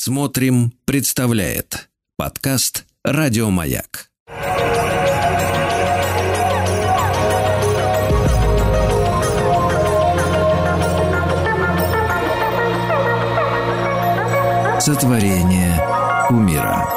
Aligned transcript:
Смотрим, 0.00 0.72
представляет 0.84 1.88
подкаст 2.16 2.86
Радиомаяк. 3.02 4.10
Сотворение 14.78 15.74
умира. 16.30 16.88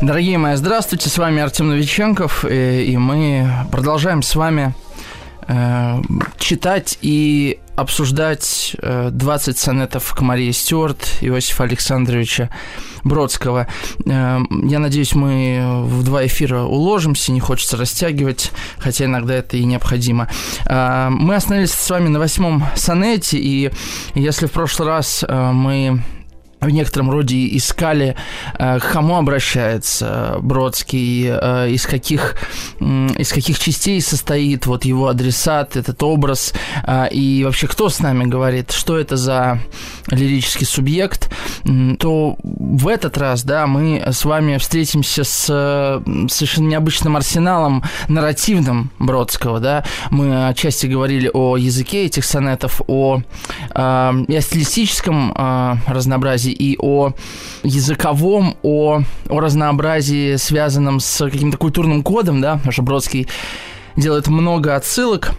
Дорогие 0.00 0.38
мои, 0.38 0.56
здравствуйте, 0.56 1.10
с 1.10 1.18
вами 1.18 1.42
Артем 1.42 1.68
Новиченков, 1.68 2.46
и, 2.46 2.86
и 2.86 2.96
мы 2.96 3.46
продолжаем 3.70 4.22
с 4.22 4.34
вами 4.34 4.74
э, 4.74 4.81
читать 6.38 6.98
и 7.02 7.58
обсуждать 7.76 8.76
э, 8.82 9.08
20 9.10 9.58
сонетов 9.58 10.12
к 10.14 10.20
Марии 10.20 10.50
Стюарт 10.50 11.18
Иосифа 11.20 11.64
Александровича 11.64 12.50
Бродского. 13.02 13.66
Э, 14.04 14.40
я 14.50 14.78
надеюсь, 14.78 15.14
мы 15.14 15.82
в 15.84 16.04
два 16.04 16.26
эфира 16.26 16.62
уложимся, 16.62 17.32
не 17.32 17.40
хочется 17.40 17.76
растягивать, 17.76 18.52
хотя 18.78 19.06
иногда 19.06 19.34
это 19.34 19.56
и 19.56 19.64
необходимо. 19.64 20.28
Э, 20.66 21.08
мы 21.10 21.34
остановились 21.34 21.72
с 21.72 21.90
вами 21.90 22.08
на 22.08 22.18
восьмом 22.18 22.64
сонете, 22.76 23.38
и 23.38 23.70
если 24.14 24.46
в 24.46 24.52
прошлый 24.52 24.88
раз 24.88 25.24
э, 25.26 25.50
мы 25.52 26.02
в 26.62 26.70
некотором 26.70 27.10
роде 27.10 27.56
искали, 27.56 28.14
э, 28.58 28.78
к 28.78 28.92
кому 28.92 29.16
обращается 29.16 30.36
Бродский, 30.40 31.26
э, 31.28 31.70
из 31.70 31.86
каких, 31.86 32.36
из 32.80 33.32
каких 33.32 33.58
частей 33.58 34.00
состоит 34.00 34.66
вот 34.66 34.84
его 34.84 35.08
адресат, 35.08 35.76
этот 35.76 36.02
образ, 36.02 36.54
э, 36.86 37.08
и 37.10 37.42
вообще 37.44 37.66
кто 37.66 37.88
с 37.88 37.98
нами 37.98 38.24
говорит, 38.24 38.70
что 38.70 38.96
это 38.96 39.16
за 39.16 39.58
лирический 40.08 40.66
субъект, 40.66 41.30
то 41.98 42.36
в 42.42 42.88
этот 42.88 43.18
раз, 43.18 43.42
да, 43.42 43.66
мы 43.66 44.02
с 44.06 44.24
вами 44.24 44.58
встретимся 44.58 45.24
с 45.24 45.46
совершенно 46.28 46.68
необычным 46.68 47.16
арсеналом 47.16 47.82
нарративным 48.08 48.90
Бродского, 48.98 49.58
да, 49.58 49.84
мы 50.10 50.48
отчасти 50.48 50.86
говорили 50.86 51.30
о 51.32 51.56
языке 51.56 52.06
этих 52.06 52.24
сонетов, 52.24 52.80
о, 52.86 53.20
о 53.74 54.12
стилистическом 54.40 55.32
разнообразии, 55.86 56.51
и 56.52 56.76
о 56.78 57.12
языковом, 57.62 58.56
о, 58.62 59.02
о 59.28 59.40
разнообразии, 59.40 60.36
связанном 60.36 61.00
с 61.00 61.28
каким-то 61.30 61.58
культурным 61.58 62.02
кодом, 62.02 62.40
да, 62.40 62.60
что 62.70 62.82
Бродский 62.82 63.28
делает 63.96 64.28
много 64.28 64.76
отсылок 64.76 65.32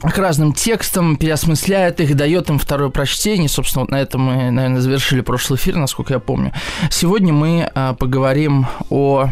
к 0.00 0.18
разным 0.18 0.52
текстам, 0.52 1.16
переосмысляет 1.16 2.00
их, 2.00 2.14
дает 2.14 2.50
им 2.50 2.58
второе 2.58 2.90
прочтение. 2.90 3.48
Собственно, 3.48 3.82
вот 3.82 3.90
на 3.90 4.00
этом 4.00 4.20
мы, 4.22 4.50
наверное, 4.50 4.80
завершили 4.80 5.22
прошлый 5.22 5.58
эфир, 5.58 5.76
насколько 5.76 6.14
я 6.14 6.18
помню. 6.18 6.52
Сегодня 6.90 7.32
мы 7.32 7.70
а, 7.74 7.94
поговорим 7.94 8.66
о 8.90 9.28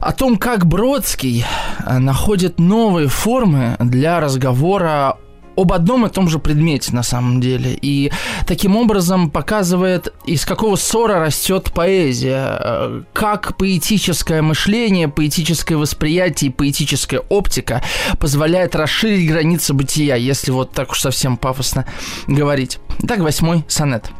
о 0.00 0.12
том, 0.12 0.36
как 0.36 0.64
Бродский 0.64 1.44
а, 1.84 1.98
находит 1.98 2.60
новые 2.60 3.08
формы 3.08 3.74
для 3.80 4.20
разговора 4.20 5.18
об 5.58 5.72
одном 5.72 6.06
и 6.06 6.08
том 6.08 6.28
же 6.28 6.38
предмете 6.38 6.92
на 6.92 7.02
самом 7.02 7.40
деле. 7.40 7.76
И 7.80 8.12
таким 8.46 8.76
образом 8.76 9.30
показывает, 9.30 10.14
из 10.24 10.44
какого 10.44 10.76
ссора 10.76 11.18
растет 11.18 11.72
поэзия, 11.74 12.58
э, 12.60 13.02
как 13.12 13.56
поэтическое 13.56 14.40
мышление, 14.40 15.08
поэтическое 15.08 15.76
восприятие 15.76 16.50
и 16.50 16.54
поэтическая 16.54 17.20
оптика 17.28 17.82
позволяет 18.20 18.76
расширить 18.76 19.28
границы 19.28 19.74
бытия, 19.74 20.14
если 20.14 20.52
вот 20.52 20.72
так 20.72 20.92
уж 20.92 21.00
совсем 21.00 21.36
пафосно 21.36 21.84
говорить. 22.28 22.78
Итак, 23.00 23.18
восьмой 23.18 23.64
сонет. 23.68 24.10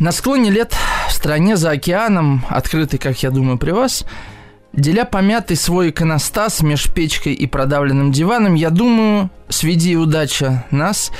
На 0.00 0.12
склоне 0.12 0.50
лет 0.50 0.74
в 1.08 1.12
стране 1.12 1.56
за 1.56 1.70
океаном, 1.70 2.44
открытый, 2.48 2.98
как 2.98 3.22
я 3.22 3.30
думаю, 3.30 3.58
при 3.58 3.70
вас, 3.70 4.04
Деля 4.72 5.04
помятый 5.04 5.56
свой 5.56 5.90
иконостас 5.90 6.62
меж 6.62 6.92
печкой 6.92 7.34
и 7.34 7.46
продавленным 7.46 8.12
диваном, 8.12 8.54
я 8.54 8.70
думаю, 8.70 9.30
сведи 9.48 9.96
удача 9.96 10.64
нас, 10.70 11.10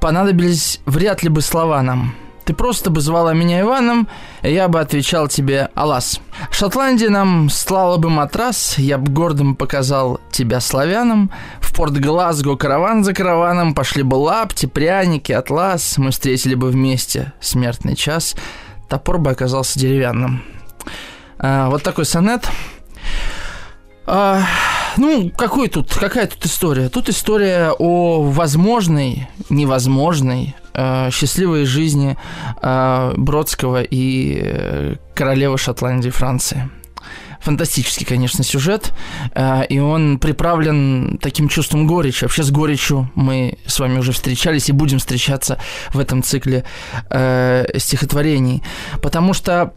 понадобились 0.00 0.80
вряд 0.86 1.22
ли 1.22 1.28
бы 1.28 1.40
слова 1.40 1.82
нам. 1.82 2.14
Ты 2.44 2.54
просто 2.54 2.90
бы 2.90 3.00
звала 3.00 3.32
меня 3.32 3.60
Иваном, 3.60 4.06
и 4.42 4.52
я 4.52 4.68
бы 4.68 4.78
отвечал 4.78 5.26
тебе 5.26 5.68
«Алас». 5.74 6.20
Шотландия 6.52 7.10
нам 7.10 7.50
слала 7.50 7.96
бы 7.96 8.08
матрас, 8.08 8.78
я 8.78 8.98
бы 8.98 9.10
гордым 9.10 9.56
показал 9.56 10.20
тебя 10.30 10.60
славянам. 10.60 11.32
В 11.60 11.74
порт 11.74 11.98
Глазго 11.98 12.56
караван 12.56 13.02
за 13.02 13.14
караваном 13.14 13.74
пошли 13.74 14.04
бы 14.04 14.14
лапти, 14.14 14.66
пряники, 14.66 15.32
атлас. 15.32 15.98
Мы 15.98 16.12
встретили 16.12 16.54
бы 16.54 16.70
вместе 16.70 17.32
смертный 17.40 17.96
час, 17.96 18.36
топор 18.88 19.18
бы 19.18 19.32
оказался 19.32 19.76
деревянным. 19.80 20.44
А, 21.38 21.68
вот 21.68 21.82
такой 21.82 22.04
сонет– 22.04 22.48
а, 24.06 24.42
ну, 24.96 25.30
какой 25.30 25.68
тут, 25.68 25.92
какая 25.94 26.26
тут 26.26 26.44
история? 26.46 26.88
Тут 26.88 27.08
история 27.08 27.72
о 27.78 28.22
возможной, 28.22 29.28
невозможной, 29.50 30.54
э, 30.74 31.10
счастливой 31.10 31.64
жизни 31.64 32.16
э, 32.62 33.12
Бродского 33.16 33.82
и 33.82 34.38
э, 34.40 34.94
королевы 35.14 35.58
Шотландии 35.58 36.10
Франции 36.10 36.70
фантастический, 37.46 38.04
конечно, 38.04 38.42
сюжет, 38.42 38.92
э, 39.34 39.66
и 39.68 39.78
он 39.78 40.18
приправлен 40.18 41.18
таким 41.22 41.48
чувством 41.48 41.86
горечи. 41.86 42.24
Вообще 42.24 42.42
с 42.42 42.50
горечью 42.50 43.08
мы 43.14 43.58
с 43.66 43.78
вами 43.78 43.98
уже 43.98 44.10
встречались 44.10 44.68
и 44.68 44.72
будем 44.72 44.98
встречаться 44.98 45.58
в 45.94 46.00
этом 46.00 46.24
цикле 46.24 46.64
э, 47.08 47.78
стихотворений, 47.78 48.62
потому 49.00 49.32
что 49.32 49.72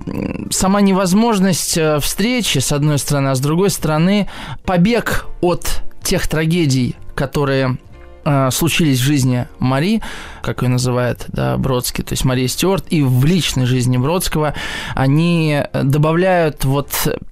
сама 0.50 0.82
невозможность 0.82 1.78
э, 1.78 2.00
встречи, 2.00 2.58
с 2.58 2.72
одной 2.72 2.98
стороны, 2.98 3.30
а 3.30 3.36
с 3.36 3.40
другой 3.40 3.70
стороны, 3.70 4.28
побег 4.66 5.28
от 5.42 5.84
тех 6.04 6.28
трагедий, 6.28 6.96
которые 7.14 7.78
э, 8.30 8.52
случились 8.52 9.00
в 9.00 9.04
жизни 9.04 9.48
Мари, 9.60 10.02
как 10.42 10.62
ее 10.62 10.70
называет 10.70 11.26
да, 11.30 11.58
Бродский, 11.58 12.04
то 12.04 12.14
есть 12.14 12.26
Мария 12.26 12.48
Стюарт, 12.48 12.86
и 12.90 13.02
в 13.02 13.26
личной 13.26 13.66
жизни 13.66 13.98
Бродского, 13.98 14.54
они 14.94 15.64
добавляют 15.74 16.66
вот 16.66 16.90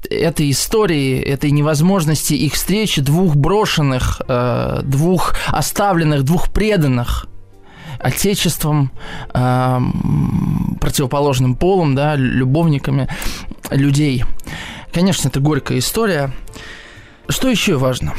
этой 0.09 0.51
истории, 0.51 1.19
этой 1.19 1.51
невозможности 1.51 2.33
их 2.33 2.53
встречи 2.53 3.01
двух 3.01 3.35
брошенных, 3.35 4.21
э, 4.27 4.81
двух 4.83 5.35
оставленных, 5.47 6.23
двух 6.23 6.49
преданных 6.51 7.27
отечеством, 7.99 8.91
э, 9.33 9.79
противоположным 10.79 11.55
полом, 11.55 11.95
да, 11.95 12.15
любовниками 12.15 13.07
людей. 13.69 14.23
Конечно, 14.93 15.27
это 15.27 15.39
горькая 15.39 15.79
история. 15.79 16.31
Что 17.29 17.49
еще 17.49 17.75
важно? 17.75 18.13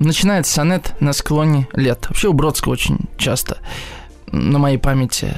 Начинается 0.00 0.52
сонет 0.52 0.94
на 1.00 1.12
склоне 1.12 1.68
лет. 1.72 2.06
Вообще 2.08 2.28
у 2.28 2.32
Бродского 2.32 2.72
очень 2.72 2.98
часто 3.16 3.58
на 4.32 4.58
моей 4.58 4.78
памяти 4.78 5.36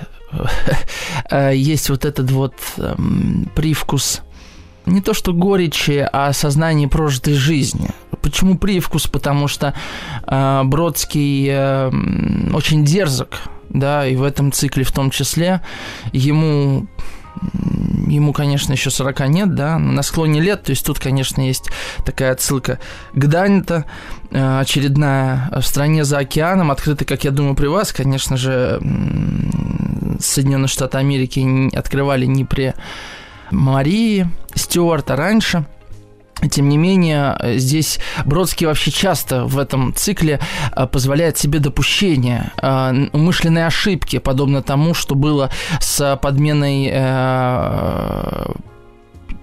э, 1.31 1.53
есть 1.55 1.91
вот 1.91 2.05
этот 2.05 2.31
вот 2.31 2.55
эм, 2.79 3.51
привкус 3.55 4.23
не 4.87 5.01
то 5.01 5.15
что 5.15 5.33
горечи, 5.33 6.09
а 6.13 6.33
сознание 6.33 6.89
прожитой 6.89 7.35
жизни. 7.35 7.91
Почему 8.21 8.59
привкус? 8.59 9.07
Потому 9.07 9.49
что 9.49 9.75
э, 10.27 10.63
Бродский 10.65 11.49
э, 11.51 11.91
очень 12.53 12.85
дерзок, 12.85 13.39
да, 13.69 14.07
и 14.07 14.17
в 14.17 14.23
этом 14.23 14.53
цикле 14.53 14.85
в 14.85 14.93
том 14.93 15.11
числе 15.11 15.61
ему 16.13 16.87
ему, 18.07 18.33
конечно, 18.33 18.73
еще 18.73 18.91
40 18.91 19.29
нет, 19.29 19.55
да, 19.55 19.79
на 19.79 20.03
склоне 20.03 20.41
лет, 20.41 20.63
то 20.65 20.71
есть 20.71 20.85
тут, 20.85 20.99
конечно, 20.99 21.41
есть 21.41 21.71
такая 22.05 22.33
отсылка 22.33 22.79
к 23.13 23.27
Данита, 23.27 23.85
э, 24.31 24.61
очередная 24.61 25.51
в 25.57 25.63
стране 25.63 26.05
за 26.05 26.19
океаном, 26.19 26.71
открытая, 26.71 27.07
как 27.07 27.25
я 27.25 27.31
думаю, 27.31 27.55
при 27.55 27.67
вас, 27.67 27.93
конечно 27.93 28.37
же, 28.37 28.81
Соединенные 30.21 30.69
Штаты 30.69 30.99
Америки 30.99 31.75
открывали 31.75 32.27
не 32.27 32.45
при 32.45 32.75
Марии 33.51 34.29
Стюарта 34.55 35.17
раньше– 35.17 35.65
тем 36.51 36.69
не 36.69 36.77
менее, 36.77 37.39
здесь 37.59 37.99
Бродский 38.25 38.67
вообще 38.67 38.91
часто 38.91 39.45
в 39.45 39.59
этом 39.59 39.95
цикле 39.95 40.41
э, 40.75 40.87
позволяет 40.87 41.39
себе 41.39 41.59
допущение, 41.59 42.53
э, 42.61 43.07
умышленные 43.13 43.67
ошибки, 43.67 44.19
подобно 44.19 44.63
тому, 44.63 44.95
что 44.95 45.15
было 45.15 45.51
с 45.81 46.19
подменой 46.21 46.91
э, 46.93 48.47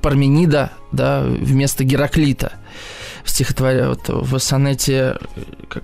Парменида 0.02 0.72
да, 0.92 1.24
вместо 1.24 1.84
Гераклита 1.84 2.54
в 3.24 3.30
стихотворе, 3.30 3.90
вот 3.90 4.08
в 4.08 4.40
сонете, 4.40 5.18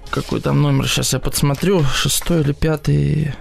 какой 0.09 0.41
там 0.41 0.61
номер, 0.61 0.87
сейчас 0.87 1.13
я 1.13 1.19
подсмотрю, 1.19 1.83
шестой 1.83 2.41
или 2.41 2.53
пятый, 2.53 3.35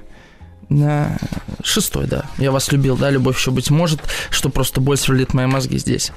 на 0.68 1.18
шестой, 1.62 2.06
да. 2.06 2.24
Я 2.38 2.50
вас 2.50 2.70
любил, 2.72 2.96
да, 2.96 3.10
любовь 3.10 3.38
еще 3.38 3.50
быть 3.50 3.70
может, 3.70 4.00
что 4.30 4.48
просто 4.48 4.80
боль 4.80 4.96
сверлит 4.96 5.34
мои 5.34 5.46
мозги 5.46 5.78
здесь. 5.78 6.12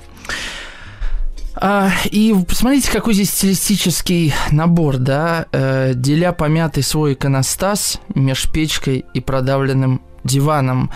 А, 1.59 1.89
и 2.06 2.36
посмотрите, 2.48 2.92
какой 2.92 3.13
здесь 3.13 3.31
стилистический 3.31 4.33
набор, 4.51 4.98
да, 4.98 5.48
э, 5.51 5.94
деля 5.95 6.31
помятый 6.31 6.83
свой 6.83 7.13
иконостас 7.13 8.00
меж 8.13 8.50
печкой 8.51 9.06
и 9.13 9.19
продавленным 9.19 10.01
диваном. 10.24 10.92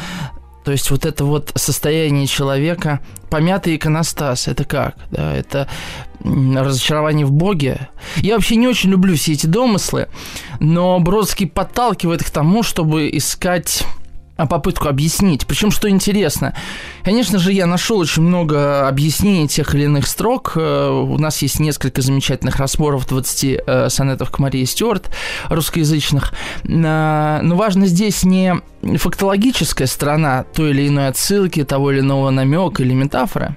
То 0.63 0.71
есть 0.71 0.91
вот 0.91 1.05
это 1.05 1.25
вот 1.25 1.51
состояние 1.55 2.27
человека, 2.27 2.99
помятый 3.31 3.75
иконостас, 3.75 4.47
это 4.47 4.63
как? 4.63 4.95
Да, 5.09 5.33
это 5.33 5.67
разочарование 6.23 7.25
в 7.25 7.31
Боге. 7.31 7.89
Я 8.17 8.35
вообще 8.35 8.55
не 8.55 8.67
очень 8.67 8.91
люблю 8.91 9.15
все 9.15 9.31
эти 9.33 9.47
домыслы, 9.47 10.07
но 10.59 10.99
Бродский 10.99 11.47
подталкивает 11.47 12.23
к 12.23 12.29
тому, 12.29 12.61
чтобы 12.61 13.09
искать 13.11 13.83
попытку 14.45 14.87
объяснить. 14.87 15.45
Причем, 15.45 15.71
что 15.71 15.89
интересно, 15.89 16.55
конечно 17.03 17.39
же, 17.39 17.51
я 17.53 17.65
нашел 17.65 17.99
очень 17.99 18.23
много 18.23 18.87
объяснений 18.87 19.47
тех 19.47 19.73
или 19.75 19.83
иных 19.83 20.07
строк. 20.07 20.53
Э, 20.55 20.89
у 20.89 21.17
нас 21.17 21.41
есть 21.41 21.59
несколько 21.59 22.01
замечательных 22.01 22.57
разборов 22.57 23.07
20 23.07 23.61
э, 23.65 23.89
сонетов 23.89 24.31
к 24.31 24.39
Марии 24.39 24.65
Стюарт, 24.65 25.09
русскоязычных. 25.49 26.33
Э, 26.63 27.39
но 27.41 27.55
важно 27.55 27.87
здесь 27.87 28.23
не 28.23 28.55
фактологическая 28.97 29.87
сторона 29.87 30.43
той 30.43 30.71
или 30.71 30.87
иной 30.87 31.07
отсылки, 31.07 31.63
того 31.63 31.91
или 31.91 31.99
иного 31.99 32.29
намека 32.29 32.83
или 32.83 32.93
метафоры, 32.93 33.55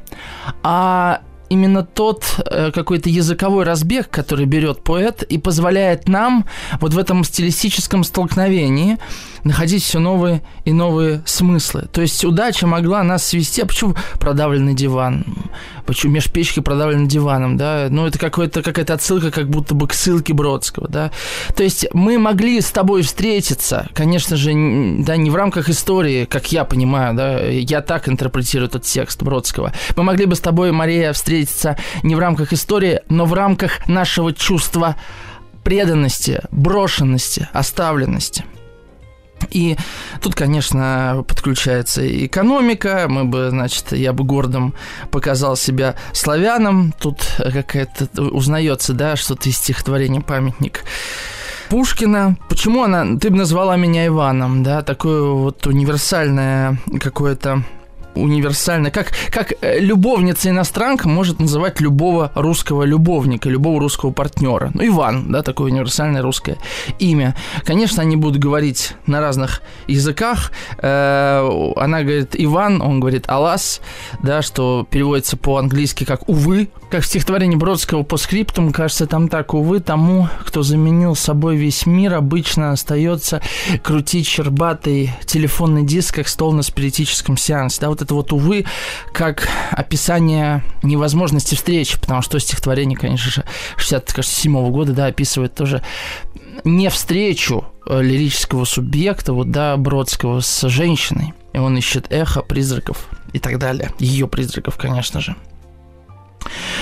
а 0.63 1.21
именно 1.49 1.85
тот 1.85 2.25
э, 2.39 2.71
какой-то 2.73 3.09
языковой 3.09 3.65
разбег, 3.65 4.09
который 4.09 4.47
берет 4.47 4.83
поэт 4.83 5.23
и 5.23 5.39
позволяет 5.39 6.09
нам 6.09 6.47
вот 6.81 6.95
в 6.95 6.99
этом 6.99 7.25
стилистическом 7.25 8.05
столкновении 8.05 8.99
находить 9.45 9.83
все 9.83 9.99
новые 9.99 10.43
и 10.65 10.73
новые 10.73 11.23
смыслы. 11.27 11.87
То 11.93 12.01
есть 12.01 12.25
удача 12.25 12.67
могла 12.67 13.03
нас 13.03 13.27
свести. 13.27 13.63
А 13.63 13.67
почему 13.67 13.95
продавленный 14.19 14.75
диван? 14.75 15.27
Почему 15.87 16.15
меж 16.15 16.31
печки 16.31 16.61
продавленным 16.61 17.09
диваном, 17.09 17.59
да? 17.59 17.89
Ну, 17.91 18.07
это 18.07 18.19
какая-то 18.19 18.95
отсылка 18.95 19.31
как 19.31 19.51
будто 19.51 19.75
бы 19.75 19.87
к 19.87 19.93
ссылке 19.93 20.33
Бродского, 20.33 20.89
да? 20.89 21.11
То 21.55 21.63
есть 21.63 21.87
мы 21.93 22.19
могли 22.19 22.61
с 22.61 22.71
тобой 22.71 23.03
встретиться, 23.03 23.87
конечно 23.93 24.37
же, 24.37 24.53
да, 25.01 25.17
не 25.17 25.31
в 25.31 25.37
рамках 25.37 25.69
истории, 25.69 26.25
как 26.25 26.51
я 26.53 26.65
понимаю, 26.65 27.15
да, 27.15 27.41
я 27.41 27.83
так 27.83 28.09
интерпретирую 28.09 28.69
этот 28.69 28.85
текст 28.85 29.23
Бродского. 29.23 29.75
Мы 29.95 30.05
могли 30.05 30.25
бы 30.25 30.35
с 30.35 30.41
тобой, 30.41 30.73
Мария, 30.73 31.13
встретиться 31.13 31.34
не 32.03 32.15
в 32.15 32.19
рамках 32.19 32.53
истории, 32.53 33.01
но 33.09 33.25
в 33.25 33.35
рамках 33.35 33.87
нашего 33.89 34.33
чувства 34.33 34.97
преданности, 35.65 36.43
брошенности, 36.51 37.49
оставленности. 37.53 38.45
И 39.51 39.77
тут, 40.21 40.35
конечно, 40.35 41.25
подключается 41.27 42.03
и 42.03 42.27
экономика. 42.27 43.07
Мы 43.09 43.25
бы, 43.25 43.49
значит, 43.51 43.93
я 43.93 44.13
бы 44.13 44.25
гордым 44.25 44.75
показал 45.11 45.57
себя 45.57 45.97
славянам. 46.13 46.95
Тут 46.99 47.27
какая-то 47.39 48.23
узнается, 48.23 48.93
да, 48.93 49.17
что-то 49.17 49.49
из 49.49 49.57
стихотворения 49.57 50.21
«Памятник». 50.21 50.85
Пушкина. 51.69 52.37
Почему 52.49 52.85
она... 52.85 53.19
Ты 53.19 53.31
бы 53.31 53.37
назвала 53.37 53.77
меня 53.77 54.07
Иваном, 54.07 54.63
да? 54.63 54.83
Такое 54.83 55.23
вот 55.23 55.67
универсальное 55.67 56.79
какое-то 57.01 57.63
универсально. 58.15 58.91
Как, 58.91 59.13
как 59.31 59.53
э, 59.61 59.79
любовница-иностранка 59.79 61.09
может 61.09 61.41
называть 61.41 61.81
любого 61.81 62.31
русского 62.35 62.85
любовника, 62.85 63.49
любого 63.49 63.81
русского 63.81 64.11
партнера. 64.11 64.71
Ну, 64.75 64.87
Иван, 64.87 65.31
да, 65.31 65.43
такое 65.43 65.71
универсальное 65.71 66.23
русское 66.23 66.57
имя. 66.99 67.35
Конечно, 67.65 68.03
они 68.03 68.17
будут 68.17 68.39
говорить 68.39 68.95
на 69.07 69.21
разных 69.21 69.63
языках. 69.87 70.53
Э, 70.79 71.73
она 71.77 72.03
говорит 72.03 72.31
Иван, 72.35 72.83
он 72.83 73.01
говорит 73.01 73.29
Алас, 73.29 73.81
да, 74.23 74.43
что 74.43 74.87
переводится 74.89 75.37
по-английски 75.37 76.05
как 76.05 76.29
«увы». 76.29 76.69
Как 76.95 77.03
в 77.03 77.07
стихотворении 77.07 77.57
Бродского 77.57 78.05
по 78.05 78.17
скриптум, 78.17 78.73
кажется, 78.73 79.09
там 79.09 79.29
так 79.29 79.53
«увы» 79.53 79.81
тому, 79.81 80.29
кто 80.45 80.63
заменил 80.63 81.17
собой 81.17 81.57
весь 81.57 81.87
мир, 81.87 82.15
обычно 82.15 82.71
остается 82.71 83.43
крутить 83.83 84.29
щербатый 84.29 85.11
телефонный 85.27 85.83
диск, 85.83 86.15
как 86.15 86.29
стол 86.29 86.53
на 86.53 86.63
спиритическом 86.63 87.37
сеансе. 87.37 87.81
Да, 87.81 87.89
вот 87.89 88.01
это 88.01 88.15
вот, 88.15 88.33
увы, 88.33 88.65
как 89.13 89.49
описание 89.73 90.63
невозможности 90.85 91.57
встречи, 91.57 91.99
потому 91.99 92.23
что 92.23 92.39
стихотворение, 92.39 92.97
конечно 92.97 93.29
же, 93.29 93.45
67 93.77 94.57
-го 94.57 94.71
года, 94.71 94.93
да, 94.93 95.07
описывает 95.07 95.53
тоже 95.53 95.83
не 96.63 96.91
встречу 96.91 97.65
э, 97.89 98.03
лирического 98.03 98.65
субъекта, 98.65 99.33
вот, 99.33 99.51
да, 99.51 99.77
Бродского 99.77 100.39
с 100.39 100.69
женщиной. 100.69 101.35
И 101.55 101.59
он 101.59 101.77
ищет 101.77 102.07
эхо, 102.11 102.43
призраков 102.43 103.09
и 103.33 103.41
так 103.41 103.59
далее. 103.59 103.91
Ее 103.99 104.29
призраков, 104.29 104.77
конечно 104.77 105.21
же. 105.21 105.35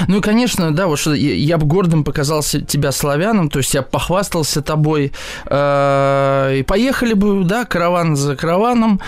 Ну 0.09 0.19
и, 0.19 0.21
конечно, 0.21 0.75
да, 0.75 0.87
вот 0.87 0.99
что 0.99 1.13
я, 1.15 1.59
бы 1.59 1.67
гордым 1.67 2.05
показался 2.05 2.61
тебя 2.61 2.93
славянам, 2.93 3.51
то 3.51 3.59
есть 3.59 3.75
я 3.75 3.83
похвастался 3.83 4.63
тобой, 4.63 5.13
э, 5.47 6.57
и 6.59 6.63
поехали 6.63 7.15
бы, 7.15 7.45
да, 7.45 7.65
караван 7.65 8.17
за 8.17 8.37
караваном, 8.37 9.01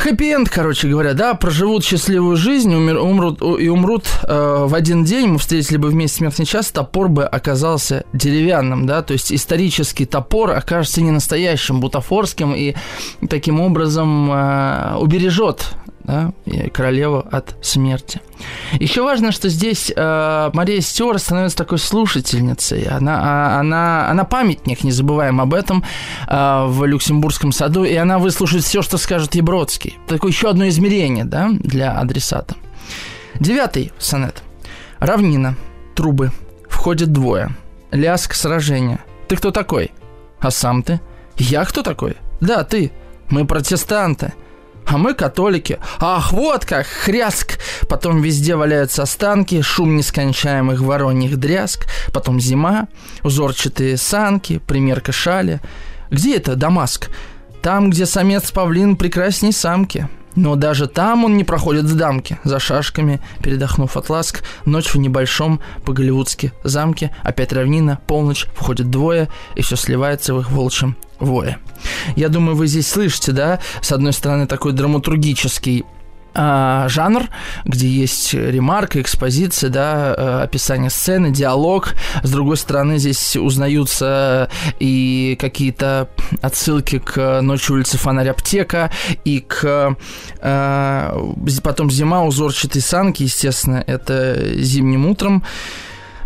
Хэппи-энд, 0.00 0.48
короче 0.48 0.88
говоря, 0.88 1.12
да, 1.12 1.34
проживут 1.34 1.84
счастливую 1.84 2.38
жизнь 2.38 2.74
умер, 2.74 2.96
умрут, 3.00 3.42
и 3.42 3.68
умрут 3.68 4.06
э, 4.22 4.64
в 4.66 4.74
один 4.74 5.04
день. 5.04 5.28
Мы 5.28 5.38
встретили 5.38 5.76
бы 5.76 5.88
вместе 5.88 6.16
смертный 6.16 6.46
час, 6.46 6.70
топор 6.70 7.10
бы 7.10 7.26
оказался 7.26 8.04
деревянным, 8.14 8.86
да, 8.86 9.02
то 9.02 9.12
есть 9.12 9.30
исторический 9.30 10.06
топор 10.06 10.52
окажется 10.52 11.02
не 11.02 11.10
настоящим, 11.10 11.80
бутафорским, 11.80 12.54
и 12.54 12.74
таким 13.28 13.60
образом 13.60 14.32
э, 14.32 14.96
убережет 14.96 15.74
да, 16.10 16.32
королеву 16.72 17.24
от 17.30 17.54
смерти. 17.62 18.20
Еще 18.72 19.02
важно, 19.02 19.32
что 19.32 19.48
здесь 19.48 19.92
э, 19.94 20.50
Мария 20.52 20.80
Стюарт 20.80 21.20
становится 21.20 21.58
такой 21.58 21.78
слушательницей. 21.78 22.82
Она, 22.84 23.20
а, 23.22 23.60
она, 23.60 24.08
она 24.08 24.24
памятник, 24.24 24.82
не 24.82 24.90
забываем 24.90 25.40
об 25.40 25.54
этом, 25.54 25.84
э, 26.26 26.64
в 26.66 26.84
Люксембургском 26.84 27.52
саду, 27.52 27.84
и 27.84 27.94
она 27.94 28.18
выслушает 28.18 28.64
все, 28.64 28.82
что 28.82 28.98
скажет 28.98 29.34
Ебродский. 29.34 29.98
Такое 30.08 30.32
еще 30.32 30.50
одно 30.50 30.66
измерение 30.68 31.24
да, 31.24 31.50
для 31.52 31.92
адресата. 31.92 32.56
Девятый 33.38 33.92
сонет. 33.98 34.42
Равнина. 34.98 35.56
Трубы. 35.94 36.32
Входит 36.68 37.12
двое. 37.12 37.50
Ляск 37.92 38.34
сражения. 38.34 39.00
Ты 39.28 39.36
кто 39.36 39.50
такой? 39.50 39.92
А 40.40 40.50
сам 40.50 40.82
ты? 40.82 41.00
Я 41.36 41.64
кто 41.64 41.82
такой? 41.82 42.16
Да, 42.40 42.64
ты. 42.64 42.90
Мы 43.28 43.46
протестанты 43.46 44.32
а 44.90 44.98
мы 44.98 45.14
католики. 45.14 45.78
Ах, 46.00 46.32
вот 46.32 46.64
как, 46.64 46.86
хряск. 46.86 47.58
Потом 47.88 48.20
везде 48.20 48.56
валяются 48.56 49.02
останки, 49.02 49.62
шум 49.62 49.96
нескончаемых 49.96 50.80
вороньих 50.80 51.36
дрязг, 51.36 51.86
потом 52.12 52.40
зима, 52.40 52.88
узорчатые 53.22 53.96
санки, 53.96 54.58
примерка 54.58 55.12
шали. 55.12 55.60
Где 56.10 56.36
это 56.36 56.56
Дамаск? 56.56 57.08
Там, 57.62 57.90
где 57.90 58.04
самец-павлин 58.04 58.96
прекрасней 58.96 59.52
самки. 59.52 60.08
Но 60.36 60.56
даже 60.56 60.86
там 60.86 61.24
он 61.24 61.36
не 61.36 61.44
проходит 61.44 61.84
в 61.84 61.96
дамке, 61.96 62.38
за 62.44 62.58
шашками, 62.58 63.20
передохнув 63.42 63.96
от 63.96 64.08
ласк, 64.10 64.44
ночь 64.64 64.94
в 64.94 64.98
небольшом 64.98 65.60
по-голливудски 65.84 66.52
замке, 66.64 67.14
опять 67.22 67.52
равнина, 67.52 67.98
полночь, 68.06 68.46
входят 68.54 68.90
двое, 68.90 69.28
и 69.54 69.62
все 69.62 69.76
сливается 69.76 70.34
в 70.34 70.40
их 70.40 70.50
волчьем 70.50 70.96
вое. 71.18 71.58
Я 72.16 72.28
думаю, 72.28 72.56
вы 72.56 72.66
здесь 72.66 72.88
слышите, 72.88 73.32
да, 73.32 73.60
с 73.80 73.92
одной 73.92 74.12
стороны, 74.12 74.46
такой 74.46 74.72
драматургический 74.72 75.84
а, 76.42 76.88
жанр, 76.88 77.24
где 77.66 77.86
есть 77.86 78.32
ремарка, 78.32 79.02
экспозиция, 79.02 79.68
да, 79.68 80.14
э, 80.16 80.42
описание 80.44 80.88
сцены, 80.88 81.30
диалог. 81.30 81.92
С 82.22 82.30
другой 82.30 82.56
стороны, 82.56 82.96
здесь 82.96 83.36
узнаются 83.36 84.48
и 84.78 85.36
какие-то 85.38 86.08
отсылки 86.40 86.98
к 86.98 87.42
«Ночи 87.42 87.72
улицы 87.72 87.98
фонарь 87.98 88.30
аптека» 88.30 88.90
и 89.22 89.40
к 89.40 89.94
э, 90.40 91.30
потом 91.62 91.90
«Зима», 91.90 92.24
узорчатые 92.24 92.80
санки, 92.80 93.24
естественно, 93.24 93.84
это 93.86 94.62
«Зимним 94.62 95.04
утром». 95.08 95.44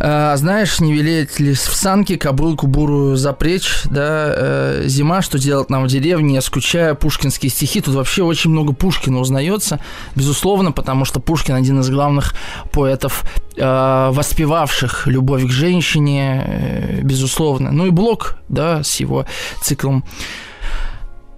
А, 0.07 0.37
знаешь, 0.37 0.81
не 0.81 0.93
велеет 0.93 1.41
ли 1.41 1.55
в 1.55 1.59
санке 1.59 2.19
кобылку 2.19 2.67
бурую 2.67 3.17
запречь, 3.17 3.85
да, 3.87 4.27
э, 4.37 4.83
зима, 4.85 5.23
что 5.23 5.39
делать 5.39 5.71
нам 5.71 5.85
в 5.85 5.87
деревне, 5.87 6.35
я 6.35 6.41
скучаю, 6.43 6.95
пушкинские 6.95 7.49
стихи, 7.49 7.81
тут 7.81 7.95
вообще 7.95 8.23
очень 8.23 8.51
много 8.51 8.75
Пушкина 8.75 9.19
узнается, 9.19 9.81
безусловно, 10.15 10.73
потому 10.73 11.07
что 11.07 11.21
Пушкин 11.21 11.55
один 11.55 11.81
из 11.81 11.89
главных 11.89 12.35
поэтов, 12.71 13.25
э, 13.57 14.11
воспевавших 14.13 15.07
любовь 15.07 15.47
к 15.47 15.51
женщине, 15.51 16.45
э, 16.47 17.01
безусловно. 17.01 17.73
Ну 17.73 17.87
и 17.87 17.91
Блок, 17.91 18.37
да, 18.51 18.83
с 18.83 18.97
его 18.97 19.25
циклом, 19.63 20.05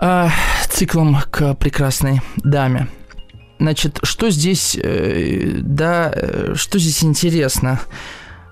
э, 0.01 0.29
циклом 0.69 1.19
к 1.31 1.55
прекрасной 1.55 2.21
даме. 2.39 2.89
Значит, 3.61 4.01
что 4.03 4.29
здесь, 4.29 4.77
э, 4.77 5.61
да, 5.61 6.11
э, 6.13 6.55
что 6.57 6.81
здесь 6.81 7.05
интересно? 7.05 7.79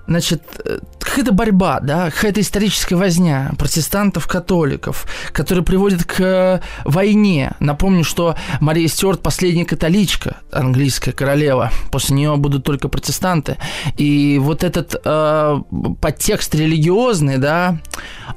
Значит, 0.07 0.43
э, 0.65 0.79
какая-то 0.99 1.33
борьба, 1.33 1.81
да, 1.81 2.11
какая-то 2.11 2.41
историческая 2.41 2.97
возня 2.97 3.53
протестантов, 3.59 4.27
католиков, 4.27 5.07
которая 5.33 5.65
приводит 5.65 6.05
к 6.05 6.21
э, 6.21 6.61
войне. 6.85 7.53
Напомню, 7.61 8.05
что 8.05 8.37
Мария 8.61 8.89
Стюарт 8.89 9.23
последняя 9.23 9.65
католичка, 9.65 10.39
английская 10.51 11.13
королева. 11.13 11.71
После 11.91 12.17
нее 12.17 12.37
будут 12.37 12.65
только 12.65 12.89
протестанты. 12.89 13.59
И 13.97 14.39
вот 14.43 14.65
этот 14.65 15.01
э, 15.05 15.61
подтекст 16.01 16.55
религиозный, 16.55 17.39
да, 17.39 17.79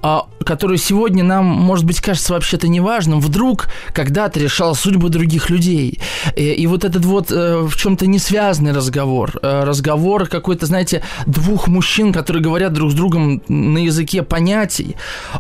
э, 0.04 0.18
который 0.46 0.78
сегодня 0.78 1.24
нам, 1.24 1.46
может 1.46 1.86
быть, 1.86 2.00
кажется 2.00 2.34
вообще-то 2.34 2.68
неважным, 2.68 3.20
вдруг 3.20 3.68
когда-то 3.94 4.40
решал 4.40 4.76
судьбы 4.76 5.10
других 5.10 5.50
людей. 5.50 6.00
И, 6.36 6.44
и 6.52 6.68
вот 6.68 6.86
этот 6.86 7.06
вот 7.06 7.32
э, 7.32 7.62
в 7.62 7.76
чем-то 7.76 8.06
не 8.06 8.20
связанный 8.20 8.72
разговор, 8.72 9.32
э, 9.42 9.64
разговор 9.64 10.28
какой-то, 10.28 10.66
знаете, 10.66 11.04
двух 11.26 11.57
мужчин, 11.66 12.14
которые 12.14 12.44
говорят 12.44 12.74
друг 12.74 12.92
с 12.92 12.94
другом 12.94 13.42
на 13.48 13.80
языке 13.80 14.22
понятий, 14.22 14.96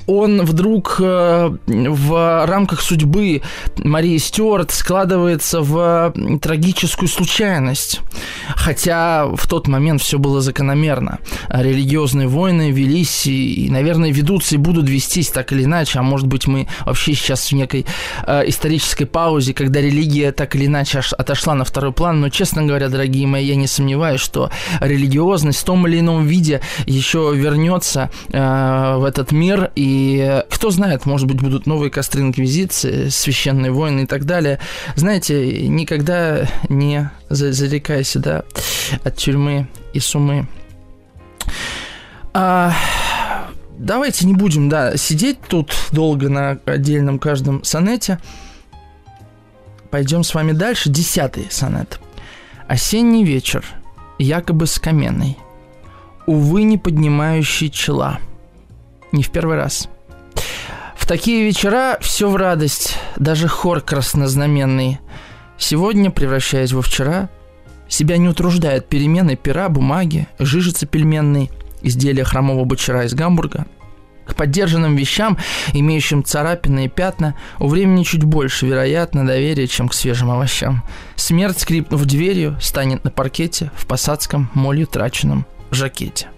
он 0.08 0.42
вдруг 0.42 0.98
э, 1.00 1.56
в 1.68 2.46
рамках 2.48 2.82
судьбы 2.82 3.44
Марии 3.78 4.18
Стюарт 4.18 4.72
складывается 4.72 5.62
в 5.62 6.14
трагическую 6.42 7.08
случайность. 7.08 8.02
Хотя 8.56 9.28
в 9.28 9.46
тот 9.48 9.68
момент 9.68 10.02
все 10.02 10.18
было 10.18 10.42
закономерно. 10.42 11.20
Религиозные 11.50 12.28
войны 12.28 12.72
велись 12.72 13.28
и, 13.28 13.68
наверное, 13.70 14.12
ведутся 14.12 14.56
и 14.56 14.58
будут 14.58 14.90
вестись 14.90 15.30
так 15.30 15.52
или 15.52 15.66
иначе. 15.66 16.00
А 16.00 16.02
может 16.02 16.28
быть, 16.28 16.48
мы 16.48 16.68
вообще 16.86 17.14
сейчас 17.14 17.52
в 17.52 17.56
некой 17.56 17.86
э, 18.26 18.44
исторической 18.48 19.06
паузе, 19.06 19.54
когда 19.54 19.82
религия 19.82 20.32
так 20.32 20.56
или 20.56 20.66
иначе 20.66 21.02
отошла 21.18 21.54
на 21.54 21.66
второй 21.66 21.92
план. 21.92 22.22
Но, 22.22 22.30
честно 22.30 22.64
говоря, 22.64 22.90
дорогие 22.90 23.28
мои, 23.28 23.46
я 23.46 23.56
не 23.56 23.68
сомневаюсь, 23.68 24.22
что 24.22 24.50
религиозность 24.80 25.60
в 25.60 25.64
том 25.64 25.86
или 25.88 26.00
ином 26.00 26.07
виде 26.26 26.62
еще 26.86 27.08
еще 27.08 27.34
вернется 27.36 28.10
э, 28.30 28.96
в 28.98 29.04
этот 29.06 29.32
мир, 29.32 29.72
и 29.76 30.44
кто 30.50 30.72
знает, 30.72 31.06
может 31.06 31.28
быть, 31.28 31.42
будут 31.42 31.66
новые 31.66 31.90
костры 31.90 32.22
инквизиции, 32.22 33.10
священные 33.10 33.72
войны 33.72 34.02
и 34.02 34.06
так 34.06 34.26
далее. 34.26 34.60
Знаете, 34.96 35.68
никогда 35.68 36.48
не 36.70 37.10
зарекайся, 37.30 38.20
да, 38.20 38.44
от 39.04 39.16
тюрьмы 39.16 39.68
и 39.94 40.00
сумы. 40.00 40.48
А, 42.34 42.74
давайте 43.78 44.26
не 44.28 44.34
будем, 44.34 44.70
да, 44.70 44.98
сидеть 44.98 45.40
тут 45.48 45.74
долго 45.92 46.30
на 46.30 46.60
отдельном 46.66 47.20
каждом 47.20 47.64
сонете. 47.64 48.20
Пойдем 49.90 50.24
с 50.24 50.34
вами 50.34 50.52
дальше. 50.52 50.90
Десятый 50.90 51.48
сонет. 51.50 52.00
Осенний 52.68 53.24
вечер, 53.24 53.64
якобы 54.20 54.68
с 54.68 54.78
каменной 54.78 55.38
увы, 56.28 56.64
не 56.64 56.78
поднимающий 56.78 57.72
чела. 57.72 58.20
Не 59.12 59.24
в 59.24 59.32
первый 59.32 59.56
раз. 59.56 59.90
В 60.96 61.08
такие 61.08 61.44
вечера 61.44 61.98
все 62.02 62.30
в 62.30 62.36
радость, 62.36 62.98
даже 63.16 63.48
хор 63.48 63.82
краснознаменный. 63.82 65.00
Сегодня, 65.58 66.12
превращаясь 66.12 66.74
во 66.74 66.82
вчера, 66.82 67.30
себя 67.88 68.18
не 68.18 68.28
утруждает 68.28 68.88
перемены 68.90 69.38
пера, 69.38 69.70
бумаги, 69.70 70.28
жижицы 70.38 70.86
пельменной, 70.86 71.50
изделия 71.82 72.26
хромого 72.26 72.66
бочера 72.66 73.06
из 73.06 73.14
Гамбурга. 73.14 73.66
К 74.26 74.36
поддержанным 74.36 74.98
вещам, 74.98 75.38
имеющим 75.72 76.22
царапины 76.22 76.86
и 76.86 76.90
пятна, 76.90 77.36
у 77.60 77.70
времени 77.70 78.04
чуть 78.04 78.26
больше, 78.26 78.66
вероятно, 78.66 79.26
доверия, 79.26 79.68
чем 79.68 79.88
к 79.88 79.94
свежим 79.94 80.30
овощам. 80.30 80.84
Смерть, 81.16 81.62
скрипнув 81.62 82.04
дверью, 82.04 82.58
станет 82.60 83.06
на 83.06 83.12
паркете 83.12 83.72
в 83.78 83.88
посадском 83.88 84.52
молью 84.54 84.86
траченном 84.86 85.46
жакете. 85.72 86.30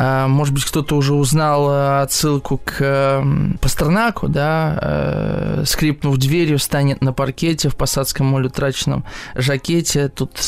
А, 0.00 0.28
может 0.28 0.54
быть, 0.54 0.64
кто-то 0.64 0.94
уже 0.96 1.12
узнал 1.12 1.68
э, 1.70 2.02
отсылку 2.02 2.60
к 2.64 2.80
эм, 2.80 3.58
Пастернаку, 3.60 4.28
да, 4.28 4.78
э, 4.80 5.64
скрипнув 5.66 6.16
дверью, 6.18 6.60
станет 6.60 7.02
на 7.02 7.12
паркете 7.12 7.68
в 7.68 7.74
посадском 7.74 8.48
трачном 8.48 9.04
жакете, 9.34 10.08
тут 10.08 10.38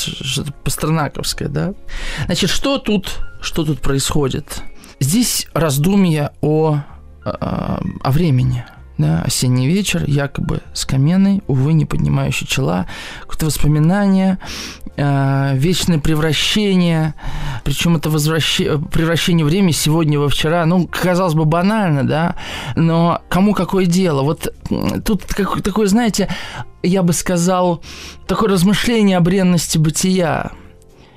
пастернаковское, 0.63 1.49
да. 1.49 1.75
Значит, 2.27 2.49
что 2.49 2.79
тут, 2.79 3.19
что 3.41 3.65
тут 3.65 3.81
происходит? 3.81 4.63
Здесь 5.01 5.49
раздумья 5.53 6.33
о, 6.41 6.79
э, 7.25 7.29
о 7.31 8.11
времени, 8.13 8.65
да, 9.01 9.23
осенний 9.23 9.67
вечер, 9.67 10.05
якобы 10.07 10.61
с 10.73 10.85
каменной, 10.85 11.43
увы, 11.47 11.73
не 11.73 11.87
поднимающий 11.87 12.47
чела, 12.47 12.87
какое-то 13.21 13.47
воспоминание, 13.47 14.39
э, 14.97 15.53
вечное 15.55 15.99
превращение, 15.99 17.15
причем 17.65 17.97
это 17.97 18.11
возвращение, 18.11 18.79
превращение 18.79 19.45
времени 19.45 19.73
сегодня 19.73 20.19
во 20.19 20.29
вчера, 20.29 20.67
ну, 20.67 20.87
казалось 20.87 21.35
бы, 21.35 21.45
банально, 21.45 22.07
да, 22.07 22.37
но 22.77 23.23
кому 23.29 23.55
какое 23.55 23.87
дело? 23.87 24.23
Вот 24.23 24.53
тут 25.05 25.25
как, 25.25 25.63
такое, 25.63 25.87
знаете, 25.87 26.29
я 26.83 27.03
бы 27.03 27.13
сказал, 27.13 27.83
такое 28.27 28.51
размышление 28.51 29.17
о 29.17 29.21
бренности 29.21 29.79
бытия, 29.79 30.53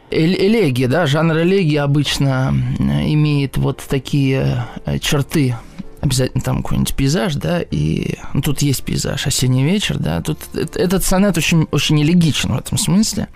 элегия, 0.09 0.87
да, 0.87 1.05
жанр 1.05 1.39
элегии 1.39 1.77
обычно 1.77 2.53
имеет 2.79 3.57
вот 3.57 3.83
такие 3.87 4.65
э, 4.85 4.99
черты 4.99 5.55
обязательно 6.03 6.43
там 6.43 6.61
какой-нибудь 6.61 6.95
пейзаж, 6.95 7.35
да, 7.35 7.61
и 7.61 8.17
ну, 8.33 8.41
тут 8.41 8.61
есть 8.61 8.83
пейзаж, 8.83 9.25
осенний 9.25 9.63
вечер, 9.63 9.97
да, 9.97 10.21
тут 10.21 10.37
этот 10.53 11.03
сонет 11.05 11.37
очень, 11.37 11.67
очень 11.71 12.01
элегичен 12.01 12.53
в 12.53 12.57
этом 12.57 12.77
смысле. 12.77 13.29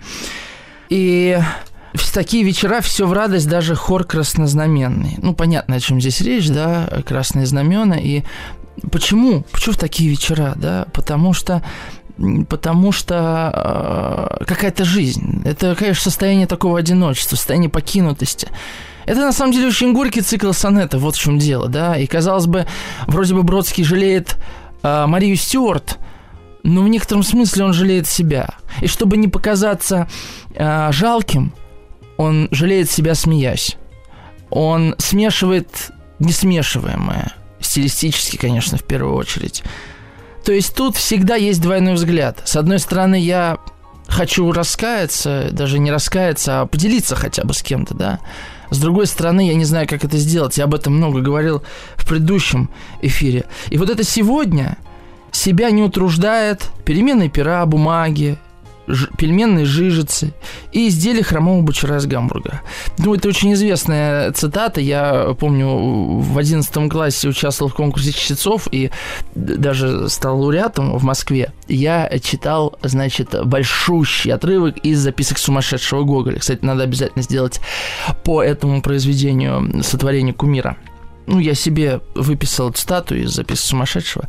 И 0.90 1.38
в 1.94 2.12
такие 2.12 2.44
вечера 2.44 2.82
все 2.82 3.06
в 3.06 3.12
радость, 3.14 3.48
даже 3.48 3.74
хор 3.74 4.04
краснознаменный. 4.04 5.16
Ну, 5.22 5.34
понятно, 5.34 5.76
о 5.76 5.80
чем 5.80 5.98
здесь 6.00 6.20
речь, 6.20 6.48
да, 6.48 7.02
красные 7.06 7.46
знамена. 7.46 7.96
И 7.98 8.22
почему? 8.92 9.44
Почему 9.50 9.74
в 9.74 9.78
такие 9.78 10.10
вечера, 10.10 10.52
да? 10.56 10.86
Потому 10.92 11.32
что 11.32 11.62
потому 12.48 12.90
что 12.90 14.38
э, 14.40 14.44
какая-то 14.44 14.84
жизнь. 14.84 15.40
Это, 15.44 15.76
конечно, 15.76 16.02
состояние 16.02 16.48
такого 16.48 16.78
одиночества, 16.78 17.36
состояние 17.36 17.70
покинутости. 17.70 18.48
Это 19.08 19.20
на 19.20 19.32
самом 19.32 19.52
деле 19.52 19.68
очень 19.68 19.94
горький 19.94 20.20
цикл 20.20 20.52
сонета, 20.52 20.98
вот 20.98 21.16
в 21.16 21.18
чем 21.18 21.38
дело, 21.38 21.66
да. 21.68 21.96
И 21.96 22.06
казалось 22.06 22.46
бы, 22.46 22.66
вроде 23.06 23.34
бы 23.34 23.42
Бродский 23.42 23.82
жалеет 23.82 24.36
э, 24.82 25.06
Марию 25.06 25.34
Стюарт, 25.34 25.98
но 26.62 26.82
в 26.82 26.88
некотором 26.88 27.22
смысле 27.22 27.64
он 27.64 27.72
жалеет 27.72 28.06
себя. 28.06 28.50
И 28.82 28.86
чтобы 28.86 29.16
не 29.16 29.26
показаться 29.26 30.08
э, 30.54 30.92
жалким, 30.92 31.54
он 32.18 32.48
жалеет 32.50 32.90
себя, 32.90 33.14
смеясь. 33.14 33.78
Он 34.50 34.94
смешивает 34.98 35.90
несмешиваемое, 36.18 37.32
стилистически, 37.60 38.36
конечно, 38.36 38.76
в 38.76 38.84
первую 38.84 39.14
очередь. 39.14 39.62
То 40.44 40.52
есть 40.52 40.74
тут 40.74 40.96
всегда 40.96 41.36
есть 41.36 41.62
двойной 41.62 41.94
взгляд. 41.94 42.42
С 42.44 42.56
одной 42.56 42.78
стороны, 42.78 43.18
я 43.18 43.56
хочу 44.06 44.52
раскаяться, 44.52 45.48
даже 45.50 45.78
не 45.78 45.90
раскаяться, 45.90 46.60
а 46.60 46.66
поделиться 46.66 47.16
хотя 47.16 47.44
бы 47.44 47.54
с 47.54 47.62
кем-то, 47.62 47.94
да. 47.94 48.20
С 48.70 48.78
другой 48.78 49.06
стороны, 49.06 49.46
я 49.46 49.54
не 49.54 49.64
знаю, 49.64 49.86
как 49.88 50.04
это 50.04 50.18
сделать. 50.18 50.58
Я 50.58 50.64
об 50.64 50.74
этом 50.74 50.96
много 50.96 51.20
говорил 51.20 51.62
в 51.96 52.06
предыдущем 52.06 52.70
эфире. 53.02 53.44
И 53.70 53.78
вот 53.78 53.90
это 53.90 54.04
сегодня 54.04 54.78
себя 55.32 55.70
не 55.70 55.82
утруждает 55.82 56.70
переменной 56.84 57.28
пера, 57.28 57.64
бумаги, 57.66 58.38
пельменной 59.16 59.64
жижицы 59.64 60.32
и 60.72 60.88
изделия 60.88 61.22
хромого 61.22 61.62
бочера 61.62 61.96
из 61.96 62.06
Гамбурга. 62.06 62.62
Ну, 62.98 63.14
это 63.14 63.28
очень 63.28 63.52
известная 63.54 64.32
цитата. 64.32 64.80
Я 64.80 65.34
помню, 65.38 65.68
в 65.68 66.38
11 66.38 66.90
классе 66.90 67.28
участвовал 67.28 67.70
в 67.70 67.74
конкурсе 67.74 68.12
чтецов 68.12 68.68
и 68.70 68.90
даже 69.34 70.08
стал 70.08 70.40
лауреатом 70.40 70.96
в 70.96 71.04
Москве. 71.04 71.52
Я 71.68 72.10
читал, 72.22 72.78
значит, 72.82 73.34
большущий 73.44 74.32
отрывок 74.32 74.78
из 74.78 74.98
записок 74.98 75.38
сумасшедшего 75.38 76.04
Гоголя. 76.04 76.38
Кстати, 76.38 76.64
надо 76.64 76.84
обязательно 76.84 77.22
сделать 77.22 77.60
по 78.24 78.42
этому 78.42 78.82
произведению 78.82 79.82
сотворение 79.82 80.34
кумира. 80.34 80.76
Ну, 81.26 81.38
я 81.40 81.54
себе 81.54 82.00
выписал 82.14 82.70
цитату 82.70 83.14
из 83.14 83.30
записок 83.32 83.66
сумасшедшего. 83.66 84.28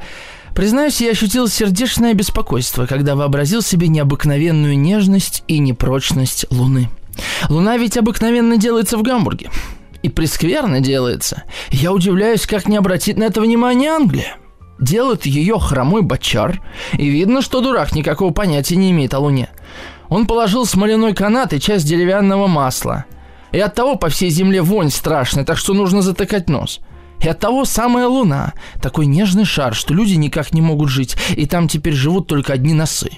Признаюсь, 0.59 0.99
я 0.99 1.11
ощутил 1.11 1.47
сердечное 1.47 2.13
беспокойство, 2.13 2.85
когда 2.85 3.15
вообразил 3.15 3.61
себе 3.61 3.87
необыкновенную 3.87 4.77
нежность 4.77 5.41
и 5.47 5.57
непрочность 5.57 6.45
Луны. 6.49 6.89
Луна 7.47 7.77
ведь 7.77 7.95
обыкновенно 7.95 8.57
делается 8.57 8.97
в 8.97 9.01
Гамбурге. 9.01 9.49
И 10.03 10.09
прескверно 10.09 10.81
делается. 10.81 11.43
Я 11.71 11.93
удивляюсь, 11.93 12.45
как 12.45 12.67
не 12.67 12.75
обратит 12.75 13.17
на 13.17 13.23
это 13.23 13.39
внимание 13.39 13.91
Англия. 13.91 14.35
Делает 14.81 15.25
ее 15.25 15.57
хромой 15.59 16.01
бочар, 16.01 16.61
и 16.91 17.07
видно, 17.07 17.41
что 17.41 17.61
дурак 17.61 17.95
никакого 17.95 18.33
понятия 18.33 18.75
не 18.75 18.91
имеет 18.91 19.13
о 19.13 19.19
Луне. 19.19 19.47
Он 20.09 20.27
положил 20.27 20.65
смоляной 20.65 21.13
канат 21.13 21.53
и 21.53 21.61
часть 21.61 21.87
деревянного 21.87 22.47
масла. 22.47 23.05
И 23.53 23.59
от 23.61 23.75
того 23.75 23.95
по 23.95 24.09
всей 24.09 24.29
земле 24.29 24.61
вонь 24.61 24.89
страшная, 24.89 25.45
так 25.45 25.57
что 25.57 25.73
нужно 25.73 26.01
затыкать 26.01 26.49
нос. 26.49 26.81
И 27.21 27.27
от 27.27 27.39
того 27.39 27.65
самая 27.65 28.07
Луна, 28.07 28.53
такой 28.81 29.05
нежный 29.05 29.45
шар, 29.45 29.75
что 29.75 29.93
люди 29.93 30.13
никак 30.13 30.53
не 30.53 30.61
могут 30.61 30.89
жить, 30.89 31.17
и 31.35 31.45
там 31.45 31.67
теперь 31.67 31.93
живут 31.93 32.27
только 32.27 32.53
одни 32.53 32.73
носы. 32.73 33.11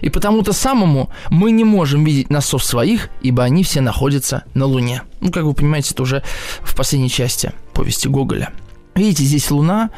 И 0.00 0.10
потому-то 0.10 0.52
самому 0.52 1.10
мы 1.30 1.52
не 1.52 1.64
можем 1.64 2.04
видеть 2.04 2.28
носов 2.28 2.64
своих, 2.64 3.08
ибо 3.22 3.44
они 3.44 3.62
все 3.62 3.80
находятся 3.80 4.44
на 4.54 4.66
Луне. 4.66 5.02
Ну, 5.20 5.30
как 5.30 5.44
вы 5.44 5.54
понимаете, 5.54 5.92
это 5.92 6.02
уже 6.02 6.22
в 6.60 6.76
последней 6.76 7.10
части 7.10 7.52
повести 7.72 8.08
Гоголя. 8.08 8.50
Видите, 8.94 9.22
здесь 9.22 9.50
Луна, 9.50 9.90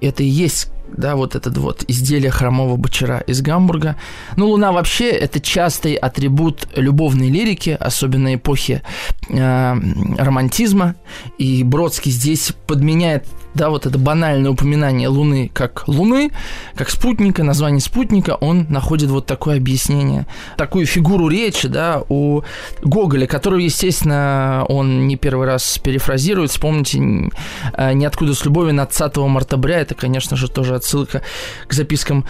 это 0.00 0.22
и 0.22 0.26
есть 0.26 0.68
да, 0.96 1.16
вот 1.16 1.34
этот 1.34 1.56
вот 1.58 1.84
изделие 1.88 2.30
хромого 2.30 2.76
бочера 2.76 3.18
из 3.26 3.42
Гамбурга. 3.42 3.96
Ну, 4.36 4.48
Луна 4.48 4.72
вообще 4.72 5.10
это 5.10 5.40
частый 5.40 5.94
атрибут 5.94 6.68
любовной 6.76 7.28
лирики, 7.30 7.76
особенно 7.78 8.34
эпохи 8.34 8.82
э, 9.28 9.74
романтизма. 10.18 10.94
И 11.38 11.62
Бродский 11.62 12.10
здесь 12.10 12.52
подменяет 12.66 13.26
да, 13.54 13.70
вот 13.70 13.86
это 13.86 13.98
банальное 13.98 14.50
упоминание 14.50 15.08
Луны 15.08 15.50
как 15.52 15.86
Луны, 15.86 16.30
как 16.74 16.90
спутника, 16.90 17.44
название 17.44 17.80
спутника, 17.80 18.36
он 18.40 18.66
находит 18.68 19.10
вот 19.10 19.26
такое 19.26 19.56
объяснение, 19.56 20.26
такую 20.56 20.86
фигуру 20.86 21.28
речи, 21.28 21.68
да, 21.68 22.02
у 22.08 22.42
Гоголя, 22.82 23.26
которую, 23.26 23.62
естественно, 23.62 24.64
он 24.68 25.06
не 25.06 25.16
первый 25.16 25.46
раз 25.46 25.78
перефразирует. 25.78 26.50
Вспомните 26.50 27.30
э, 27.74 27.92
«Ниоткуда 27.92 28.34
с 28.34 28.44
любовью» 28.44 28.74
на 28.74 28.86
20 28.86 29.16
мартабря, 29.18 29.80
это, 29.80 29.94
конечно 29.94 30.36
же, 30.36 30.48
тоже 30.48 30.74
отсылка 30.74 31.22
к 31.66 31.72
запискам 31.72 32.26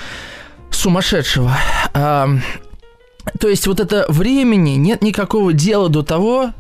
сумасшедшего. 0.70 1.56
То 1.92 3.48
есть 3.48 3.66
вот 3.66 3.80
это 3.80 4.04
времени 4.08 4.70
нет 4.72 5.02
никакого 5.02 5.52
дела 5.52 5.88
до 5.88 6.02
того, 6.02 6.50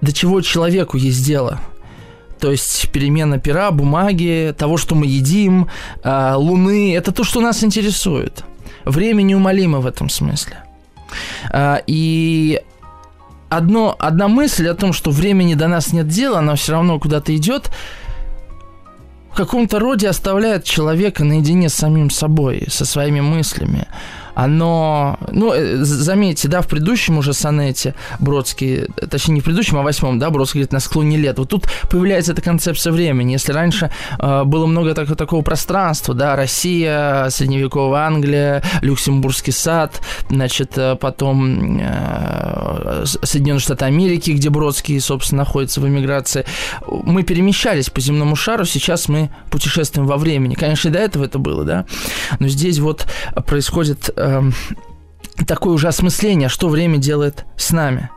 до 0.00 0.12
чего 0.12 0.40
человеку 0.40 0.96
есть 0.96 1.24
дело. 1.24 1.60
То 2.40 2.50
есть 2.50 2.90
перемена 2.92 3.38
пера, 3.38 3.70
бумаги, 3.70 4.54
того, 4.56 4.76
что 4.76 4.94
мы 4.94 5.06
едим, 5.06 5.68
а, 6.02 6.36
луны, 6.36 6.94
это 6.94 7.12
то, 7.12 7.24
что 7.24 7.40
нас 7.40 7.64
интересует. 7.64 8.44
Время 8.84 9.22
неумолимо 9.22 9.80
в 9.80 9.86
этом 9.86 10.08
смысле. 10.08 10.58
А, 11.50 11.82
и 11.86 12.60
одно, 13.48 13.96
одна 13.98 14.28
мысль 14.28 14.68
о 14.68 14.74
том, 14.74 14.92
что 14.92 15.10
времени 15.10 15.54
до 15.54 15.68
нас 15.68 15.92
нет 15.92 16.08
дела, 16.08 16.38
она 16.38 16.54
все 16.54 16.72
равно 16.72 16.98
куда-то 16.98 17.34
идет, 17.36 17.70
в 19.32 19.36
каком-то 19.36 19.78
роде 19.78 20.08
оставляет 20.08 20.64
человека 20.64 21.24
наедине 21.24 21.68
с 21.68 21.74
самим 21.74 22.10
собой, 22.10 22.66
со 22.68 22.84
своими 22.84 23.20
мыслями 23.20 23.86
оно, 24.38 25.18
ну, 25.32 25.52
э, 25.52 25.78
заметьте, 25.82 26.46
да, 26.46 26.62
в 26.62 26.68
предыдущем 26.68 27.18
уже 27.18 27.32
сонете 27.32 27.96
Бродский, 28.20 28.86
точнее, 29.10 29.34
не 29.34 29.40
в 29.40 29.44
предыдущем, 29.44 29.78
а 29.78 29.80
в 29.80 29.84
восьмом, 29.84 30.20
да, 30.20 30.30
Бродский 30.30 30.60
говорит, 30.60 30.72
на 30.72 30.78
склоне 30.78 31.16
лет. 31.16 31.38
Вот 31.40 31.48
тут 31.48 31.66
появляется 31.90 32.32
эта 32.32 32.40
концепция 32.40 32.92
времени. 32.92 33.32
Если 33.32 33.52
раньше 33.52 33.90
э, 34.16 34.44
было 34.44 34.66
много 34.66 34.94
так, 34.94 35.16
такого 35.16 35.42
пространства, 35.42 36.14
да, 36.14 36.36
Россия, 36.36 37.28
средневековая 37.30 38.06
Англия, 38.06 38.62
Люксембургский 38.80 39.52
сад, 39.52 40.00
значит, 40.30 40.78
э, 40.78 40.94
потом 40.94 41.80
э, 41.80 43.06
Соединенные 43.06 43.60
Штаты 43.60 43.86
Америки, 43.86 44.30
где 44.30 44.50
Бродский, 44.50 45.00
собственно, 45.00 45.40
находится 45.40 45.80
в 45.80 45.88
эмиграции, 45.88 46.44
мы 46.86 47.24
перемещались 47.24 47.90
по 47.90 48.00
земному 48.00 48.36
шару, 48.36 48.64
сейчас 48.64 49.08
мы 49.08 49.30
путешествуем 49.50 50.06
во 50.06 50.16
времени. 50.16 50.54
Конечно, 50.54 50.90
и 50.90 50.92
до 50.92 51.00
этого 51.00 51.24
это 51.24 51.40
было, 51.40 51.64
да, 51.64 51.86
но 52.38 52.46
здесь 52.46 52.78
вот 52.78 53.04
происходит 53.44 54.10
э, 54.14 54.27
э, 54.28 55.44
такое 55.46 55.74
уже 55.74 55.88
осмысление, 55.88 56.48
что 56.48 56.68
время 56.68 56.98
делает 56.98 57.44
с 57.56 57.70
нами. 57.70 58.10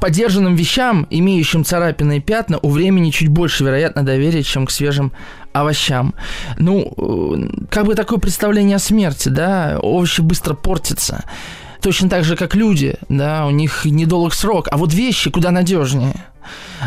Подержанным 0.00 0.54
вещам, 0.54 1.06
имеющим 1.10 1.64
царапины 1.64 2.18
и 2.18 2.20
пятна, 2.20 2.58
у 2.62 2.70
времени 2.70 3.10
чуть 3.10 3.28
больше, 3.28 3.64
вероятно, 3.64 4.04
доверия, 4.04 4.42
чем 4.42 4.66
к 4.66 4.70
свежим 4.70 5.12
овощам. 5.52 6.14
Ну, 6.58 6.92
э, 6.96 7.66
как 7.70 7.86
бы 7.86 7.94
такое 7.94 8.18
представление 8.18 8.76
о 8.76 8.80
смерти, 8.80 9.28
да, 9.28 9.78
овощи 9.80 10.20
быстро 10.20 10.54
портятся. 10.54 11.24
Точно 11.80 12.08
так 12.08 12.24
же, 12.24 12.36
как 12.36 12.54
люди, 12.54 12.96
да, 13.08 13.46
у 13.46 13.50
них 13.50 13.84
недолг 13.84 14.34
срок. 14.34 14.68
А 14.70 14.76
вот 14.76 14.92
вещи 14.92 15.30
куда 15.30 15.50
надежнее. 15.50 16.14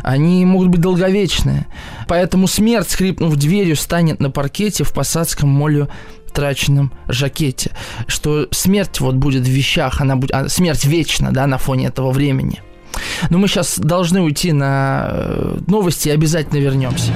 Они 0.03 0.43
могут 0.45 0.69
быть 0.69 0.81
долговечные. 0.81 1.67
Поэтому 2.07 2.47
смерть, 2.47 2.89
скрипнув 2.89 3.35
дверью, 3.35 3.75
станет 3.75 4.19
на 4.19 4.29
паркете 4.31 4.83
в 4.83 4.93
посадском 4.93 5.49
молью 5.49 5.89
траченном 6.31 6.91
жакете, 7.07 7.71
что 8.07 8.47
смерть 8.51 9.00
вот 9.00 9.15
будет 9.15 9.43
в 9.43 9.50
вещах, 9.50 10.01
она 10.01 10.15
будет, 10.15 10.31
а 10.31 10.50
смерть 10.50 10.85
вечна, 10.85 11.31
да, 11.31 11.47
на 11.47 11.57
фоне 11.57 11.88
этого 11.88 12.11
времени. 12.11 12.61
Но 13.29 13.38
мы 13.38 13.47
сейчас 13.47 13.79
должны 13.79 14.21
уйти 14.21 14.51
на 14.51 15.07
э, 15.11 15.59
новости 15.67 16.09
и 16.09 16.11
обязательно 16.11 16.59
вернемся. 16.59 17.11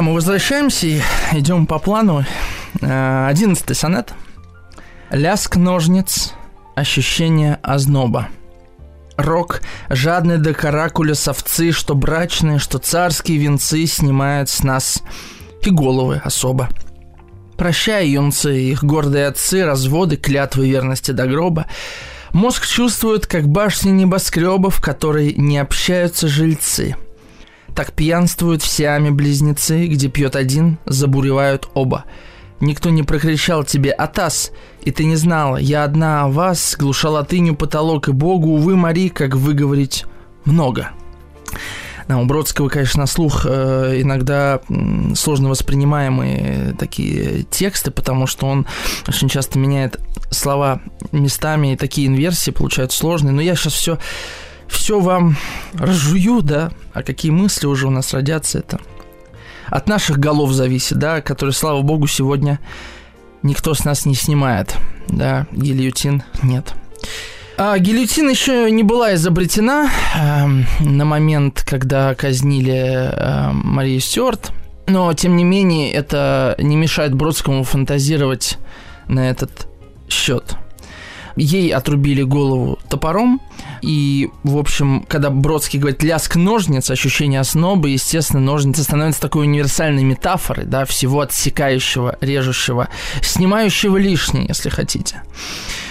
Мы 0.00 0.14
возвращаемся 0.14 0.86
и 0.86 1.00
идем 1.32 1.66
по 1.66 1.78
плану. 1.78 2.24
Э, 2.80 3.26
одиннадцатый 3.28 3.76
сонет. 3.76 4.14
Ляск 5.10 5.56
ножниц, 5.56 6.32
ощущение 6.74 7.58
озноба. 7.62 8.28
Рок, 9.16 9.60
жадный 9.90 10.38
до 10.38 10.54
каракуля 10.54 11.14
совцы, 11.14 11.72
что 11.72 11.94
брачные, 11.94 12.58
что 12.58 12.78
царские 12.78 13.38
венцы 13.38 13.84
снимают 13.86 14.48
с 14.48 14.62
нас 14.62 15.02
и 15.62 15.70
головы 15.70 16.22
особо. 16.24 16.70
Прощай, 17.58 18.08
юнцы, 18.08 18.58
их 18.58 18.82
гордые 18.82 19.26
отцы, 19.26 19.64
разводы, 19.64 20.16
клятвы 20.16 20.68
верности 20.70 21.10
до 21.10 21.26
гроба— 21.26 21.66
Мозг 22.32 22.66
чувствует, 22.66 23.26
как 23.26 23.48
башни 23.48 23.90
небоскребов, 23.90 24.76
в 24.76 24.80
которой 24.80 25.34
не 25.34 25.58
общаются 25.58 26.28
жильцы. 26.28 26.94
Так 27.74 27.92
пьянствуют 27.92 28.62
в 28.62 28.66
Сиаме 28.66 29.10
близнецы, 29.10 29.86
где 29.86 30.08
пьет 30.08 30.36
один, 30.36 30.78
забуревают 30.86 31.68
оба. 31.74 32.04
Никто 32.60 32.90
не 32.90 33.02
прокричал 33.02 33.64
тебе 33.64 33.90
«Атас!» 33.90 34.52
И 34.82 34.90
ты 34.90 35.04
не 35.04 35.16
знала, 35.16 35.56
я 35.56 35.84
одна 35.84 36.24
о 36.24 36.28
вас, 36.28 36.76
глуша 36.78 37.08
латынью 37.10 37.54
потолок 37.54 38.08
и 38.08 38.12
богу, 38.12 38.50
увы, 38.50 38.76
Мари, 38.76 39.08
как 39.08 39.34
выговорить 39.34 40.04
много. 40.44 40.90
Да, 42.08 42.18
у 42.18 42.24
Бродского, 42.24 42.68
конечно, 42.68 43.06
слух 43.06 43.46
э, 43.48 44.00
иногда 44.00 44.60
сложно 45.14 45.48
воспринимаемые 45.48 46.74
такие 46.78 47.44
тексты, 47.44 47.92
потому 47.92 48.26
что 48.26 48.46
он 48.46 48.66
очень 49.06 49.28
часто 49.28 49.58
меняет 49.58 50.00
слова 50.30 50.80
местами, 51.12 51.74
и 51.74 51.76
такие 51.76 52.08
инверсии 52.08 52.50
получаются 52.50 52.98
сложные. 52.98 53.32
Но 53.32 53.40
я 53.40 53.54
сейчас 53.54 53.74
все 53.74 53.98
все 54.70 55.00
вам 55.00 55.36
разжую, 55.74 56.42
да, 56.42 56.70
а 56.92 57.02
какие 57.02 57.30
мысли 57.30 57.66
уже 57.66 57.86
у 57.86 57.90
нас 57.90 58.14
родятся, 58.14 58.60
это 58.60 58.80
от 59.68 59.88
наших 59.88 60.18
голов 60.18 60.52
зависит, 60.52 60.98
да, 60.98 61.20
которые, 61.20 61.52
слава 61.52 61.82
богу, 61.82 62.06
сегодня 62.06 62.58
никто 63.42 63.74
с 63.74 63.84
нас 63.84 64.06
не 64.06 64.14
снимает, 64.14 64.76
да, 65.08 65.46
гильотин 65.52 66.22
нет. 66.42 66.74
А, 67.56 67.78
гильотина 67.78 68.30
еще 68.30 68.70
не 68.70 68.82
была 68.82 69.14
изобретена 69.14 69.90
э, 70.16 70.46
на 70.82 71.04
момент, 71.04 71.62
когда 71.68 72.14
казнили 72.14 73.10
э, 73.12 73.50
Марию 73.52 74.00
Стюарт, 74.00 74.52
но, 74.86 75.12
тем 75.12 75.36
не 75.36 75.44
менее, 75.44 75.92
это 75.92 76.56
не 76.58 76.74
мешает 76.76 77.14
Бродскому 77.14 77.64
фантазировать 77.64 78.58
на 79.08 79.28
этот 79.28 79.68
счет. 80.08 80.56
Ей 81.36 81.70
отрубили 81.72 82.22
голову 82.22 82.78
топором, 82.88 83.40
и, 83.82 84.30
в 84.44 84.56
общем, 84.56 85.04
когда 85.08 85.30
Бродский 85.30 85.78
говорит 85.78 86.02
«ляск 86.02 86.36
ножниц», 86.36 86.90
ощущение 86.90 87.40
оснобы, 87.40 87.90
естественно, 87.90 88.40
ножницы 88.40 88.82
становятся 88.82 89.20
такой 89.20 89.46
универсальной 89.46 90.04
метафорой, 90.04 90.64
да, 90.64 90.84
всего 90.84 91.20
отсекающего, 91.20 92.16
режущего, 92.20 92.88
снимающего 93.22 93.96
лишнее, 93.96 94.46
если 94.48 94.68
хотите. 94.68 95.22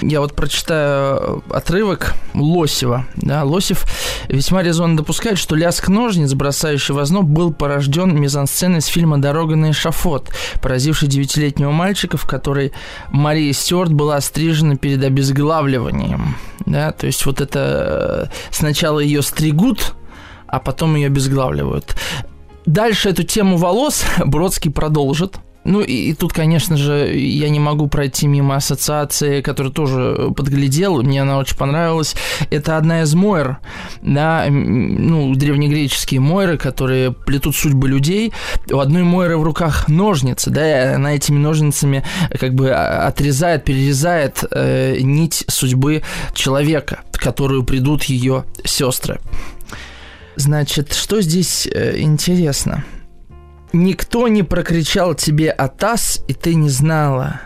Я 0.01 0.21
вот 0.21 0.35
прочитаю 0.35 1.43
отрывок 1.49 2.13
Лосева. 2.33 3.05
Да, 3.15 3.43
Лосев 3.43 3.85
весьма 4.27 4.63
резонно 4.63 4.97
допускает, 4.97 5.37
что 5.37 5.55
ляск 5.55 5.89
ножниц, 5.89 6.33
бросающий 6.33 6.93
в 6.93 6.99
озноб, 6.99 7.25
был 7.25 7.53
порожден 7.53 8.19
мизансценой 8.19 8.81
с 8.81 8.85
фильма 8.85 9.19
«Дорога 9.19 9.55
на 9.55 9.71
эшафот», 9.71 10.29
поразивший 10.61 11.07
девятилетнего 11.07 11.71
мальчика, 11.71 12.17
в 12.17 12.25
которой 12.25 12.71
Мария 13.11 13.53
Стюарт 13.53 13.91
была 13.91 14.17
острижена 14.17 14.77
перед 14.77 15.03
обезглавливанием. 15.03 16.35
Да, 16.65 16.91
то 16.91 17.07
есть 17.07 17.25
вот 17.25 17.41
это 17.41 17.78
э, 17.79 18.25
сначала 18.51 18.99
ее 18.99 19.21
стригут, 19.21 19.95
а 20.47 20.59
потом 20.59 20.95
ее 20.95 21.07
обезглавливают. 21.07 21.95
Дальше 22.65 23.09
эту 23.09 23.23
тему 23.23 23.57
волос 23.57 24.03
Бродский 24.25 24.71
продолжит. 24.71 25.37
Ну 25.69 25.81
и, 25.81 26.09
и 26.09 26.13
тут, 26.15 26.33
конечно 26.33 26.77
же, 26.77 27.15
я 27.15 27.47
не 27.47 27.59
могу 27.59 27.85
пройти 27.85 28.25
мимо 28.25 28.55
ассоциации, 28.55 29.41
которую 29.41 29.71
тоже 29.71 30.31
подглядел, 30.35 31.03
мне 31.03 31.21
она 31.21 31.37
очень 31.37 31.55
понравилась. 31.55 32.15
Это 32.49 32.75
одна 32.75 33.03
из 33.03 33.13
Мойр, 33.13 33.59
да, 34.01 34.47
ну, 34.49 35.35
древнегреческие 35.35 36.21
Мойры, 36.21 36.57
которые 36.57 37.11
плетут 37.11 37.55
судьбы 37.55 37.87
людей. 37.87 38.33
У 38.71 38.79
одной 38.79 39.03
Мойры 39.03 39.37
в 39.37 39.43
руках 39.43 39.87
ножницы, 39.87 40.49
да, 40.49 40.67
и 40.67 40.95
она 40.95 41.13
этими 41.13 41.37
ножницами 41.37 42.03
как 42.39 42.55
бы 42.55 42.71
отрезает, 42.71 43.63
перерезает 43.63 44.43
э, 44.49 44.97
нить 45.01 45.43
судьбы 45.49 46.01
человека, 46.33 47.01
которую 47.11 47.63
придут 47.63 48.05
ее 48.05 48.43
сестры. 48.65 49.19
Значит, 50.35 50.93
что 50.93 51.21
здесь 51.21 51.67
э, 51.71 51.99
интересно? 51.99 52.83
Никто 53.71 54.27
не 54.27 54.43
прокричал 54.43 55.13
тебе 55.13 55.51
«Атас», 55.51 56.23
и 56.27 56.33
ты 56.33 56.55
не 56.55 56.69
знала. 56.69 57.41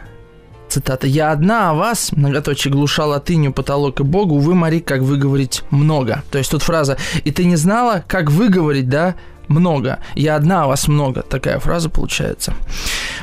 Цитата. 0.70 1.06
«Я 1.06 1.32
одна, 1.32 1.72
а 1.72 1.74
вас, 1.74 2.12
многоточие, 2.14 2.72
глуша 2.72 3.06
латынью 3.06 3.52
потолок 3.52 4.00
и 4.00 4.04
Богу, 4.04 4.40
вы, 4.40 4.56
Мари, 4.56 4.80
как 4.80 5.02
выговорить 5.02 5.64
много». 5.70 6.24
То 6.32 6.38
есть 6.38 6.50
тут 6.50 6.64
фраза 6.64 6.98
«И 7.26 7.32
ты 7.32 7.44
не 7.46 7.58
знала, 7.58 8.04
как 8.08 8.32
выговорить, 8.32 8.88
да, 8.90 9.16
много. 9.48 10.00
Я 10.16 10.36
одна, 10.36 10.64
а 10.64 10.68
вас 10.68 10.88
много. 10.88 11.22
Такая 11.22 11.60
фраза 11.60 11.90
получается. 11.90 12.54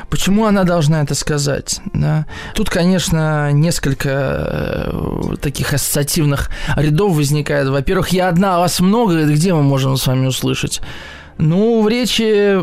Почему 0.09 0.45
она 0.45 0.63
должна 0.63 1.01
это 1.01 1.15
сказать? 1.15 1.81
Да? 1.93 2.25
Тут, 2.53 2.69
конечно, 2.69 3.51
несколько 3.51 4.09
э, 4.09 5.35
таких 5.41 5.73
ассоциативных 5.73 6.49
рядов 6.75 7.15
возникает. 7.15 7.67
Во-первых, 7.67 8.09
я 8.09 8.29
одна, 8.29 8.57
а 8.57 8.59
вас 8.59 8.79
много. 8.79 9.25
Где 9.25 9.53
мы 9.53 9.63
можем 9.63 9.97
с 9.97 10.05
вами 10.07 10.27
услышать? 10.27 10.81
Ну, 11.41 11.81
в 11.81 11.87
речи 11.87 12.59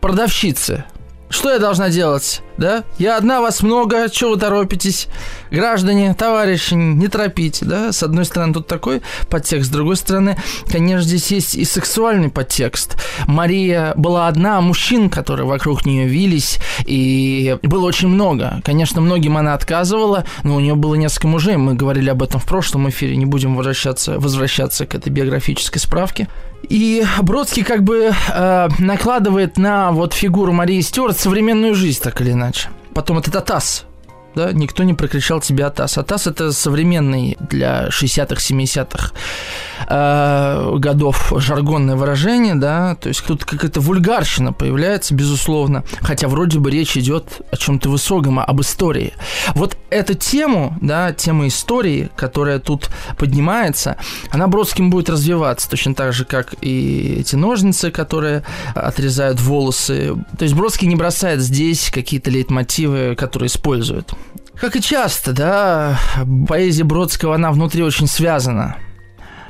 продавщицы. 0.00 0.84
Что 1.30 1.52
я 1.52 1.60
должна 1.60 1.88
делать? 1.88 2.42
Да? 2.58 2.82
Я 2.98 3.16
одна, 3.16 3.40
вас 3.40 3.62
много, 3.62 4.08
чего 4.10 4.30
вы 4.30 4.36
торопитесь? 4.36 5.06
Граждане, 5.50 6.12
товарищи, 6.14 6.74
не 6.74 7.06
торопите, 7.06 7.64
да? 7.64 7.92
С 7.92 8.02
одной 8.02 8.24
стороны, 8.24 8.52
тут 8.52 8.66
такой 8.66 9.00
подтекст, 9.30 9.68
с 9.68 9.72
другой 9.72 9.96
стороны, 9.96 10.36
конечно, 10.68 11.06
здесь 11.06 11.30
есть 11.30 11.54
и 11.54 11.64
сексуальный 11.64 12.30
подтекст. 12.30 12.96
Мария 13.28 13.92
была 13.96 14.26
одна, 14.26 14.58
а 14.58 14.60
мужчин, 14.60 15.08
которые 15.08 15.46
вокруг 15.46 15.86
нее 15.86 16.08
вились, 16.08 16.58
и 16.84 17.56
было 17.62 17.86
очень 17.86 18.08
много. 18.08 18.60
Конечно, 18.64 19.00
многим 19.00 19.36
она 19.36 19.54
отказывала, 19.54 20.24
но 20.42 20.56
у 20.56 20.60
нее 20.60 20.74
было 20.74 20.96
несколько 20.96 21.28
мужей, 21.28 21.56
мы 21.56 21.74
говорили 21.74 22.10
об 22.10 22.24
этом 22.24 22.40
в 22.40 22.44
прошлом 22.44 22.88
эфире, 22.88 23.16
не 23.16 23.26
будем 23.26 23.54
возвращаться, 23.54 24.18
возвращаться 24.18 24.84
к 24.84 24.96
этой 24.96 25.10
биографической 25.10 25.80
справке. 25.80 26.28
И 26.68 27.04
Бродский 27.22 27.62
как 27.62 27.84
бы 27.84 28.10
э, 28.12 28.68
накладывает 28.78 29.56
на 29.58 29.92
вот 29.92 30.12
фигуру 30.12 30.52
Марии 30.52 30.80
Стюарт 30.80 31.18
современную 31.18 31.74
жизнь, 31.74 32.00
так 32.02 32.20
или 32.20 32.32
иначе. 32.32 32.47
Потом 32.94 33.18
это 33.18 33.30
ТАСС, 33.40 33.84
да, 34.38 34.52
никто 34.52 34.84
не 34.84 34.94
прокричал 34.94 35.40
тебе 35.40 35.64
АТАС. 35.64 35.98
АТАС 35.98 36.28
это 36.28 36.52
современный 36.52 37.36
для 37.40 37.88
60-х, 37.88 38.36
70-х 38.36 39.12
э, 39.88 40.76
годов 40.78 41.32
жаргонное 41.36 41.96
выражение, 41.96 42.54
да, 42.54 42.94
то 42.94 43.08
есть 43.08 43.24
тут 43.26 43.44
какая-то 43.44 43.80
вульгарщина 43.80 44.52
появляется, 44.52 45.12
безусловно, 45.12 45.82
хотя 46.02 46.28
вроде 46.28 46.60
бы 46.60 46.70
речь 46.70 46.96
идет 46.96 47.40
о 47.50 47.56
чем-то 47.56 47.88
высоком, 47.88 48.38
об 48.38 48.60
истории. 48.60 49.12
Вот 49.54 49.76
эту 49.90 50.14
тему, 50.14 50.76
да, 50.80 51.12
тема 51.12 51.48
истории, 51.48 52.08
которая 52.14 52.60
тут 52.60 52.90
поднимается, 53.16 53.96
она 54.30 54.46
Бродским 54.46 54.88
будет 54.88 55.10
развиваться, 55.10 55.68
точно 55.68 55.94
так 55.94 56.12
же, 56.12 56.24
как 56.24 56.54
и 56.60 57.16
эти 57.20 57.34
ножницы, 57.34 57.90
которые 57.90 58.44
отрезают 58.76 59.40
волосы. 59.40 60.14
То 60.38 60.44
есть 60.44 60.54
Бродский 60.54 60.86
не 60.86 60.94
бросает 60.94 61.40
здесь 61.40 61.90
какие-то 61.90 62.30
лейтмотивы, 62.30 63.16
которые 63.16 63.48
используют. 63.48 64.14
Как 64.60 64.74
и 64.74 64.82
часто, 64.82 65.32
да, 65.32 65.98
поэзия 66.48 66.84
Бродского, 66.84 67.36
она 67.36 67.52
внутри 67.52 67.82
очень 67.82 68.08
связана. 68.08 68.76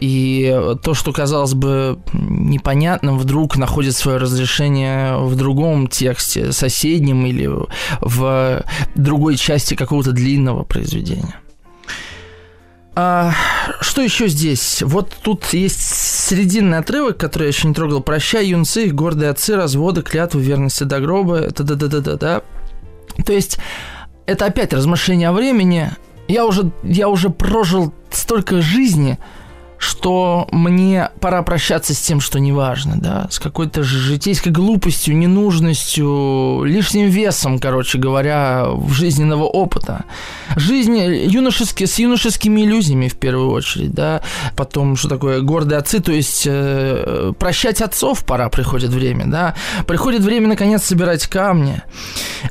И 0.00 0.54
то, 0.82 0.94
что 0.94 1.12
казалось 1.12 1.54
бы 1.54 1.98
непонятным, 2.12 3.18
вдруг 3.18 3.56
находит 3.56 3.96
свое 3.96 4.18
разрешение 4.18 5.16
в 5.16 5.34
другом 5.34 5.88
тексте, 5.88 6.52
соседнем 6.52 7.26
или 7.26 7.50
в 8.00 8.64
другой 8.94 9.36
части 9.36 9.74
какого-то 9.74 10.12
длинного 10.12 10.62
произведения. 10.62 11.36
А, 12.94 13.32
что 13.80 14.02
еще 14.02 14.28
здесь? 14.28 14.82
Вот 14.82 15.16
тут 15.22 15.52
есть 15.52 15.80
срединный 15.80 16.78
отрывок, 16.78 17.16
который 17.16 17.44
я 17.44 17.48
еще 17.48 17.68
не 17.68 17.74
трогал. 17.74 18.02
«Прощай, 18.02 18.48
юнцы, 18.48 18.88
гордые 18.88 19.30
отцы, 19.30 19.56
разводы, 19.56 20.02
клятвы, 20.02 20.42
верности 20.42 20.84
до 20.84 21.00
гроба». 21.00 21.38
Это 21.38 21.62
да-да-да-да-да. 21.62 22.42
То 23.24 23.32
есть 23.32 23.58
это 24.28 24.44
опять 24.44 24.72
размышление 24.72 25.30
о 25.30 25.32
времени. 25.32 25.90
Я 26.28 26.44
уже, 26.44 26.70
я 26.82 27.08
уже 27.08 27.30
прожил 27.30 27.92
столько 28.10 28.60
жизни– 28.60 29.18
что 29.78 30.48
мне 30.50 31.10
пора 31.20 31.42
прощаться 31.42 31.94
с 31.94 32.00
тем, 32.00 32.20
что 32.20 32.38
не 32.38 32.52
важно, 32.52 32.96
да, 32.96 33.28
с 33.30 33.38
какой-то 33.38 33.82
житейской 33.84 34.50
глупостью, 34.50 35.16
ненужностью, 35.16 36.62
лишним 36.64 37.08
весом, 37.08 37.58
короче 37.58 37.98
говоря, 37.98 38.66
жизненного 38.90 39.44
опыта. 39.44 40.04
Жизнь 40.56 40.98
юношески, 40.98 41.84
с 41.84 41.98
юношескими 41.98 42.62
иллюзиями 42.62 43.08
в 43.08 43.16
первую 43.16 43.50
очередь, 43.50 43.92
да, 43.92 44.22
потом, 44.56 44.96
что 44.96 45.08
такое 45.08 45.40
гордые 45.40 45.78
отцы, 45.78 46.00
то 46.00 46.12
есть 46.12 46.44
э, 46.46 47.32
прощать 47.38 47.80
отцов 47.80 48.24
пора, 48.24 48.48
приходит 48.48 48.90
время, 48.90 49.26
да, 49.26 49.54
приходит 49.86 50.22
время, 50.22 50.48
наконец, 50.48 50.84
собирать 50.84 51.26
камни. 51.26 51.82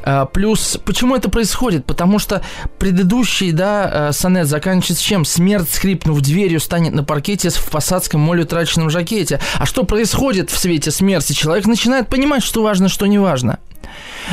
А, 0.03 0.25
плюс, 0.25 0.79
почему 0.85 1.15
это 1.15 1.29
происходит? 1.29 1.85
Потому 1.85 2.19
что 2.19 2.41
предыдущий, 2.79 3.51
да, 3.51 4.09
э, 4.09 4.11
сонет 4.13 4.47
заканчивается 4.47 5.03
чем? 5.03 5.25
Смерть, 5.25 5.69
скрипнув 5.69 6.21
дверью, 6.21 6.59
станет 6.59 6.93
на 6.93 7.03
паркете 7.17 7.49
в 7.49 7.71
посадском 7.71 8.21
моле 8.21 8.43
утраченном 8.43 8.91
жакете. 8.91 9.39
А 9.55 9.65
что 9.65 9.83
происходит 9.83 10.51
в 10.51 10.57
свете 10.59 10.91
смерти? 10.91 11.33
Человек 11.33 11.65
начинает 11.65 12.09
понимать, 12.09 12.43
что 12.43 12.61
важно, 12.61 12.89
что 12.89 13.07
не 13.07 13.17
важно. 13.17 13.57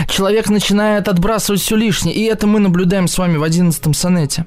Человек 0.06 0.50
начинает 0.50 1.08
отбрасывать 1.08 1.62
все 1.62 1.76
лишнее, 1.76 2.14
и 2.14 2.24
это 2.24 2.46
мы 2.46 2.60
наблюдаем 2.60 3.08
с 3.08 3.16
вами 3.16 3.38
в 3.38 3.42
одиннадцатом 3.42 3.94
сонете. 3.94 4.44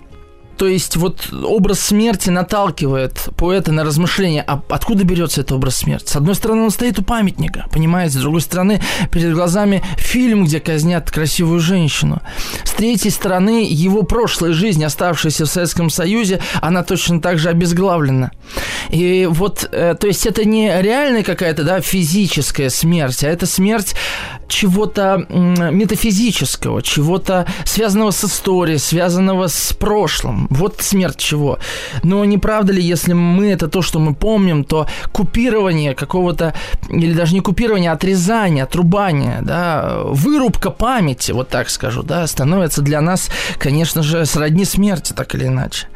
То 0.58 0.68
есть 0.68 0.96
вот 0.96 1.32
образ 1.32 1.80
смерти 1.80 2.30
наталкивает 2.30 3.30
поэта 3.38 3.72
на 3.72 3.84
размышления, 3.84 4.44
а 4.46 4.62
откуда 4.70 5.04
берется 5.04 5.42
этот 5.42 5.54
образ 5.54 5.78
смерти? 5.78 6.10
С 6.10 6.16
одной 6.16 6.36
стороны, 6.36 6.64
он 6.64 6.72
стоит 6.72 6.98
у 7.00 7.04
памятника, 7.04 7.66
понимаете? 7.72 8.18
С 8.18 8.22
другой 8.22 8.42
стороны, 8.42 8.82
перед 9.12 9.34
глазами 9.34 9.84
фильм, 9.98 10.46
где 10.46 10.60
казнят 10.60 11.12
красивую 11.12 11.60
женщину. 11.60 12.22
С 12.64 12.72
третьей 12.72 13.12
стороны, 13.12 13.68
его 13.70 14.04
прошлая 14.04 14.54
жизнь, 14.54 14.84
оставшаяся 14.84 15.46
в 15.46 15.50
Советском 15.50 15.90
Союзе, 15.90 16.42
она 16.62 16.84
точно 16.84 17.22
так 17.22 17.38
же 17.38 17.50
обезглавлена. 17.50 18.32
И 18.90 19.28
вот, 19.30 19.68
э, 19.72 19.96
то 20.00 20.08
есть 20.08 20.26
это 20.26 20.44
не 20.44 20.82
реальная 20.82 21.24
какая-то, 21.24 21.64
да, 21.64 21.82
физическая 21.82 22.70
смерть, 22.70 23.24
а 23.24 23.28
это 23.28 23.46
смерть 23.46 23.96
чего-то 24.48 25.26
метафизического, 25.30 26.82
чего-то 26.82 27.46
связанного 27.66 28.12
с 28.12 28.24
историей, 28.24 28.78
связанного 28.78 29.48
с 29.48 29.74
прошлым. 29.74 30.47
Вот 30.50 30.82
смерть 30.82 31.18
чего. 31.18 31.60
Но 32.04 32.24
не 32.26 32.38
правда 32.38 32.74
ли, 32.74 32.82
если 32.82 33.14
мы 33.14 33.48
это 33.52 33.68
то, 33.68 33.82
что 33.82 34.00
мы 34.00 34.14
помним, 34.14 34.64
то 34.64 34.88
купирование 35.12 35.94
какого-то, 35.94 36.54
или 36.90 37.14
даже 37.14 37.34
не 37.34 37.42
купирование, 37.42 37.92
а 37.92 37.94
отрезание, 37.94 38.64
отрубание, 38.64 39.40
да, 39.42 40.02
вырубка 40.06 40.70
памяти, 40.70 41.32
вот 41.32 41.50
так 41.50 41.70
скажу, 41.70 42.04
да, 42.04 42.26
становится 42.28 42.82
для 42.82 43.02
нас, 43.02 43.30
конечно 43.58 44.04
же, 44.04 44.26
сродни 44.26 44.66
смерти, 44.66 45.14
так 45.14 45.36
или 45.36 45.48
иначе. 45.48 45.88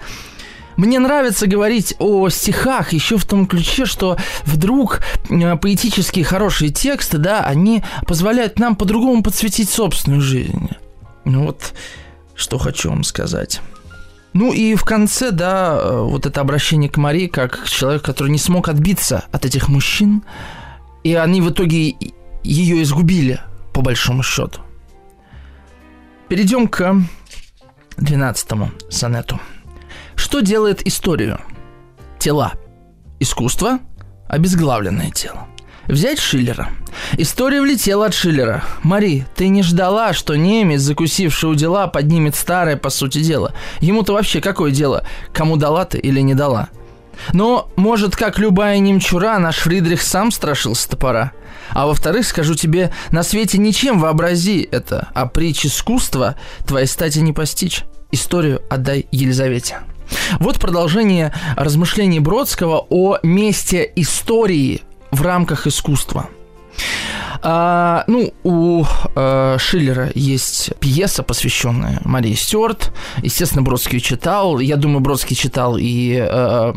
Мне 0.78 1.00
нравится 1.00 1.48
говорить 1.48 1.96
о 2.00 2.30
стихах 2.30 2.94
еще 2.94 3.18
в 3.18 3.26
том 3.26 3.46
ключе, 3.46 3.86
что 3.86 4.18
вдруг 4.46 5.02
э, 5.30 5.56
поэтические 5.58 6.26
хорошие 6.26 6.72
тексты, 6.72 7.18
да, 7.18 7.46
они 7.46 7.84
позволяют 8.08 8.58
нам 8.58 8.76
по-другому 8.76 9.22
подсветить 9.22 9.70
собственную 9.70 10.22
жизнь. 10.22 10.70
Ну 11.26 11.46
вот, 11.46 11.74
что 12.36 12.58
хочу 12.58 12.90
вам 12.90 13.04
сказать. 13.04 13.62
Ну 14.34 14.54
и 14.54 14.76
в 14.76 14.84
конце, 14.84 15.32
да, 15.32 15.78
э, 15.78 16.02
вот 16.02 16.26
это 16.26 16.40
обращение 16.42 16.90
к 16.90 16.98
Марии, 16.98 17.28
как 17.28 17.64
к 17.64 17.68
человеку, 17.68 18.06
который 18.06 18.30
не 18.30 18.38
смог 18.38 18.70
отбиться 18.70 19.26
от 19.32 19.46
этих 19.46 19.68
мужчин, 19.68 20.24
и 21.04 21.16
они 21.16 21.42
в 21.42 21.50
итоге 21.50 21.96
ее 22.44 22.82
изгубили, 22.82 23.42
по 23.74 23.82
большому 23.82 24.24
счету. 24.24 24.62
Перейдем 26.30 26.68
к 26.68 26.96
12 27.98 28.72
сонету. 28.90 29.40
Что 30.16 30.40
делает 30.40 30.86
историю? 30.88 31.40
Тела. 32.20 32.54
Искусство– 33.20 33.80
обезглавленное 34.30 35.12
тело. 35.12 35.48
Взять 35.88 36.20
Шиллера. 36.20 36.70
История 37.18 37.62
влетела 37.62 38.06
от 38.06 38.14
Шиллера. 38.14 38.64
Мари, 38.84 39.26
ты 39.36 39.48
не 39.48 39.64
ждала, 39.64 40.14
что 40.14 40.36
немец, 40.36 40.82
закусивший 40.82 41.50
у 41.50 41.56
дела, 41.56 41.88
поднимет 41.88 42.36
старое, 42.36 42.78
по 42.78 42.90
сути, 42.90 43.22
дело. 43.22 43.54
Ему-то 43.80 44.14
вообще 44.14 44.42
какое 44.42 44.72
дело, 44.72 45.06
кому 45.34 45.58
дала 45.58 45.86
ты 45.86 45.98
или 45.98 46.22
не 46.22 46.36
дала? 46.36 46.70
Но, 47.34 47.70
может, 47.76 48.16
как 48.16 48.40
любая 48.40 48.80
немчура, 48.80 49.38
наш 49.38 49.58
Фридрих 49.58 50.02
сам 50.02 50.32
страшился 50.32 50.90
топора. 50.90 51.32
А 51.70 51.86
во-вторых, 51.88 52.26
скажу 52.26 52.56
тебе, 52.56 52.92
на 53.12 53.24
свете 53.24 53.58
ничем 53.58 54.00
вообрази 54.00 54.68
это, 54.72 55.10
а 55.14 55.26
притч 55.28 55.66
искусства 55.66 56.36
твоей 56.66 56.88
стати 56.88 57.20
не 57.20 57.34
постичь. 57.34 57.84
Историю 58.12 58.62
отдай 58.70 59.08
Елизавете. 59.12 59.80
Вот 60.40 60.60
продолжение 60.60 61.34
размышлений 61.56 62.20
Бродского 62.20 62.86
о 62.90 63.18
месте 63.24 63.90
истории 63.96 64.82
в 65.12 65.22
рамках 65.22 65.68
искусства– 65.68 66.30
а, 67.44 68.04
ну, 68.08 68.34
у 68.44 68.84
а, 69.16 69.58
Шиллера 69.58 70.12
есть 70.14 70.72
пьеса, 70.80 71.24
посвященная 71.24 72.02
Марии 72.06 72.34
Стюарт. 72.34 72.94
Естественно, 73.24 73.64
Бродский 73.64 74.00
читал. 74.00 74.60
Я 74.60 74.76
думаю, 74.76 75.00
Бродский 75.00 75.36
читал 75.36 75.78
и 75.78 76.18
а, 76.20 76.74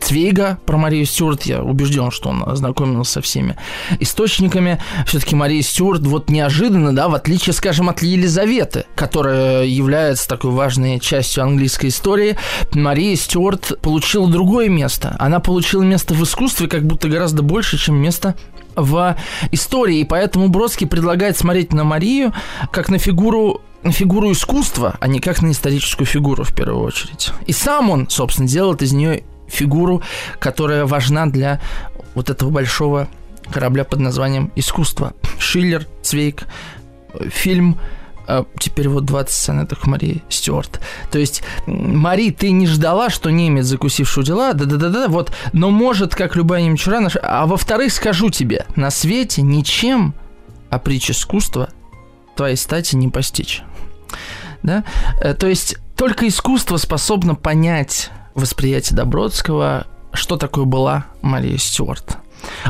Цвейга 0.00 0.58
про 0.66 0.76
Марию 0.76 1.06
Стюарт. 1.06 1.42
Я 1.42 1.62
убежден, 1.62 2.10
что 2.10 2.28
он 2.30 2.44
ознакомился 2.48 3.14
со 3.14 3.20
всеми 3.22 3.56
источниками. 3.98 4.80
Все-таки 5.06 5.34
Мария 5.34 5.62
Стюарт 5.62 6.02
вот 6.02 6.30
неожиданно, 6.30 6.94
да, 6.94 7.08
в 7.08 7.14
отличие, 7.14 7.52
скажем, 7.52 7.88
от 7.88 8.02
Елизаветы, 8.02 8.84
которая 8.94 9.64
является 9.64 10.28
такой 10.28 10.52
важной 10.52 11.00
частью 11.00 11.42
английской 11.42 11.86
истории, 11.86 12.36
Мария 12.72 13.16
Стюарт 13.16 13.80
получила 13.80 14.30
другое 14.30 14.68
место. 14.68 15.16
Она 15.18 15.40
получила 15.40 15.82
место 15.82 16.14
в 16.14 16.22
искусстве 16.22 16.68
как 16.68 16.84
будто 16.84 17.08
гораздо 17.08 17.42
больше, 17.42 17.76
чем 17.76 17.96
место 17.96 18.36
в 18.76 19.16
истории, 19.52 19.98
и 19.98 20.04
поэтому 20.04 20.48
Бродский 20.48 20.86
предлагает 20.86 21.36
смотреть 21.36 21.72
на 21.72 21.84
Марию 21.84 22.32
как 22.72 22.88
на 22.88 22.98
фигуру 22.98 23.60
на 23.82 23.92
фигуру 23.92 24.30
искусства, 24.30 24.96
а 25.00 25.06
не 25.06 25.20
как 25.20 25.40
на 25.40 25.50
историческую 25.52 26.06
фигуру 26.06 26.44
в 26.44 26.54
первую 26.54 26.84
очередь. 26.84 27.30
И 27.46 27.52
сам 27.52 27.88
он, 27.88 28.10
собственно, 28.10 28.46
делает 28.46 28.82
из 28.82 28.92
нее 28.92 29.24
фигуру, 29.48 30.02
которая 30.38 30.84
важна 30.84 31.26
для 31.26 31.62
вот 32.14 32.28
этого 32.28 32.50
большого 32.50 33.08
корабля 33.50 33.84
под 33.84 34.00
названием 34.00 34.52
искусство. 34.54 35.14
Шиллер, 35.38 35.86
Цвейк, 36.02 36.46
фильм 37.30 37.78
а 38.30 38.46
теперь 38.60 38.88
вот 38.88 39.04
20 39.06 39.34
сонетов 39.34 39.86
Марии 39.86 40.22
Стюарт. 40.28 40.80
То 41.10 41.18
есть, 41.18 41.42
Мари, 41.66 42.30
ты 42.30 42.52
не 42.52 42.68
ждала, 42.68 43.10
что 43.10 43.30
немец, 43.30 43.66
закусивший 43.66 44.22
дела, 44.22 44.52
да-да-да-да, 44.52 45.08
вот, 45.08 45.32
но 45.52 45.70
может, 45.70 46.14
как 46.14 46.36
любая 46.36 46.62
немчура, 46.62 47.00
наш... 47.00 47.16
а 47.20 47.46
во-вторых, 47.46 47.92
скажу 47.92 48.30
тебе, 48.30 48.66
на 48.76 48.90
свете 48.90 49.42
ничем, 49.42 50.14
а 50.70 50.78
притч 50.78 51.10
искусства 51.10 51.70
твоей 52.36 52.56
стати 52.56 52.94
не 52.94 53.08
постичь. 53.08 53.62
Да? 54.62 54.84
Э, 55.20 55.34
то 55.34 55.48
есть, 55.48 55.78
только 55.96 56.28
искусство 56.28 56.76
способно 56.76 57.34
понять 57.34 58.10
восприятие 58.34 58.96
Добродского, 58.96 59.88
что 60.12 60.36
такое 60.36 60.66
была 60.66 61.06
Мария 61.20 61.58
Стюарт. 61.58 62.18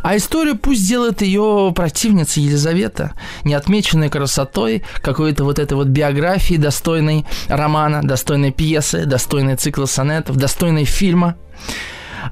А 0.03 0.17
историю 0.17 0.59
пусть 0.59 0.87
делает 0.87 1.23
ее 1.23 1.73
противница 1.75 2.41
Елизавета, 2.41 3.15
не 3.45 3.55
отмеченная 3.55 4.09
красотой 4.09 4.83
какой-то 5.03 5.45
вот 5.45 5.59
этой 5.59 5.75
вот 5.75 5.89
биографии, 5.89 6.55
достойной 6.55 7.27
романа, 7.49 8.03
достойной 8.03 8.53
пьесы, 8.53 9.05
достойной 9.05 9.57
цикла 9.57 9.87
сонетов, 9.87 10.37
достойной 10.37 10.85
фильма. 10.85 11.37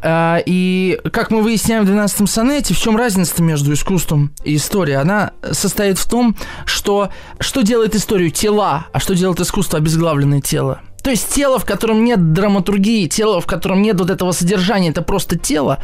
А, 0.02 0.40
и, 0.44 1.00
как 1.12 1.30
мы 1.30 1.42
выясняем 1.42 1.84
в 1.84 1.90
12-м 1.90 2.26
сонете, 2.26 2.74
в 2.74 2.78
чем 2.78 2.96
разница 2.96 3.42
между 3.42 3.72
искусством 3.72 4.32
и 4.44 4.56
историей? 4.56 4.96
Она 4.96 5.32
состоит 5.52 5.98
в 5.98 6.08
том, 6.08 6.36
что 6.66 7.10
что 7.40 7.62
делает 7.62 7.94
историю 7.94 8.30
тела, 8.30 8.86
а 8.92 9.00
что 9.00 9.14
делает 9.14 9.40
искусство 9.40 9.78
обезглавленное 9.78 10.40
тело. 10.40 10.80
То 11.02 11.10
есть 11.10 11.32
тело, 11.32 11.58
в 11.58 11.64
котором 11.64 12.04
нет 12.04 12.32
драматургии, 12.32 13.06
тело, 13.06 13.40
в 13.40 13.46
котором 13.46 13.82
нет 13.82 13.98
вот 13.98 14.10
этого 14.10 14.32
содержания, 14.32 14.90
это 14.90 15.02
просто 15.02 15.38
тело, 15.38 15.78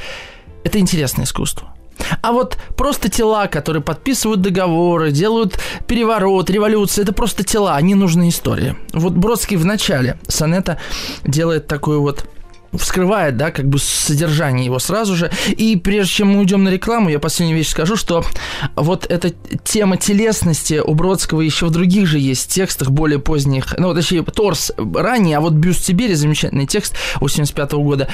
это 0.65 0.79
интересное 0.79 1.25
искусство. 1.25 1.75
А 2.23 2.33
вот 2.33 2.59
просто 2.77 3.09
тела, 3.09 3.47
которые 3.47 3.83
подписывают 3.83 4.41
договоры, 4.41 5.11
делают 5.11 5.59
переворот, 5.87 6.51
революцию, 6.51 7.05
это 7.05 7.13
просто 7.13 7.45
тела, 7.45 7.77
они 7.77 7.95
нужны 7.95 8.29
истории. 8.29 8.77
Вот 8.93 9.13
Бродский 9.13 9.57
в 9.57 9.65
начале 9.65 10.19
сонета 10.29 10.79
делает 11.25 11.67
такую 11.67 12.01
вот 12.01 12.27
вскрывает, 12.77 13.37
да, 13.37 13.51
как 13.51 13.69
бы 13.69 13.79
содержание 13.79 14.67
его 14.67 14.79
сразу 14.79 15.17
же. 15.17 15.31
И 15.49 15.77
прежде 15.77 16.13
чем 16.13 16.29
мы 16.29 16.41
уйдем 16.41 16.65
на 16.65 16.69
рекламу, 16.69 17.09
я 17.09 17.19
последнюю 17.19 17.59
вещь 17.59 17.69
скажу, 17.69 17.97
что 17.97 18.25
вот 18.75 19.07
эта 19.07 19.31
тема 19.65 19.97
телесности 19.97 20.81
у 20.85 20.95
Бродского 20.95 21.41
еще 21.41 21.67
в 21.67 21.71
других 21.71 22.07
же 22.07 22.19
есть 22.19 22.53
текстах 22.53 22.91
более 22.91 23.19
поздних, 23.19 23.75
ну, 23.79 23.95
точнее, 23.95 24.23
Торс 24.23 24.73
ранее, 24.77 25.39
а 25.39 25.41
вот 25.41 25.53
Бюст 25.53 25.85
Сибири, 25.85 26.15
замечательный 26.15 26.67
текст 26.67 26.97
85 27.21 27.73
-го 27.73 27.83
года. 27.83 28.09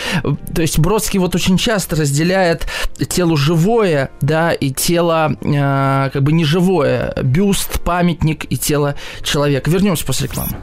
То 0.55 0.63
есть 0.63 0.79
Бродский 0.79 1.19
вот 1.19 1.35
очень 1.35 1.57
часто 1.57 1.97
разделяет 1.97 2.67
тело 3.09 3.37
живое, 3.37 4.11
да, 4.21 4.53
и 4.53 4.71
тело 4.71 5.37
э, 5.41 6.11
как 6.13 6.23
бы 6.23 6.33
неживое, 6.33 7.15
бюст, 7.23 7.81
памятник 7.81 8.51
и 8.51 8.57
тело 8.57 8.95
человека. 9.23 9.71
Вернемся 9.71 10.05
после 10.05 10.27
рекламы. 10.27 10.57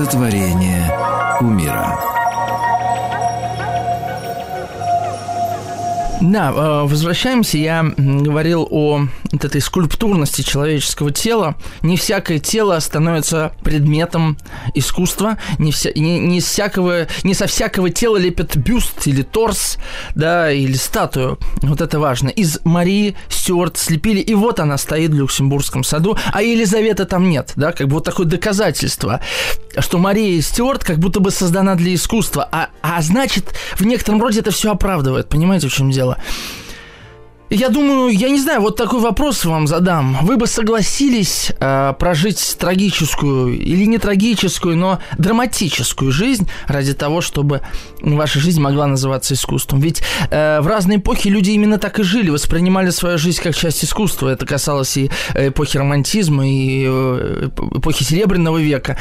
Сотворение 0.00 0.90
умира. 1.42 2.00
Да, 6.22 6.50
э, 6.50 6.86
возвращаемся. 6.86 7.58
Я 7.58 7.84
говорил 7.98 8.66
о 8.70 9.02
вот 9.32 9.44
этой 9.44 9.60
скульптурности 9.60 10.42
человеческого 10.42 11.10
тела. 11.10 11.56
Не 11.82 11.96
всякое 11.96 12.38
тело 12.38 12.78
становится 12.80 13.52
предметом 13.62 14.38
искусства. 14.74 15.38
Не, 15.58 15.72
вся, 15.72 15.90
не, 15.94 16.18
не, 16.18 16.40
всякого, 16.40 17.06
не 17.22 17.34
со 17.34 17.46
всякого 17.46 17.90
тела 17.90 18.16
лепят 18.16 18.56
бюст 18.56 19.06
или 19.06 19.22
торс, 19.22 19.78
да, 20.14 20.50
или 20.50 20.74
статую. 20.74 21.38
Вот 21.62 21.80
это 21.80 21.98
важно. 21.98 22.28
Из 22.28 22.60
Марии 22.64 23.16
Стюарт 23.28 23.76
слепили, 23.76 24.20
и 24.20 24.34
вот 24.34 24.60
она 24.60 24.78
стоит 24.78 25.10
в 25.10 25.14
Люксембургском 25.14 25.84
саду, 25.84 26.16
а 26.32 26.42
Елизаветы 26.42 27.04
там 27.04 27.28
нет, 27.28 27.52
да, 27.56 27.72
как 27.72 27.88
бы 27.88 27.94
вот 27.94 28.04
такое 28.04 28.26
доказательство, 28.26 29.20
что 29.78 29.98
Мария 29.98 30.40
Стюарт 30.40 30.84
как 30.84 30.98
будто 30.98 31.20
бы 31.20 31.30
создана 31.30 31.74
для 31.74 31.94
искусства, 31.94 32.48
а, 32.50 32.68
а 32.82 33.00
значит, 33.02 33.54
в 33.76 33.84
некотором 33.84 34.20
роде 34.20 34.40
это 34.40 34.50
все 34.50 34.72
оправдывает, 34.72 35.28
понимаете, 35.28 35.68
в 35.68 35.72
чем 35.72 35.90
дело? 35.90 36.18
Я 37.50 37.68
думаю, 37.68 38.10
я 38.10 38.28
не 38.30 38.38
знаю, 38.38 38.60
вот 38.60 38.76
такой 38.76 39.00
вопрос 39.00 39.44
вам 39.44 39.66
задам. 39.66 40.18
Вы 40.22 40.36
бы 40.36 40.46
согласились 40.46 41.50
э, 41.58 41.94
прожить 41.98 42.56
трагическую 42.60 43.58
или 43.58 43.86
не 43.86 43.98
трагическую, 43.98 44.76
но 44.76 45.00
драматическую 45.18 46.12
жизнь 46.12 46.48
ради 46.68 46.94
того, 46.94 47.20
чтобы 47.20 47.62
ваша 48.02 48.38
жизнь 48.38 48.60
могла 48.60 48.86
называться 48.86 49.34
искусством? 49.34 49.80
Ведь 49.80 50.00
э, 50.30 50.60
в 50.60 50.66
разные 50.68 50.98
эпохи 50.98 51.26
люди 51.26 51.50
именно 51.50 51.78
так 51.78 51.98
и 51.98 52.04
жили, 52.04 52.30
воспринимали 52.30 52.90
свою 52.90 53.18
жизнь 53.18 53.42
как 53.42 53.56
часть 53.56 53.84
искусства. 53.84 54.28
Это 54.28 54.46
касалось 54.46 54.96
и 54.96 55.10
эпохи 55.34 55.76
романтизма, 55.76 56.48
и 56.48 56.84
э, 56.86 57.48
эпохи 57.74 58.04
Серебряного 58.04 58.58
века. 58.58 58.96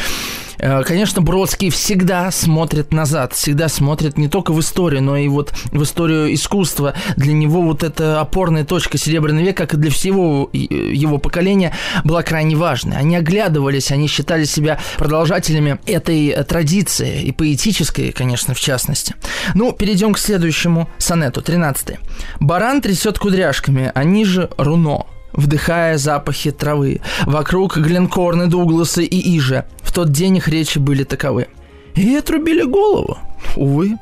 Э, 0.60 0.84
конечно, 0.84 1.22
Бродский 1.22 1.69
всегда 1.69 2.30
смотрит 2.32 2.93
назад, 2.93 3.34
всегда 3.34 3.67
смотрит 3.69 4.17
не 4.17 4.28
только 4.28 4.52
в 4.52 4.60
историю, 4.60 5.02
но 5.02 5.17
и 5.17 5.28
вот 5.28 5.54
в 5.72 5.84
историю 5.84 6.34
искусства. 6.34 6.93
Для 7.15 7.34
него 7.34 7.62
вот 7.62 7.84
эта 7.84 8.19
опорная 8.19 8.65
точка 8.65 8.98
Серебряный 8.98 9.43
век, 9.43 9.58
как 9.58 9.74
и 9.74 9.78
для 9.78 9.91
всего 9.91 10.50
его 10.54 11.17
поколения, 11.17 11.74
была 12.04 12.24
крайне 12.24 12.56
важной. 12.56 12.98
Они 12.98 13.15
оглядывались, 13.15 13.91
они 13.91 14.08
считали 14.08 14.43
себя 14.43 14.80
продолжателями 14.98 15.80
этой 15.86 16.43
традиции, 16.43 17.24
и 17.24 17.32
поэтической, 17.32 18.12
конечно, 18.12 18.54
в 18.54 18.60
частности. 18.60 19.15
Ну, 19.54 19.72
перейдем 19.72 20.13
к 20.13 20.19
следующему 20.19 20.89
сонету, 20.98 21.41
13 21.41 21.98
«Баран 22.39 22.82
трясет 22.82 23.19
кудряшками, 23.19 23.91
они 23.95 24.26
же 24.26 24.50
руно» 24.58 25.06
вдыхая 25.34 25.98
запахи 25.98 26.52
травы. 26.52 27.02
Вокруг 27.26 27.78
Гленкорны, 27.78 28.48
Дугласы 28.48 29.04
и 29.04 29.38
Ижа. 29.38 29.65
В 29.82 29.92
тот 29.92 30.12
день 30.12 30.38
их 30.38 30.48
речи 30.48 30.78
были 30.78 31.04
таковы. 31.04 31.48
И 31.96 32.15
отрубили 32.15 32.63
голову. 32.63 33.18
Увы. 33.56 33.98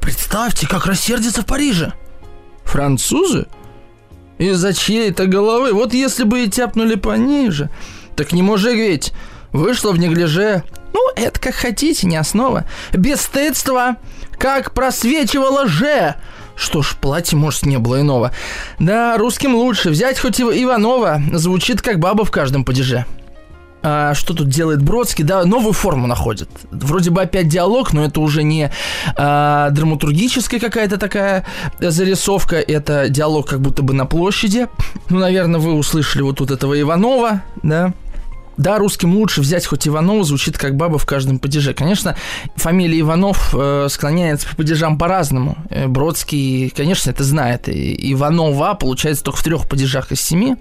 Представьте, 0.00 0.66
как 0.66 0.86
рассердится 0.86 1.42
в 1.42 1.46
Париже. 1.46 1.92
Французы? 2.64 3.46
Из-за 4.38 4.74
чьей-то 4.74 5.26
головы? 5.26 5.72
Вот 5.72 5.94
если 5.94 6.24
бы 6.24 6.44
и 6.44 6.50
тяпнули 6.50 6.96
пониже. 6.96 7.70
Так 8.16 8.32
не 8.32 8.42
мужик 8.42 8.74
ведь. 8.74 9.12
Вышло 9.52 9.92
в 9.92 9.98
неглиже. 9.98 10.64
Ну, 10.92 11.00
это 11.14 11.38
как 11.38 11.54
хотите, 11.54 12.06
не 12.06 12.16
основа. 12.16 12.64
Бесстыдство, 12.92 13.96
как 14.38 14.72
просвечивало 14.72 15.66
же. 15.66 16.16
Что 16.56 16.82
ж, 16.82 16.96
платье, 17.00 17.36
может, 17.36 17.66
не 17.66 17.78
было 17.78 18.00
иного. 18.00 18.32
Да, 18.78 19.16
русским 19.16 19.54
лучше. 19.54 19.90
Взять 19.90 20.18
хоть 20.18 20.40
Иванова. 20.40 21.20
Звучит 21.32 21.82
как 21.82 21.98
баба 21.98 22.24
в 22.24 22.30
каждом 22.30 22.64
падеже. 22.64 23.06
А, 23.84 24.14
что 24.14 24.32
тут 24.32 24.48
делает 24.48 24.80
Бродский? 24.82 25.24
Да, 25.24 25.44
новую 25.44 25.72
форму 25.72 26.06
находит. 26.06 26.48
Вроде 26.70 27.10
бы 27.10 27.20
опять 27.20 27.48
диалог, 27.48 27.92
но 27.92 28.04
это 28.04 28.20
уже 28.20 28.44
не 28.44 28.70
а, 29.16 29.70
драматургическая 29.70 30.60
какая-то 30.60 30.98
такая 30.98 31.44
зарисовка. 31.80 32.56
Это 32.56 33.08
диалог 33.08 33.48
как 33.48 33.60
будто 33.60 33.82
бы 33.82 33.92
на 33.92 34.06
площади. 34.06 34.68
Ну, 35.08 35.18
наверное, 35.18 35.60
вы 35.60 35.74
услышали 35.74 36.22
вот 36.22 36.36
тут 36.36 36.52
этого 36.52 36.80
Иванова, 36.80 37.42
да, 37.62 37.92
да, 38.56 38.78
русским 38.78 39.14
лучше 39.14 39.40
взять 39.40 39.66
хоть 39.66 39.88
Иванова, 39.88 40.24
звучит 40.24 40.58
как 40.58 40.76
баба 40.76 40.98
в 40.98 41.06
каждом 41.06 41.38
падеже. 41.38 41.74
Конечно, 41.74 42.16
фамилия 42.56 43.00
Иванов 43.00 43.54
э, 43.54 43.86
склоняется 43.90 44.48
по 44.48 44.56
падежам 44.56 44.98
по-разному. 44.98 45.56
Э, 45.70 45.86
Бродский, 45.88 46.70
конечно, 46.70 47.10
это 47.10 47.24
знает. 47.24 47.68
И 47.68 48.12
Иванова 48.12 48.74
получается 48.74 49.24
только 49.24 49.38
в 49.38 49.42
трех 49.42 49.68
падежах 49.68 50.12
из 50.12 50.20
семи. 50.20 50.56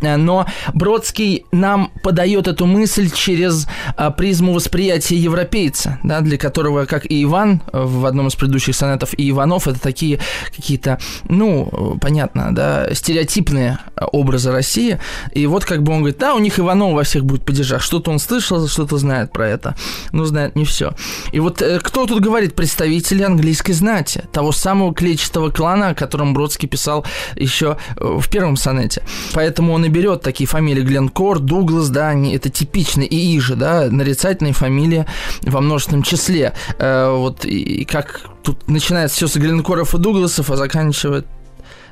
Э, 0.00 0.16
но 0.16 0.46
Бродский 0.74 1.44
нам 1.52 1.92
подает 2.02 2.48
эту 2.48 2.66
мысль 2.66 3.10
через 3.10 3.66
э, 3.96 4.10
призму 4.16 4.52
восприятия 4.52 5.16
европейца, 5.16 5.98
да, 6.02 6.20
для 6.20 6.38
которого, 6.38 6.86
как 6.86 7.10
и 7.10 7.22
Иван 7.22 7.62
э, 7.72 7.82
в 7.82 8.06
одном 8.06 8.28
из 8.28 8.34
предыдущих 8.34 8.74
сонетов, 8.74 9.14
и 9.16 9.30
Иванов, 9.30 9.68
это 9.68 9.80
такие 9.80 10.20
какие-то, 10.54 10.98
ну, 11.28 11.98
понятно, 12.00 12.54
да, 12.54 12.94
стереотипные 12.94 13.78
образы 14.12 14.52
России. 14.52 14.98
И 15.32 15.46
вот 15.46 15.64
как 15.64 15.82
бы 15.82 15.92
он 15.92 15.98
говорит, 15.98 16.18
да, 16.18 16.34
у 16.34 16.38
них 16.38 16.58
Иванов 16.58 16.94
во 16.94 17.02
всех 17.02 17.24
будет 17.26 17.44
падежах. 17.44 17.82
Что-то 17.82 18.10
он 18.10 18.18
слышал, 18.18 18.66
что-то 18.68 18.98
знает 18.98 19.32
про 19.32 19.48
это. 19.48 19.76
Но 20.12 20.24
знает 20.24 20.56
не 20.56 20.64
все. 20.64 20.92
И 21.32 21.40
вот 21.40 21.60
э, 21.62 21.78
кто 21.80 22.06
тут 22.06 22.20
говорит? 22.20 22.54
Представители 22.54 23.22
английской 23.22 23.72
знати. 23.72 24.24
Того 24.32 24.52
самого 24.52 24.94
клетчатого 24.94 25.50
клана, 25.50 25.90
о 25.90 25.94
котором 25.94 26.34
Бродский 26.34 26.68
писал 26.68 27.04
еще 27.34 27.76
э, 27.96 28.18
в 28.18 28.28
первом 28.30 28.56
сонете. 28.56 29.02
Поэтому 29.34 29.72
он 29.72 29.84
и 29.84 29.88
берет 29.88 30.22
такие 30.22 30.46
фамилии 30.46 30.82
Гленкор, 30.82 31.38
Дуглас, 31.38 31.90
да, 31.90 32.08
они, 32.08 32.34
это 32.34 32.48
типичные, 32.48 33.08
и 33.08 33.36
Иже, 33.36 33.56
да, 33.56 33.88
нарицательные 33.90 34.52
фамилии 34.52 35.06
во 35.42 35.60
множественном 35.60 36.02
числе. 36.02 36.54
Э, 36.78 37.10
вот 37.10 37.44
и 37.44 37.84
как 37.84 38.22
тут 38.42 38.68
начинается 38.68 39.16
все 39.16 39.26
с 39.26 39.36
Гленкоров 39.36 39.94
и 39.94 39.98
Дугласов, 39.98 40.50
а 40.50 40.56
заканчивает 40.56 41.26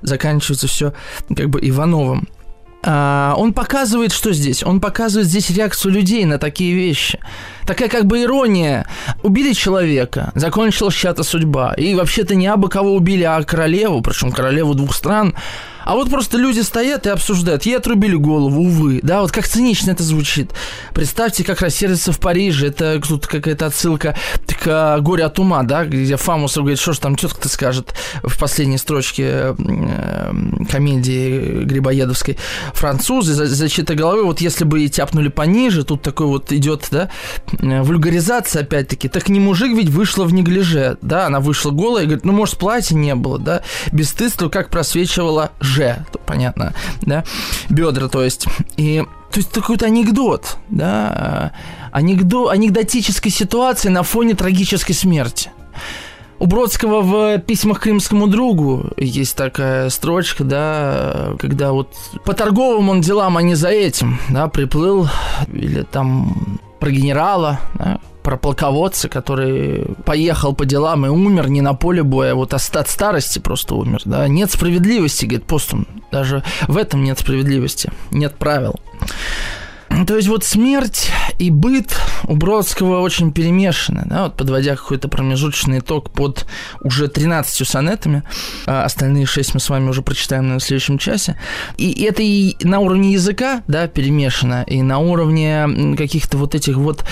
заканчивается 0.02 0.68
все 0.68 0.92
как 1.34 1.48
бы 1.50 1.58
Ивановым. 1.62 2.28
А, 2.86 3.34
он 3.36 3.54
показывает, 3.54 4.12
что 4.12 4.32
здесь? 4.32 4.62
Он 4.62 4.80
показывает 4.80 5.28
здесь 5.28 5.48
реакцию 5.50 5.92
людей 5.92 6.24
на 6.26 6.38
такие 6.38 6.74
вещи. 6.74 7.18
Такая 7.66 7.88
как 7.88 8.04
бы 8.04 8.22
ирония. 8.22 8.86
Убили 9.22 9.54
человека, 9.54 10.32
закончилась 10.34 10.94
чья-то 10.94 11.22
судьба. 11.22 11.72
И 11.74 11.94
вообще-то 11.94 12.34
не 12.34 12.46
абы 12.46 12.68
кого 12.68 12.94
убили, 12.94 13.22
а 13.22 13.42
королеву, 13.42 14.02
причем 14.02 14.32
королеву 14.32 14.74
двух 14.74 14.94
стран. 14.94 15.34
А 15.84 15.94
вот 15.94 16.10
просто 16.10 16.38
люди 16.38 16.60
стоят 16.60 17.06
и 17.06 17.10
обсуждают. 17.10 17.64
Ей 17.64 17.76
отрубили 17.76 18.16
голову, 18.16 18.62
увы. 18.62 19.00
Да, 19.02 19.20
вот 19.20 19.32
как 19.32 19.46
цинично 19.46 19.90
это 19.90 20.02
звучит. 20.02 20.52
Представьте, 20.92 21.44
как 21.44 21.60
рассердится 21.60 22.12
в 22.12 22.18
Париже. 22.18 22.68
Это 22.68 23.00
тут 23.00 23.26
какая-то 23.26 23.66
отсылка 23.66 24.16
к 24.64 24.98
«Горе 25.00 25.24
от 25.24 25.38
ума», 25.38 25.62
да, 25.62 25.84
где 25.84 26.16
Фамусов 26.16 26.62
говорит, 26.62 26.78
что 26.78 26.94
ж 26.94 26.98
там 26.98 27.16
тетка-то 27.16 27.48
скажет 27.48 27.94
в 28.22 28.38
последней 28.38 28.78
строчке 28.78 29.54
э, 29.58 30.32
комедии 30.70 31.64
Грибоедовской. 31.64 32.38
Французы, 32.72 33.34
защита 33.34 33.94
головы, 33.94 34.24
вот 34.24 34.40
если 34.40 34.64
бы 34.64 34.82
и 34.82 34.88
тяпнули 34.88 35.28
пониже, 35.28 35.84
тут 35.84 36.00
такой 36.00 36.26
вот 36.26 36.50
идет, 36.50 36.88
да, 36.90 37.10
э, 37.58 37.82
вульгаризация 37.82 38.62
опять-таки. 38.62 39.08
Так 39.08 39.28
не 39.28 39.38
мужик 39.38 39.76
ведь 39.76 39.90
вышла 39.90 40.24
в 40.24 40.32
неглиже, 40.32 40.96
да, 41.02 41.26
она 41.26 41.40
вышла 41.40 41.70
голая 41.70 42.04
и 42.04 42.06
говорит, 42.06 42.24
ну, 42.24 42.32
может, 42.32 42.56
платья 42.56 42.94
не 42.94 43.14
было, 43.14 43.38
да, 43.38 43.62
бесстыдство 43.92 44.48
как 44.48 44.70
просвечивала 44.70 45.52
Ж, 45.74 46.04
понятно, 46.24 46.72
да, 47.02 47.24
бедра, 47.68 48.08
то 48.08 48.22
есть. 48.22 48.46
И 48.76 49.02
то 49.32 49.40
есть 49.40 49.50
какой-то 49.50 49.86
анекдот, 49.86 50.58
да, 50.68 51.52
анекдот, 51.90 52.52
анекдотической 52.52 53.32
ситуации 53.32 53.88
на 53.88 54.04
фоне 54.04 54.34
трагической 54.34 54.94
смерти. 54.94 55.50
У 56.38 56.46
Бродского 56.46 57.00
в 57.00 57.38
письмах 57.38 57.80
к 57.80 57.86
римскому 57.86 58.28
другу 58.28 58.90
есть 58.96 59.36
такая 59.36 59.88
строчка, 59.90 60.44
да, 60.44 61.34
когда 61.38 61.72
вот 61.72 61.92
по 62.24 62.34
торговым 62.34 62.90
он 62.90 63.00
делам, 63.00 63.36
а 63.36 63.42
не 63.42 63.56
за 63.56 63.70
этим, 63.70 64.18
да, 64.28 64.46
приплыл, 64.46 65.08
или 65.52 65.82
там 65.82 66.60
про 66.78 66.90
генерала, 66.90 67.58
да, 67.74 67.98
про 68.24 68.38
полководца, 68.38 69.10
который 69.10 69.84
поехал 70.06 70.54
по 70.54 70.64
делам 70.64 71.04
и 71.04 71.10
умер 71.10 71.50
не 71.50 71.60
на 71.60 71.74
поле 71.74 72.02
боя, 72.02 72.32
а 72.32 72.34
вот 72.34 72.54
от 72.54 72.88
старости 72.88 73.38
просто 73.38 73.74
умер, 73.74 74.00
да. 74.06 74.26
Нет 74.26 74.50
справедливости, 74.50 75.26
говорит 75.26 75.46
Постум, 75.46 75.86
даже 76.10 76.42
в 76.66 76.78
этом 76.78 77.04
нет 77.04 77.18
справедливости, 77.18 77.92
нет 78.10 78.34
правил. 78.36 78.80
То 80.06 80.16
есть 80.16 80.28
вот 80.28 80.44
смерть 80.44 81.10
и 81.38 81.50
быт 81.50 81.96
у 82.24 82.36
Бродского 82.36 83.00
очень 83.00 83.32
перемешаны, 83.32 84.02
да, 84.06 84.24
вот 84.24 84.36
подводя 84.36 84.76
какой-то 84.76 85.08
промежуточный 85.08 85.78
итог 85.78 86.10
под 86.10 86.46
уже 86.80 87.08
13 87.08 87.66
сонетами, 87.66 88.24
а 88.66 88.84
остальные 88.84 89.26
6 89.26 89.54
мы 89.54 89.60
с 89.60 89.68
вами 89.70 89.88
уже 89.88 90.02
прочитаем 90.02 90.48
на 90.48 90.60
следующем 90.60 90.98
часе. 90.98 91.38
И 91.76 92.04
это 92.04 92.22
и 92.22 92.56
на 92.64 92.80
уровне 92.80 93.12
языка, 93.12 93.62
да, 93.68 93.86
перемешано, 93.86 94.64
и 94.66 94.82
на 94.82 94.98
уровне 94.98 95.94
каких-то 95.96 96.38
вот 96.38 96.54
этих 96.54 96.76
вот 96.76 97.04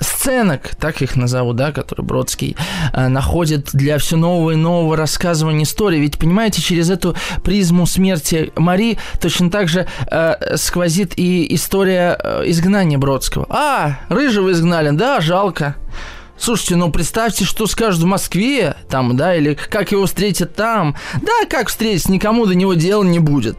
сценок, 0.00 0.74
так 0.76 1.02
их 1.02 1.16
назову, 1.16 1.52
да, 1.52 1.72
которые 1.72 2.06
Бродский 2.06 2.56
а, 2.92 3.08
находит 3.08 3.70
для 3.72 3.98
все 3.98 4.16
нового 4.16 4.52
и 4.52 4.56
нового 4.56 4.96
рассказывания 4.96 5.64
истории. 5.64 5.98
Ведь, 5.98 6.18
понимаете, 6.18 6.62
через 6.62 6.90
эту 6.90 7.14
призму 7.42 7.86
смерти 7.86 8.52
Мари 8.56 8.98
точно 9.20 9.50
так 9.50 9.68
же 9.68 9.86
э, 10.10 10.56
сквозит 10.56 11.14
и 11.16 11.54
история 11.54 11.73
история 11.74 12.16
э, 12.22 12.42
изгнания 12.46 12.98
Бродского. 12.98 13.46
А, 13.48 13.98
Рыжего 14.08 14.52
изгнали, 14.52 14.90
да, 14.90 15.20
жалко. 15.20 15.74
Слушайте, 16.44 16.76
ну 16.76 16.90
представьте, 16.90 17.46
что 17.46 17.66
скажут 17.66 18.02
в 18.02 18.04
Москве, 18.04 18.76
там, 18.90 19.16
да, 19.16 19.34
или 19.34 19.54
как 19.54 19.92
его 19.92 20.04
встретят 20.04 20.54
там. 20.54 20.94
Да, 21.22 21.48
как 21.48 21.70
встретить, 21.70 22.10
никому 22.10 22.44
до 22.44 22.54
него 22.54 22.74
дела 22.74 23.02
не 23.02 23.18
будет. 23.18 23.56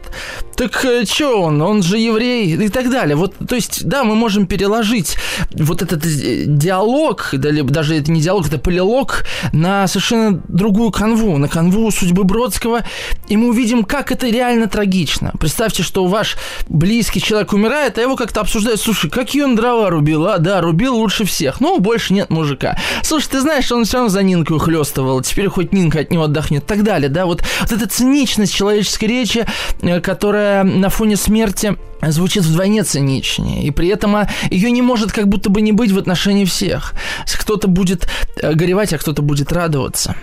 Так 0.54 0.84
э, 0.84 1.04
что 1.04 1.42
он, 1.42 1.60
он 1.60 1.82
же 1.82 1.98
еврей 1.98 2.54
и 2.54 2.68
так 2.68 2.88
далее. 2.88 3.16
Вот, 3.16 3.34
то 3.48 3.56
есть, 3.56 3.84
да, 3.88 4.04
мы 4.04 4.14
можем 4.14 4.46
переложить 4.46 5.16
вот 5.52 5.82
этот 5.82 6.06
э, 6.06 6.44
диалог, 6.46 7.30
даже 7.32 7.96
это 7.96 8.12
не 8.12 8.20
диалог, 8.20 8.46
это 8.46 8.58
полилог, 8.58 9.24
на 9.52 9.88
совершенно 9.88 10.40
другую 10.46 10.92
канву, 10.92 11.38
на 11.38 11.48
канву 11.48 11.90
судьбы 11.90 12.22
Бродского, 12.22 12.84
и 13.26 13.36
мы 13.36 13.48
увидим, 13.48 13.82
как 13.82 14.12
это 14.12 14.28
реально 14.28 14.68
трагично. 14.68 15.32
Представьте, 15.40 15.82
что 15.82 16.06
ваш 16.06 16.36
близкий 16.68 17.20
человек 17.20 17.52
умирает, 17.52 17.98
а 17.98 18.02
его 18.02 18.14
как-то 18.14 18.42
обсуждают, 18.42 18.80
слушай, 18.80 19.10
какие 19.10 19.42
он 19.42 19.56
дрова 19.56 19.90
рубил, 19.90 20.28
а, 20.28 20.38
да, 20.38 20.60
рубил 20.60 20.94
лучше 20.94 21.24
всех, 21.24 21.60
ну, 21.60 21.80
больше 21.80 22.14
нет 22.14 22.30
мужика 22.30 22.75
Слушай, 23.02 23.28
ты 23.28 23.40
знаешь, 23.40 23.70
он 23.72 23.84
все 23.84 23.98
равно 23.98 24.08
за 24.08 24.22
Нинкой 24.22 24.56
ухлестывал, 24.56 25.20
теперь 25.20 25.48
хоть 25.48 25.72
Нинка 25.72 26.00
от 26.00 26.10
него 26.10 26.24
отдохнет 26.24 26.66
так 26.66 26.82
далее, 26.82 27.08
да, 27.08 27.26
вот, 27.26 27.42
вот 27.60 27.72
эта 27.72 27.88
циничность 27.88 28.54
человеческой 28.54 29.06
речи, 29.06 29.46
э, 29.82 30.00
которая 30.00 30.64
на 30.64 30.88
фоне 30.88 31.16
смерти 31.16 31.76
звучит 32.02 32.44
вдвойне 32.44 32.82
циничнее, 32.82 33.64
и 33.64 33.70
при 33.70 33.88
этом 33.88 34.16
а, 34.16 34.28
ее 34.50 34.70
не 34.70 34.82
может 34.82 35.12
как 35.12 35.28
будто 35.28 35.50
бы 35.50 35.60
не 35.60 35.72
быть 35.72 35.92
в 35.92 35.98
отношении 35.98 36.44
всех. 36.44 36.94
Кто-то 37.38 37.68
будет 37.68 38.08
э, 38.36 38.52
горевать, 38.54 38.92
а 38.92 38.98
кто-то 38.98 39.22
будет 39.22 39.52
радоваться. 39.52 40.16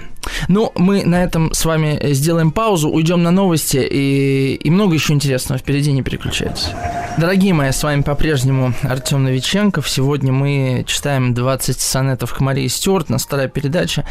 Ну, 0.47 0.71
мы 0.75 1.03
на 1.05 1.23
этом 1.23 1.53
с 1.53 1.65
вами 1.65 1.99
сделаем 2.13 2.51
паузу, 2.51 2.89
уйдем 2.89 3.23
на 3.23 3.31
новости, 3.31 3.77
и, 3.77 4.55
и 4.55 4.69
много 4.69 4.93
еще 4.93 5.13
интересного 5.13 5.57
впереди, 5.59 5.91
не 5.91 6.01
переключайтесь. 6.01 6.69
Дорогие 7.17 7.53
мои, 7.53 7.71
с 7.71 7.83
вами 7.83 8.01
по-прежнему 8.01 8.73
Артем 8.83 9.23
Новиченков. 9.23 9.89
Сегодня 9.89 10.31
мы 10.31 10.83
читаем 10.87 11.33
20 11.33 11.79
сонетов 11.79 12.33
к 12.33 12.39
Марии 12.39 12.67
Стюарт, 12.67 13.09
на 13.09 13.17
вторая 13.17 13.47
передача. 13.47 14.05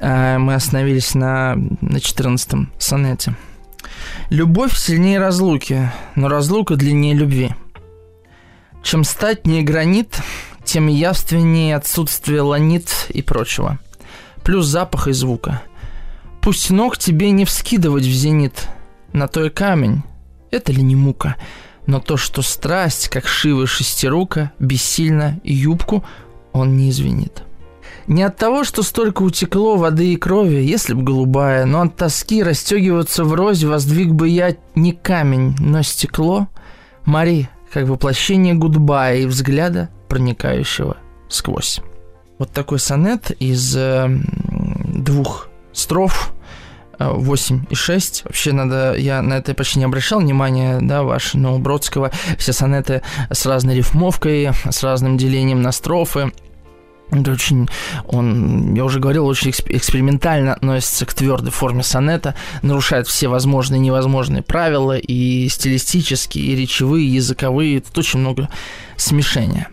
Э, 0.00 0.38
мы 0.38 0.54
остановились 0.54 1.14
на, 1.14 1.56
на 1.80 2.00
14 2.00 2.68
сонете. 2.78 3.34
Любовь 4.30 4.76
сильнее 4.76 5.18
разлуки, 5.18 5.90
но 6.14 6.28
разлука 6.28 6.76
длиннее 6.76 7.14
любви. 7.14 7.50
Чем 8.82 9.04
стать 9.04 9.46
не 9.46 9.62
гранит, 9.62 10.20
тем 10.64 10.88
явственнее 10.88 11.76
отсутствие 11.76 12.40
ланит 12.40 13.06
и 13.08 13.22
прочего. 13.22 13.78
Плюс 14.46 14.66
запах 14.66 15.08
и 15.08 15.12
звука. 15.12 15.60
Пусть 16.40 16.70
ног 16.70 16.96
тебе 16.96 17.32
не 17.32 17.44
вскидывать 17.44 18.04
в 18.04 18.12
зенит, 18.12 18.68
на 19.12 19.26
то 19.26 19.44
и 19.44 19.50
камень. 19.50 20.04
Это 20.52 20.70
ли 20.70 20.82
не 20.82 20.94
мука? 20.94 21.34
Но 21.86 21.98
то, 21.98 22.16
что 22.16 22.42
страсть, 22.42 23.08
как 23.08 23.26
шивы 23.26 23.66
шестерука, 23.66 24.52
бессильно 24.60 25.40
и 25.42 25.52
юбку, 25.52 26.04
он 26.52 26.76
не 26.76 26.90
извинит. 26.90 27.42
Не 28.06 28.22
от 28.22 28.36
того, 28.36 28.62
что 28.62 28.84
столько 28.84 29.22
утекло 29.22 29.74
воды 29.78 30.12
и 30.12 30.16
крови, 30.16 30.62
если 30.62 30.94
б 30.94 31.02
голубая, 31.02 31.64
но 31.64 31.80
от 31.80 31.96
тоски 31.96 32.44
расстегиваться 32.44 33.24
в 33.24 33.34
розе 33.34 33.66
воздвиг 33.66 34.12
бы 34.12 34.28
я 34.28 34.54
не 34.76 34.92
камень, 34.92 35.56
но 35.58 35.82
стекло. 35.82 36.46
Мари, 37.04 37.48
как 37.72 37.88
воплощение 37.88 38.54
гудбая 38.54 39.16
и 39.16 39.26
взгляда, 39.26 39.88
проникающего 40.08 40.98
сквозь. 41.28 41.80
Вот 42.38 42.52
такой 42.52 42.78
сонет 42.78 43.30
из 43.38 43.74
э, 43.76 44.08
двух 44.84 45.48
строф 45.72 46.32
8,6. 46.98 48.22
Вообще 48.24 48.52
надо, 48.52 48.94
я 48.96 49.22
на 49.22 49.34
это 49.34 49.54
почти 49.54 49.78
не 49.78 49.84
обращал 49.84 50.20
внимания, 50.20 50.78
да, 50.80 51.02
ваш, 51.02 51.34
но 51.34 51.54
у 51.54 51.58
Бродского 51.58 52.10
все 52.38 52.52
сонеты 52.52 53.02
с 53.30 53.44
разной 53.46 53.76
рифмовкой, 53.76 54.50
с 54.70 54.82
разным 54.82 55.16
делением 55.16 55.62
на 55.62 55.72
строфы. 55.72 56.32
Это 57.10 57.30
очень, 57.30 57.68
он, 58.06 58.74
я 58.74 58.84
уже 58.84 58.98
говорил, 58.98 59.26
очень 59.26 59.50
экспериментально 59.50 60.54
относится 60.54 61.06
к 61.06 61.14
твердой 61.14 61.52
форме 61.52 61.84
сонета, 61.84 62.34
нарушает 62.62 63.06
все 63.06 63.28
возможные 63.28 63.78
и 63.78 63.84
невозможные 63.84 64.42
правила, 64.42 64.98
и 64.98 65.48
стилистические, 65.48 66.44
и 66.44 66.56
речевые, 66.56 67.06
и 67.06 67.12
языковые. 67.12 67.80
Тут 67.80 67.98
очень 67.98 68.20
много 68.20 68.48
смешения. 68.96 69.68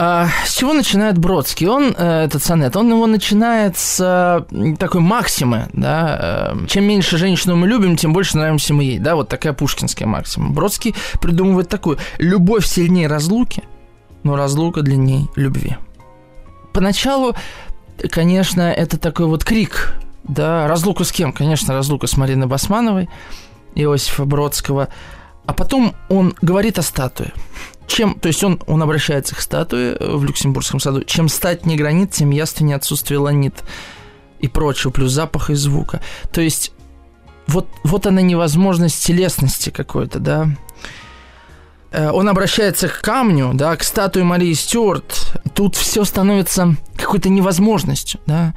А, 0.00 0.28
с 0.46 0.56
чего 0.56 0.74
начинает 0.74 1.18
Бродский? 1.18 1.66
Он, 1.66 1.92
э, 1.96 2.24
этот 2.24 2.44
сонет, 2.44 2.76
он 2.76 2.88
его 2.88 3.08
начинает 3.08 3.76
с 3.76 3.98
э, 4.00 4.76
такой 4.76 5.00
максимы, 5.00 5.68
да, 5.72 6.52
э, 6.54 6.66
чем 6.68 6.84
меньше 6.84 7.18
женщину 7.18 7.56
мы 7.56 7.66
любим, 7.66 7.96
тем 7.96 8.12
больше 8.12 8.36
нравимся 8.36 8.74
мы 8.74 8.84
ей, 8.84 9.00
да, 9.00 9.16
вот 9.16 9.28
такая 9.28 9.52
пушкинская 9.54 10.06
максима. 10.06 10.50
Бродский 10.50 10.94
придумывает 11.20 11.68
такую, 11.68 11.98
любовь 12.18 12.64
сильнее 12.64 13.08
разлуки, 13.08 13.64
но 14.22 14.36
разлука 14.36 14.82
длиннее 14.82 15.26
любви. 15.34 15.76
Поначалу, 16.72 17.34
конечно, 18.08 18.60
это 18.70 19.00
такой 19.00 19.26
вот 19.26 19.44
крик, 19.44 19.94
да, 20.22 20.68
разлука 20.68 21.02
с 21.02 21.10
кем? 21.10 21.32
Конечно, 21.32 21.74
разлука 21.74 22.06
с 22.06 22.16
Мариной 22.16 22.46
Басмановой, 22.46 23.10
Иосифа 23.74 24.26
Бродского, 24.26 24.90
а 25.44 25.52
потом 25.54 25.96
он 26.08 26.36
говорит 26.40 26.78
о 26.78 26.82
статуе– 26.82 27.32
чем, 27.98 28.14
то 28.14 28.28
есть 28.28 28.44
он, 28.44 28.62
он 28.68 28.80
обращается 28.80 29.34
к 29.34 29.40
статуе 29.40 29.96
в 29.98 30.22
Люксембургском 30.22 30.78
саду. 30.78 31.02
Чем 31.02 31.28
стать 31.28 31.66
не 31.66 31.76
гранит, 31.76 32.12
тем 32.12 32.30
яственнее 32.30 32.76
отсутствие 32.76 33.18
ланит 33.18 33.64
и 34.38 34.46
прочего, 34.46 34.92
плюс 34.92 35.10
запаха 35.10 35.52
и 35.52 35.56
звука. 35.56 36.00
То 36.30 36.40
есть 36.40 36.70
вот, 37.48 37.66
вот 37.82 38.06
она 38.06 38.20
невозможность 38.20 39.04
телесности 39.04 39.70
какой-то, 39.70 40.20
да. 40.20 40.48
Э, 41.90 42.10
он 42.12 42.28
обращается 42.28 42.86
к 42.86 43.00
камню, 43.00 43.50
да, 43.54 43.74
к 43.74 43.82
статуе 43.82 44.22
Марии 44.22 44.52
Стюарт. 44.52 45.36
Тут 45.52 45.74
все 45.74 46.04
становится 46.04 46.76
какой-то 46.96 47.28
невозможностью, 47.28 48.20
да. 48.26 48.54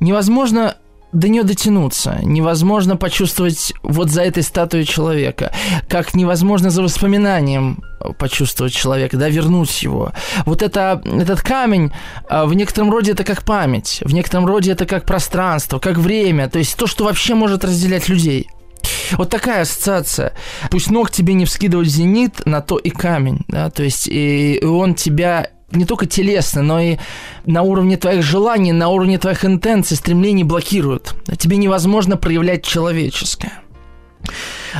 Невозможно 0.00 0.76
до 1.12 1.28
нее 1.28 1.42
дотянуться, 1.42 2.18
невозможно 2.22 2.96
почувствовать 2.96 3.72
вот 3.82 4.10
за 4.10 4.22
этой 4.22 4.42
статуей 4.42 4.84
человека, 4.84 5.52
как 5.88 6.14
невозможно 6.14 6.70
за 6.70 6.82
воспоминанием 6.82 7.82
почувствовать 8.18 8.72
человека, 8.72 9.16
да, 9.16 9.28
вернуть 9.28 9.82
его. 9.82 10.12
Вот 10.44 10.62
это, 10.62 11.00
этот 11.04 11.40
камень 11.42 11.92
а, 12.28 12.46
в 12.46 12.54
некотором 12.54 12.90
роде 12.90 13.12
это 13.12 13.24
как 13.24 13.44
память, 13.44 14.00
в 14.04 14.12
некотором 14.12 14.46
роде 14.46 14.72
это 14.72 14.86
как 14.86 15.04
пространство, 15.04 15.78
как 15.78 15.98
время, 15.98 16.48
то 16.48 16.58
есть 16.58 16.76
то, 16.76 16.86
что 16.86 17.04
вообще 17.04 17.34
может 17.34 17.64
разделять 17.64 18.08
людей. 18.08 18.48
Вот 19.12 19.30
такая 19.30 19.62
ассоциация. 19.62 20.32
Пусть 20.70 20.90
ног 20.90 21.10
тебе 21.10 21.34
не 21.34 21.44
вскидывать 21.44 21.88
зенит, 21.88 22.44
на 22.46 22.60
то 22.60 22.78
и 22.78 22.90
камень, 22.90 23.44
да, 23.46 23.70
то 23.70 23.82
есть 23.82 24.08
и 24.08 24.60
он 24.64 24.94
тебя 24.94 25.50
не 25.74 25.84
только 25.84 26.06
телесно, 26.06 26.62
но 26.62 26.80
и 26.80 26.98
на 27.46 27.62
уровне 27.62 27.96
твоих 27.96 28.22
желаний, 28.22 28.72
на 28.72 28.88
уровне 28.88 29.18
твоих 29.18 29.44
интенций, 29.44 29.96
стремлений 29.96 30.44
блокируют. 30.44 31.14
Тебе 31.38 31.56
невозможно 31.56 32.16
проявлять 32.16 32.64
человеческое. 32.64 33.52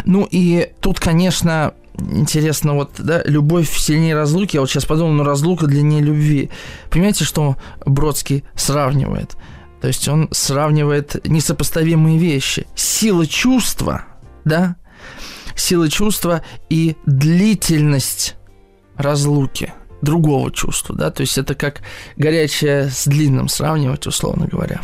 Ну 0.05 0.27
и 0.31 0.71
тут, 0.81 1.01
конечно, 1.01 1.75
интересно, 1.99 2.75
вот, 2.75 2.93
да, 2.99 3.23
любовь 3.25 3.71
сильнее 3.77 4.15
разлуки. 4.15 4.57
Я 4.57 4.61
вот 4.61 4.71
сейчас 4.71 4.85
подумал, 4.85 5.13
ну, 5.13 5.25
разлука 5.25 5.67
длиннее 5.67 6.03
любви. 6.03 6.51
Понимаете, 6.91 7.25
что 7.25 7.57
Бродский 7.85 8.45
сравнивает? 8.55 9.37
То 9.81 9.89
есть 9.89 10.07
он 10.09 10.29
сравнивает 10.31 11.27
несопоставимые 11.27 12.19
вещи. 12.19 12.67
Сила 12.77 13.27
чувства, 13.27 14.05
да, 14.45 14.77
сила 15.57 15.91
чувства 15.91 16.43
и 16.71 16.97
длительность 17.05 18.37
разлуки– 18.97 19.73
другого 20.03 20.51
чувства, 20.51 20.95
да, 20.95 21.11
то 21.11 21.23
есть 21.23 21.39
это 21.39 21.55
как 21.55 21.81
горячее 22.17 22.91
с 22.91 23.07
длинным 23.07 23.49
сравнивать, 23.49 24.07
условно 24.07 24.47
говоря. 24.47 24.81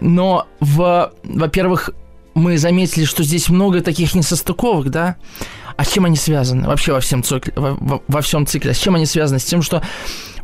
Но, 0.00 0.46
в, 0.60 1.12
во-первых, 1.24 1.90
мы 2.34 2.56
заметили, 2.56 3.04
что 3.04 3.24
здесь 3.24 3.48
много 3.48 3.80
таких 3.80 4.14
несостыковок, 4.14 4.90
да, 4.90 5.16
а 5.76 5.84
с 5.84 5.92
чем 5.92 6.04
они 6.06 6.16
связаны 6.16 6.66
вообще 6.66 6.92
во 6.92 7.00
всем, 7.00 7.22
цикле, 7.22 7.52
во, 7.56 8.02
во 8.06 8.20
всем 8.20 8.46
цикле? 8.46 8.74
С 8.74 8.78
чем 8.78 8.96
они 8.96 9.06
связаны? 9.06 9.38
С 9.38 9.44
тем, 9.44 9.62
что 9.62 9.82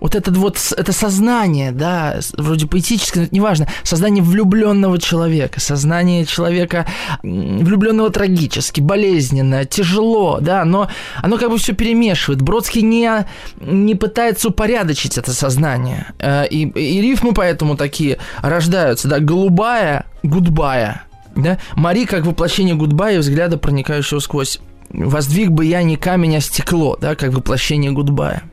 вот 0.00 0.14
это 0.14 0.30
вот 0.32 0.58
это 0.76 0.92
сознание, 0.92 1.72
да, 1.72 2.20
вроде 2.36 2.66
поэтическое, 2.66 3.22
но 3.22 3.26
это 3.26 3.34
неважно, 3.34 3.68
сознание 3.82 4.22
влюбленного 4.22 4.98
человека, 4.98 5.60
сознание 5.60 6.24
человека 6.24 6.86
влюбленного 7.22 8.10
трагически, 8.10 8.80
болезненно, 8.80 9.64
тяжело, 9.64 10.38
да, 10.40 10.64
но 10.64 10.88
оно 11.22 11.38
как 11.38 11.50
бы 11.50 11.58
все 11.58 11.74
перемешивает. 11.74 12.42
Бродский 12.42 12.82
не, 12.82 13.26
не 13.60 13.94
пытается 13.94 14.48
упорядочить 14.48 15.18
это 15.18 15.32
сознание. 15.32 16.12
Э, 16.18 16.46
и, 16.46 16.66
и 16.68 17.00
рифмы 17.00 17.32
поэтому 17.32 17.76
такие 17.76 18.18
рождаются, 18.42 19.08
да, 19.08 19.20
голубая, 19.20 20.06
гудбая, 20.22 21.04
да, 21.34 21.58
Мари 21.74 22.04
как 22.04 22.26
воплощение 22.26 22.74
гудбая, 22.74 23.18
взгляда, 23.18 23.58
проникающего 23.58 24.20
сквозь 24.20 24.60
воздвиг 24.90 25.50
бы 25.50 25.64
я 25.64 25.82
не 25.82 25.96
камень, 25.96 26.36
а 26.36 26.40
стекло, 26.40 26.96
да, 27.00 27.14
как 27.14 27.32
воплощение 27.32 27.90
гудбая. 27.90 28.44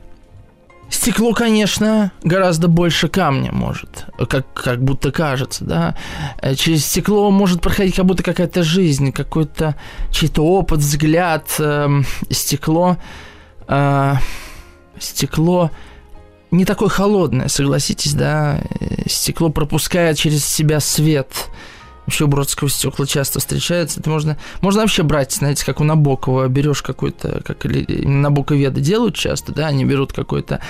Стекло, 0.92 1.32
конечно, 1.32 2.12
гораздо 2.22 2.68
больше 2.68 3.08
камня 3.08 3.50
может, 3.50 4.04
как, 4.28 4.52
как 4.52 4.84
будто 4.84 5.10
кажется, 5.10 5.64
да. 5.64 5.96
Э, 6.42 6.54
через 6.54 6.84
стекло 6.84 7.30
может 7.30 7.62
проходить 7.62 7.96
как 7.96 8.04
будто 8.04 8.22
какая-то 8.22 8.62
жизнь, 8.62 9.10
какой-то 9.10 9.74
чей-то 10.10 10.44
опыт, 10.44 10.80
взгляд. 10.80 11.48
Э, 11.58 11.88
стекло, 12.28 12.98
э, 13.68 14.14
стекло 14.98 15.70
не 16.50 16.66
такое 16.66 16.90
холодное, 16.90 17.48
согласитесь, 17.48 18.12
да. 18.12 18.60
Э, 18.78 19.08
стекло 19.08 19.48
пропускает 19.48 20.18
через 20.18 20.44
себя 20.44 20.78
свет, 20.78 21.48
Вообще 22.06 22.24
у 22.24 22.28
Бродского 22.28 22.68
стекла 22.68 23.06
часто 23.06 23.38
встречается. 23.38 24.00
Это 24.00 24.10
можно, 24.10 24.36
можно 24.60 24.80
вообще 24.80 25.02
брать, 25.02 25.32
знаете, 25.32 25.64
как 25.64 25.80
у 25.80 25.84
Набокова. 25.84 26.48
Берешь 26.48 26.82
какой-то, 26.82 27.42
как 27.44 27.64
или 27.64 28.04
Набоковеды 28.04 28.80
делают 28.80 29.14
часто, 29.14 29.52
да, 29.52 29.68
они 29.68 29.84
берут 29.84 30.12
какой-то 30.12 30.60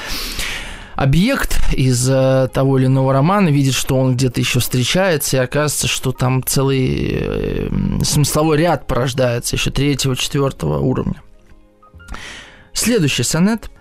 объект 0.94 1.58
из 1.72 2.08
э, 2.08 2.48
того 2.52 2.78
или 2.78 2.86
иного 2.86 3.12
романа, 3.14 3.48
видит, 3.48 3.74
что 3.74 3.96
он 3.96 4.14
где-то 4.14 4.40
еще 4.40 4.60
встречается, 4.60 5.38
и 5.38 5.40
оказывается, 5.40 5.88
что 5.88 6.12
там 6.12 6.44
целый 6.44 7.08
э, 7.12 7.68
смысловой 8.04 8.58
ряд 8.58 8.86
порождается 8.86 9.56
еще 9.56 9.70
третьего, 9.70 10.14
четвертого 10.16 10.78
уровня. 10.78 11.22
Следующий 12.74 13.22
сонет– 13.22 13.70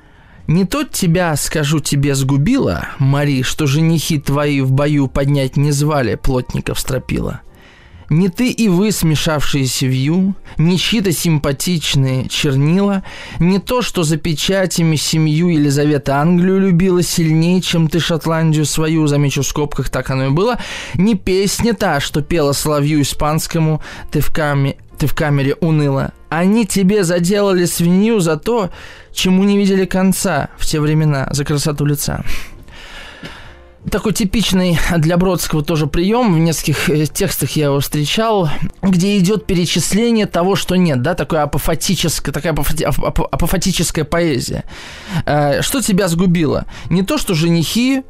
не 0.52 0.66
тот 0.66 0.92
тебя, 0.92 1.36
скажу 1.36 1.80
тебе, 1.80 2.14
сгубила, 2.14 2.90
Мари, 3.00 3.42
что 3.42 3.68
женихи 3.68 4.20
твои 4.20 4.62
в 4.62 4.72
бою 4.72 5.08
поднять 5.08 5.58
не 5.58 5.72
звали, 5.72 6.16
плотников 6.16 6.80
стропила. 6.80 7.42
Не 8.10 8.28
ты 8.28 8.52
и 8.52 8.68
вы, 8.68 8.92
смешавшиеся 8.92 9.86
вью, 9.86 10.36
не 10.58 10.78
чьи-то 10.78 11.14
симпатичные 11.14 12.28
чернила, 12.28 13.04
не 13.40 13.58
то, 13.58 13.82
что 13.82 14.04
за 14.04 14.18
печатями 14.18 14.98
семью 14.98 15.48
Елизавета 15.48 16.18
Англию 16.18 16.60
любила 16.60 17.02
сильнее, 17.02 17.62
чем 17.62 17.88
ты 17.88 18.02
Шотландию 18.02 18.66
свою, 18.66 19.08
замечу 19.08 19.44
в 19.44 19.48
скобках, 19.48 19.90
так 19.90 20.10
оно 20.10 20.26
и 20.26 20.30
было, 20.30 20.60
не 20.96 21.16
песня 21.16 21.74
та, 21.74 22.02
что 22.02 22.22
пела 22.22 22.52
соловью 22.52 23.02
испанскому, 23.02 23.82
ты 24.12 24.20
в, 24.20 24.30
каме, 24.34 24.76
ты 25.02 25.08
в 25.08 25.16
камере 25.16 25.56
уныла. 25.56 26.14
Они 26.30 26.64
тебе 26.68 27.04
заделали 27.04 27.66
свинью 27.66 28.20
за 28.20 28.38
то, 28.38 28.70
чему 29.12 29.44
не 29.44 29.58
видели 29.58 29.86
конца 29.86 30.50
в 30.60 30.66
те 30.68 30.80
времена, 30.80 31.28
за 31.32 31.44
красоту 31.44 31.86
лица. 31.86 32.24
Такой 33.90 34.14
типичный 34.14 34.78
для 34.98 35.18
Бродского 35.18 35.64
тоже 35.64 35.88
прием, 35.88 36.36
в 36.36 36.38
нескольких 36.38 36.88
э, 36.88 37.08
текстах 37.08 37.50
я 37.54 37.66
его 37.66 37.80
встречал, 37.80 38.48
где 38.84 39.18
идет 39.18 39.48
перечисление 39.48 40.28
того, 40.28 40.56
что 40.56 40.76
нет, 40.76 41.02
да, 41.02 41.16
такое 41.16 41.42
апофатическое, 41.42 42.32
такая 42.32 42.54
апофати, 42.54 42.84
апофатическая 42.84 44.06
поэзия. 44.06 44.66
Э, 45.26 45.64
что 45.64 45.82
тебя 45.82 46.10
сгубило? 46.10 46.68
Не 46.92 47.02
то, 47.02 47.18
что 47.18 47.34
женихи 47.34 48.04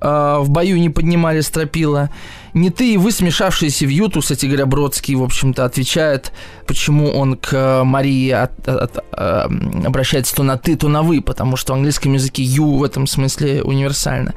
э, 0.00 0.36
в 0.38 0.50
бою 0.50 0.78
не 0.78 0.88
поднимали 0.88 1.40
стропила, 1.40 2.10
не 2.54 2.70
ты 2.70 2.94
и 2.94 2.96
вы, 2.96 3.12
смешавшиеся 3.12 3.86
в 3.86 3.88
юту, 3.88 4.20
кстати 4.20 4.46
говоря, 4.46 4.66
Бродский, 4.66 5.14
в 5.14 5.22
общем-то, 5.22 5.64
отвечает, 5.64 6.32
почему 6.66 7.10
он 7.10 7.36
к 7.36 7.82
Марии 7.84 8.30
от, 8.30 8.68
от, 8.68 8.98
от, 8.98 9.04
эм, 9.12 9.84
обращается 9.86 10.34
то 10.34 10.42
на 10.42 10.58
ты, 10.58 10.76
то 10.76 10.88
на 10.88 11.02
вы, 11.02 11.20
потому 11.20 11.56
что 11.56 11.72
в 11.72 11.76
английском 11.76 12.12
языке 12.12 12.42
you 12.42 12.78
в 12.78 12.84
этом 12.84 13.06
смысле 13.06 13.62
универсально. 13.62 14.34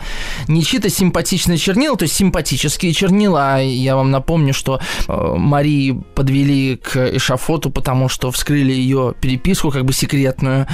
Не 0.47 0.63
чьи-то 0.63 0.89
симпатичные 0.89 1.57
чернила, 1.57 1.97
то 1.97 2.03
есть 2.03 2.16
симпатические 2.16 2.93
чернила, 2.93 3.61
я 3.61 3.95
вам 3.95 4.11
напомню, 4.11 4.53
что 4.53 4.80
э, 5.07 5.34
Марии 5.36 5.91
подвели 6.16 6.78
к 6.78 6.95
эшафоту, 7.18 7.70
потому 7.70 8.07
что 8.09 8.32
вскрыли 8.32 8.72
ее 8.72 9.13
переписку, 9.20 9.72
как 9.72 9.84
бы 9.84 9.93
секретную. 9.93 10.68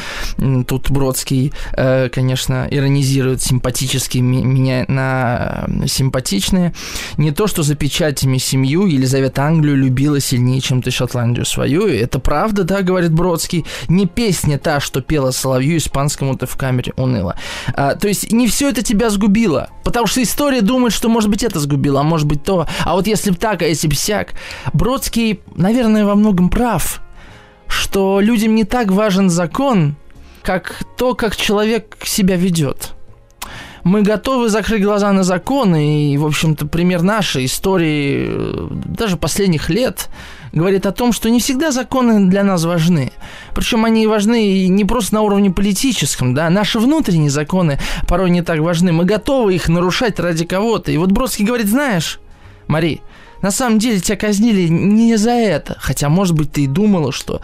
Тут 0.67 0.91
Бродский, 0.91 1.53
э, 1.73 2.09
конечно, 2.09 2.67
иронизирует 2.69 3.41
симпатические 3.41 4.21
меня 4.21 4.85
на 4.87 5.65
э, 5.67 5.87
симпатичные. 5.87 6.73
Не 7.17 7.30
не 7.32 7.36
то, 7.36 7.47
что 7.47 7.63
за 7.63 7.75
печатями 7.75 8.38
семью 8.39 8.88
Елизавета 8.88 9.43
Англию 9.43 9.77
любила 9.77 10.19
сильнее, 10.19 10.59
чем 10.59 10.82
ты 10.82 10.91
Шотландию 10.91 11.45
свою. 11.45 11.88
И 11.88 11.95
это 11.95 12.19
правда, 12.19 12.65
да, 12.65 12.82
говорит 12.82 13.13
Бродский. 13.13 13.65
Не 13.88 14.05
песня 14.05 14.59
та, 14.59 14.82
что 14.82 15.01
пела 15.01 15.32
Соловью 15.32 15.77
испанскому 15.77 16.36
ты 16.36 16.45
в 16.45 16.57
камере 16.57 16.91
уныло. 16.97 17.38
А, 17.73 17.95
то 17.95 18.09
есть 18.09 18.34
не 18.34 18.47
все 18.47 18.69
это 18.69 18.84
тебя 18.84 19.09
сгубило. 19.09 19.69
Потому 19.86 20.07
что 20.07 20.21
история 20.21 20.59
думает, 20.59 20.91
что 20.91 21.07
может 21.07 21.29
быть 21.29 21.41
это 21.41 21.61
сгубило, 21.61 22.01
а 22.01 22.03
может 22.03 22.27
быть 22.27 22.43
то. 22.43 22.67
А 22.84 22.95
вот 22.95 23.07
если 23.07 23.32
бы 23.32 23.38
так, 23.38 23.61
а 23.61 23.65
если 23.65 23.88
бы 23.88 23.95
сяк. 23.95 24.34
Бродский, 24.73 25.39
наверное, 25.55 26.05
во 26.05 26.15
многом 26.15 26.49
прав. 26.49 27.01
Что 27.69 28.19
людям 28.19 28.55
не 28.55 28.65
так 28.65 28.91
важен 28.91 29.29
закон, 29.29 29.95
как 30.43 30.84
то, 30.97 31.15
как 31.15 31.38
человек 31.38 31.95
себя 32.03 32.36
ведет 32.36 32.91
мы 33.84 34.01
готовы 34.01 34.49
закрыть 34.49 34.84
глаза 34.84 35.11
на 35.11 35.23
законы, 35.23 36.13
и, 36.13 36.17
в 36.17 36.25
общем-то, 36.25 36.67
пример 36.67 37.01
нашей 37.01 37.45
истории, 37.45 38.27
э, 38.29 38.67
даже 38.86 39.17
последних 39.17 39.69
лет, 39.69 40.09
говорит 40.53 40.86
о 40.86 40.91
том, 40.91 41.13
что 41.13 41.29
не 41.29 41.39
всегда 41.39 41.71
законы 41.71 42.29
для 42.29 42.43
нас 42.43 42.63
важны. 42.63 43.11
Причем 43.55 43.86
они 43.86 44.07
важны 44.07 44.67
не 44.67 44.86
просто 44.86 45.15
на 45.15 45.21
уровне 45.21 45.51
политическом, 45.51 46.34
да, 46.34 46.49
наши 46.49 46.79
внутренние 46.79 47.29
законы 47.29 47.79
порой 48.07 48.29
не 48.29 48.41
так 48.41 48.59
важны. 48.59 48.91
Мы 48.91 49.05
готовы 49.05 49.55
их 49.55 49.69
нарушать 49.69 50.19
ради 50.19 50.45
кого-то. 50.45 50.91
И 50.91 50.97
вот 50.97 51.11
Бродский 51.11 51.45
говорит, 51.45 51.67
знаешь, 51.67 52.19
Мари, 52.67 53.01
на 53.41 53.51
самом 53.51 53.79
деле 53.79 53.99
тебя 53.99 54.17
казнили 54.17 54.67
не 54.67 55.17
за 55.17 55.31
это. 55.31 55.75
Хотя, 55.79 56.09
может 56.09 56.35
быть, 56.35 56.51
ты 56.51 56.63
и 56.63 56.67
думала, 56.67 57.11
что 57.11 57.41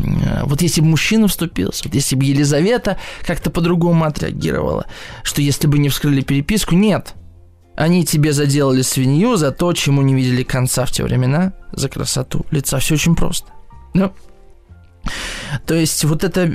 э, 0.00 0.42
вот 0.44 0.62
если 0.62 0.80
бы 0.80 0.88
мужчина 0.88 1.28
вступился, 1.28 1.84
вот 1.84 1.94
если 1.94 2.16
бы 2.16 2.24
Елизавета 2.24 2.98
как-то 3.26 3.50
по-другому 3.50 4.04
отреагировала, 4.04 4.86
что 5.22 5.42
если 5.42 5.66
бы 5.66 5.78
не 5.78 5.88
вскрыли 5.88 6.22
переписку, 6.22 6.74
нет. 6.74 7.14
Они 7.76 8.04
тебе 8.04 8.32
заделали 8.32 8.82
свинью 8.82 9.36
за 9.36 9.52
то, 9.52 9.72
чему 9.72 10.02
не 10.02 10.14
видели 10.14 10.42
конца 10.42 10.84
в 10.84 10.90
те 10.90 11.04
времена, 11.04 11.52
за 11.72 11.88
красоту 11.88 12.44
лица. 12.50 12.80
Все 12.80 12.94
очень 12.94 13.14
просто. 13.14 13.46
Ну, 13.94 14.12
то 15.66 15.74
есть 15.74 16.04
вот 16.04 16.24
это 16.24 16.52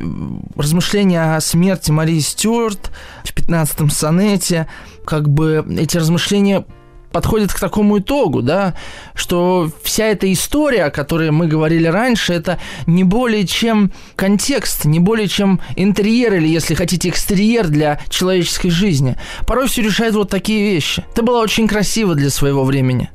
размышление 0.55 1.35
о 1.35 1.41
смерти 1.41 1.91
Марии 1.91 2.19
Стюарт 2.19 2.91
в 3.23 3.33
15-м 3.33 3.89
сонете, 3.89 4.67
как 5.05 5.29
бы 5.29 5.65
эти 5.77 5.97
размышления 5.97 6.65
подходит 7.13 7.53
к 7.53 7.59
такому 7.59 7.99
итогу, 7.99 8.41
да, 8.41 8.73
что 9.13 9.71
вся 9.83 10.07
эта 10.07 10.31
история, 10.33 10.85
о 10.85 10.91
которой 10.91 11.31
мы 11.31 11.47
говорили 11.47 11.87
раньше, 11.87 12.33
это 12.33 12.59
не 12.87 13.05
более 13.05 13.47
чем 13.47 13.93
контекст, 14.15 14.83
не 14.83 14.99
более 14.99 15.27
чем 15.27 15.61
интерьер 15.77 16.33
или, 16.33 16.47
если 16.47 16.73
хотите, 16.73 17.07
экстерьер 17.09 17.67
для 17.69 17.99
человеческой 18.09 18.69
жизни. 18.69 19.15
Порой 19.47 19.67
все 19.67 19.81
решает 19.81 20.15
вот 20.15 20.29
такие 20.29 20.73
вещи. 20.73 21.05
Ты 21.15 21.21
была 21.21 21.39
очень 21.39 21.67
красива 21.67 22.15
для 22.15 22.29
своего 22.29 22.65
времени. 22.65 23.09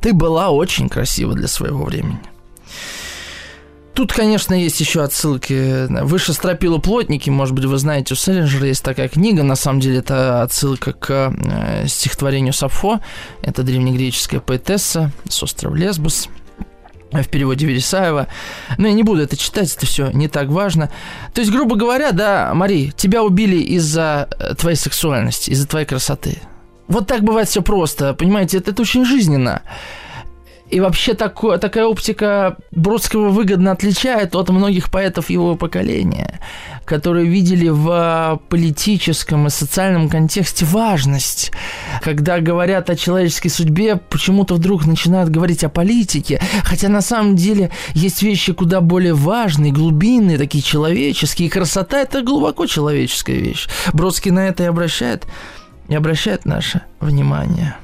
Ты 0.00 0.12
была 0.12 0.50
очень 0.50 0.88
красива 0.88 1.34
для 1.34 1.48
своего 1.48 1.84
времени. 1.84 2.20
Тут, 3.98 4.12
конечно, 4.12 4.54
есть 4.54 4.78
еще 4.78 5.02
отсылки. 5.02 5.88
Выше 6.04 6.32
стропила 6.32 6.78
плотники, 6.78 7.30
может 7.30 7.52
быть, 7.52 7.64
вы 7.64 7.78
знаете, 7.78 8.14
у 8.14 8.16
Селлинджера 8.16 8.68
есть 8.68 8.84
такая 8.84 9.08
книга, 9.08 9.42
на 9.42 9.56
самом 9.56 9.80
деле 9.80 9.98
это 9.98 10.42
отсылка 10.42 10.92
к 10.92 11.34
э, 11.34 11.88
стихотворению 11.88 12.52
Сафо, 12.52 13.00
это 13.42 13.64
древнегреческая 13.64 14.38
поэтесса 14.38 15.10
с 15.28 15.42
острова 15.42 15.74
Лесбос, 15.74 16.28
в 17.10 17.26
переводе 17.26 17.66
Вересаева. 17.66 18.28
Но 18.76 18.86
я 18.86 18.92
не 18.92 19.02
буду 19.02 19.20
это 19.20 19.36
читать, 19.36 19.74
это 19.74 19.84
все 19.84 20.12
не 20.12 20.28
так 20.28 20.46
важно. 20.46 20.92
То 21.34 21.40
есть, 21.40 21.50
грубо 21.50 21.74
говоря, 21.74 22.12
да, 22.12 22.54
Мари, 22.54 22.92
тебя 22.96 23.24
убили 23.24 23.56
из-за 23.56 24.28
э, 24.38 24.54
твоей 24.54 24.76
сексуальности, 24.76 25.50
из-за 25.50 25.66
твоей 25.66 25.86
красоты. 25.86 26.38
Вот 26.86 27.08
так 27.08 27.24
бывает 27.24 27.48
все 27.48 27.62
просто, 27.62 28.14
понимаете, 28.14 28.58
это, 28.58 28.70
это 28.70 28.82
очень 28.82 29.04
жизненно. 29.04 29.62
И 30.70 30.80
вообще 30.80 31.14
такое, 31.14 31.56
такая 31.56 31.86
оптика 31.86 32.56
Бродского 32.72 33.30
выгодно 33.30 33.72
отличает 33.72 34.36
от 34.36 34.50
многих 34.50 34.90
поэтов 34.90 35.30
его 35.30 35.56
поколения, 35.56 36.40
которые 36.84 37.26
видели 37.26 37.68
в 37.68 38.40
политическом 38.50 39.46
и 39.46 39.50
социальном 39.50 40.10
контексте 40.10 40.66
важность. 40.66 41.52
Когда 42.02 42.40
говорят 42.40 42.90
о 42.90 42.96
человеческой 42.96 43.48
судьбе, 43.48 43.96
почему-то 43.96 44.56
вдруг 44.56 44.84
начинают 44.84 45.30
говорить 45.30 45.64
о 45.64 45.70
политике, 45.70 46.38
хотя 46.64 46.90
на 46.90 47.00
самом 47.00 47.34
деле 47.34 47.70
есть 47.94 48.22
вещи 48.22 48.52
куда 48.52 48.82
более 48.82 49.14
важные, 49.14 49.72
глубинные, 49.72 50.36
такие 50.36 50.62
человеческие. 50.62 51.48
И 51.48 51.50
красота– 51.50 51.98
это 52.00 52.22
глубоко 52.22 52.66
человеческая 52.66 53.36
вещь. 53.36 53.68
Бродский 53.94 54.32
на 54.32 54.48
это 54.48 54.64
и 54.64 54.66
обращает, 54.66 55.26
и 55.88 55.94
обращает 55.94 56.44
наше 56.44 56.82
внимание. 57.00 57.76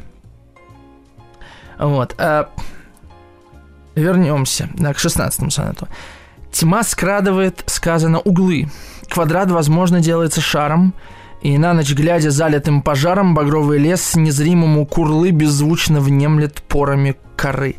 Вот. 1.79 2.15
А 2.19 2.51
вернемся 3.95 4.69
к 4.95 4.99
16 4.99 5.53
сонету. 5.53 5.89
Тьма 6.53 6.83
скрадывает, 6.83 7.65
сказано, 7.67 8.21
углы. 8.21 8.69
Квадрат, 9.09 9.51
возможно, 9.51 10.01
делается 10.01 10.41
шаром, 10.41 10.95
и 11.43 11.59
на 11.59 11.75
ночь, 11.75 11.93
глядя 11.93 12.31
залитым 12.31 12.81
пожаром, 12.81 13.35
багровый 13.35 13.79
лес 13.79 14.15
незримому 14.15 14.87
курлы 14.87 15.31
беззвучно 15.31 16.01
внемлет 16.01 16.63
порами 16.63 17.17
коры. 17.37 17.77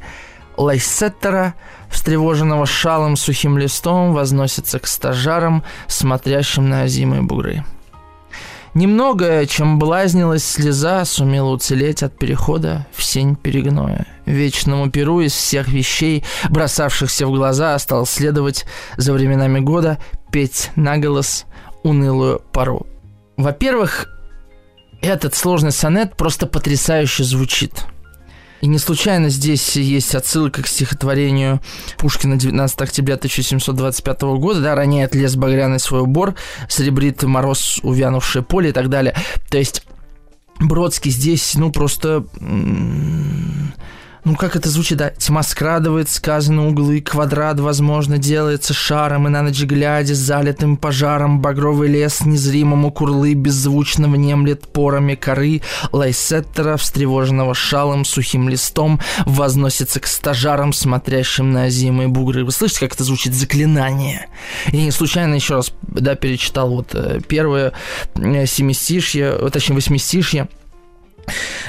Лайсеттера, 0.57 1.55
встревоженного 1.89 2.66
шалом 2.66 3.16
сухим 3.16 3.57
листом, 3.57 4.13
возносится 4.13 4.80
к 4.80 4.88
стажарам, 4.88 5.63
смотрящим 5.88 6.70
на 6.70 6.84
озимые 6.84 7.22
бугры. 7.22 7.63
Немногое, 8.76 9.46
чем 9.46 9.80
блазнилась 9.80 10.44
слеза, 10.44 11.06
сумела 11.06 11.50
уцелеть 11.52 12.04
от 12.04 12.20
перехода 12.20 12.86
в 12.94 13.06
сень 13.06 13.38
перегноя. 13.38 14.06
Вечному 14.26 14.92
перу 14.92 15.22
из 15.22 15.32
всех 15.32 15.70
вещей, 15.70 16.26
бросавшихся 16.50 17.26
в 17.26 17.32
глаза, 17.32 17.80
стал 17.80 18.06
следовать 18.06 18.66
за 18.98 19.14
временами 19.14 19.62
года 19.62 19.98
петь 20.30 20.72
наголос 20.76 21.46
унылую 21.84 22.42
пару. 22.52 22.86
Во-первых, 23.38 24.10
этот 25.02 25.36
сложный 25.36 25.72
сонет 25.72 26.18
просто 26.18 26.46
потрясающе 26.46 27.24
звучит– 27.24 27.86
и 28.66 28.68
не 28.68 28.80
случайно 28.80 29.30
здесь 29.30 29.76
есть 29.76 30.16
отсылка 30.16 30.63
к 30.63 30.68
стихотворению 30.68 31.61
Пушкина 31.99 32.36
19 32.36 32.82
октября 32.82 33.13
1725 33.13 34.22
года, 34.39 34.59
да, 34.59 34.74
роняет 34.74 35.13
лес 35.13 35.36
багряный 35.36 35.80
свой 35.80 36.01
убор, 36.01 36.34
серебрит 36.68 37.22
мороз 37.22 37.80
увянувшее 37.84 38.41
поле 38.41 38.70
и 38.70 38.74
так 38.74 38.89
далее. 38.89 39.16
То 39.51 39.59
есть 39.59 39.84
Бродский 40.59 41.11
здесь, 41.11 41.53
ну, 41.53 41.72
просто 41.72 42.26
ну 44.26 44.36
как 44.36 44.56
это 44.56 44.70
звучит, 44.70 44.98
да, 44.98 45.12
тьма 45.12 45.44
скрадывает, 45.44 46.10
сказано 46.10 46.68
углы, 46.68 47.00
квадрат, 47.00 47.60
возможно, 47.60 48.18
делается 48.18 48.74
шаром, 48.74 49.28
и 49.28 49.30
на 49.30 49.44
ночь 49.44 49.62
глядя, 49.62 50.16
залитым 50.16 50.78
пожаром, 50.78 51.40
багровый 51.40 51.88
лес 51.90 52.26
незримому 52.26 52.92
курлы 52.92 53.36
беззвучно 53.36 54.08
внемлет 54.08 54.68
порами 54.68 55.14
коры, 55.14 55.62
лайсеттера, 55.92 56.76
встревоженного 56.78 57.54
шалом, 57.54 58.04
сухим 58.04 58.50
листом, 58.50 59.00
возносится 59.26 60.00
к 60.00 60.08
стажарам, 60.08 60.74
смотрящим 60.74 61.52
на 61.52 61.66
озимые 61.66 62.08
бугры. 62.08 62.44
Вы 62.44 62.52
слышите, 62.52 62.82
как 62.82 62.96
это 62.96 63.04
звучит? 63.04 63.36
Заклинание. 63.36 64.28
Я 64.68 64.84
не 64.84 64.92
случайно 64.92 65.36
еще 65.36 65.56
раз, 65.56 65.72
да, 65.84 66.16
перечитал 66.16 66.72
вот 66.72 66.96
э, 66.96 67.20
первое 67.28 67.74
э, 68.16 68.46
семистишье, 68.48 69.34
точнее, 69.52 69.76
восьмистишье, 69.76 70.48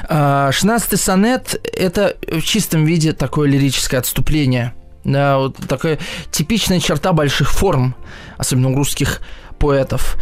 16 0.07 0.99
сонет– 0.99 1.59
это 1.73 2.15
в 2.31 2.41
чистом 2.41 2.85
виде 2.85 3.13
такое 3.13 3.49
лирическое 3.49 3.99
отступление. 3.99 4.73
Да, 5.03 5.37
вот 5.37 5.55
такая 5.67 5.99
типичная 6.31 6.79
черта 6.79 7.13
больших 7.13 7.51
форм, 7.51 7.95
особенно 8.37 8.71
у 8.71 8.75
русских 8.75 9.21
поэтов. 9.57 10.17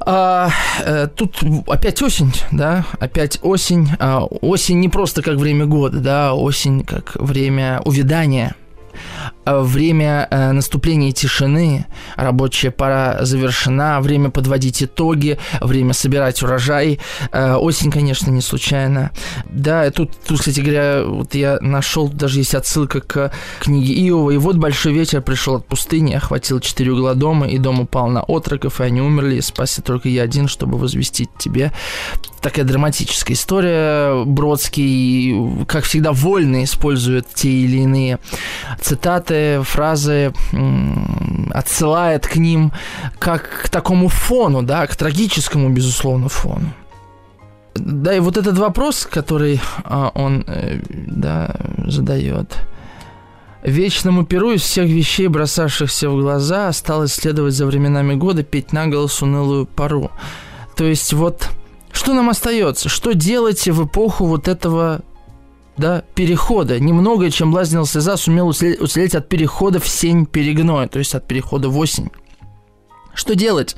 А, 0.00 0.50
э, 0.80 1.08
тут 1.14 1.38
опять 1.66 2.00
осень, 2.00 2.32
да, 2.50 2.86
опять 2.98 3.38
осень. 3.42 3.90
А, 3.98 4.24
осень 4.24 4.80
не 4.80 4.88
просто 4.88 5.22
как 5.22 5.36
время 5.36 5.66
года, 5.66 5.98
да, 5.98 6.34
осень 6.34 6.84
как 6.84 7.16
время 7.16 7.82
увядания– 7.84 8.54
время 9.56 10.28
э, 10.30 10.52
наступления 10.52 11.12
тишины, 11.12 11.86
рабочая 12.16 12.70
пора 12.70 13.24
завершена, 13.24 14.00
время 14.00 14.30
подводить 14.30 14.82
итоги, 14.82 15.38
время 15.60 15.92
собирать 15.92 16.42
урожай. 16.42 17.00
Э, 17.32 17.54
осень, 17.54 17.90
конечно, 17.90 18.30
не 18.30 18.40
случайно. 18.40 19.10
Да, 19.50 19.90
тут, 19.90 20.10
тут, 20.26 20.40
кстати 20.40 20.60
говоря, 20.60 21.02
вот 21.04 21.34
я 21.34 21.58
нашел, 21.60 22.08
даже 22.08 22.40
есть 22.40 22.54
отсылка 22.54 23.00
к 23.00 23.32
книге 23.60 23.94
Иова. 24.08 24.30
И 24.30 24.36
вот 24.36 24.56
большой 24.56 24.92
ветер 24.92 25.22
пришел 25.22 25.56
от 25.56 25.66
пустыни, 25.66 26.14
охватил 26.14 26.60
четыре 26.60 26.92
угла 26.92 27.14
дома, 27.14 27.48
и 27.48 27.58
дом 27.58 27.80
упал 27.80 28.08
на 28.08 28.22
отроков, 28.22 28.80
и 28.80 28.84
они 28.84 29.00
умерли, 29.00 29.36
и 29.36 29.40
спасся 29.40 29.82
только 29.82 30.08
я 30.08 30.22
один, 30.22 30.48
чтобы 30.48 30.78
возвестить 30.78 31.30
тебе. 31.38 31.72
Такая 32.40 32.64
драматическая 32.64 33.34
история. 33.34 34.24
Бродский, 34.24 35.64
как 35.66 35.84
всегда, 35.84 36.12
вольно 36.12 36.62
использует 36.62 37.26
те 37.34 37.50
или 37.50 37.78
иные 37.78 38.18
цитаты 38.80 39.37
фразы 39.62 40.32
отсылает 41.50 42.26
к 42.26 42.36
ним 42.36 42.72
как 43.18 43.64
к 43.64 43.68
такому 43.68 44.08
фону, 44.08 44.62
да, 44.62 44.86
к 44.86 44.96
трагическому, 44.96 45.70
безусловно, 45.70 46.28
фону. 46.28 46.72
Да, 47.74 48.14
и 48.14 48.20
вот 48.20 48.36
этот 48.36 48.58
вопрос, 48.58 49.06
который 49.10 49.60
а, 49.84 50.10
он 50.14 50.44
э, 50.46 50.80
да, 50.88 51.54
задает. 51.86 52.56
Вечному 53.62 54.24
перу 54.24 54.52
из 54.52 54.62
всех 54.62 54.88
вещей, 54.88 55.28
бросавшихся 55.28 56.10
в 56.10 56.20
глаза, 56.20 56.68
осталось 56.68 57.12
следовать 57.12 57.54
за 57.54 57.66
временами 57.66 58.14
года, 58.14 58.42
петь 58.42 58.72
на 58.72 58.84
унылую 58.84 59.66
пару. 59.66 60.10
То 60.76 60.84
есть 60.84 61.12
вот 61.12 61.48
что 61.92 62.14
нам 62.14 62.30
остается? 62.30 62.88
Что 62.88 63.12
делать 63.12 63.66
в 63.66 63.84
эпоху 63.84 64.26
вот 64.26 64.46
этого 64.46 65.02
да, 65.78 66.02
перехода. 66.14 66.78
Немного, 66.78 67.30
чем 67.30 67.52
блазнил 67.52 67.86
слеза, 67.86 68.16
сумел 68.16 68.48
уцелеть 68.48 69.14
от 69.14 69.28
перехода 69.28 69.80
в 69.80 69.88
сень 69.88 70.26
перегноя, 70.26 70.88
то 70.88 70.98
есть 70.98 71.14
от 71.14 71.26
перехода 71.26 71.68
в 71.68 71.78
осень. 71.78 72.10
Что 73.14 73.34
делать? 73.34 73.74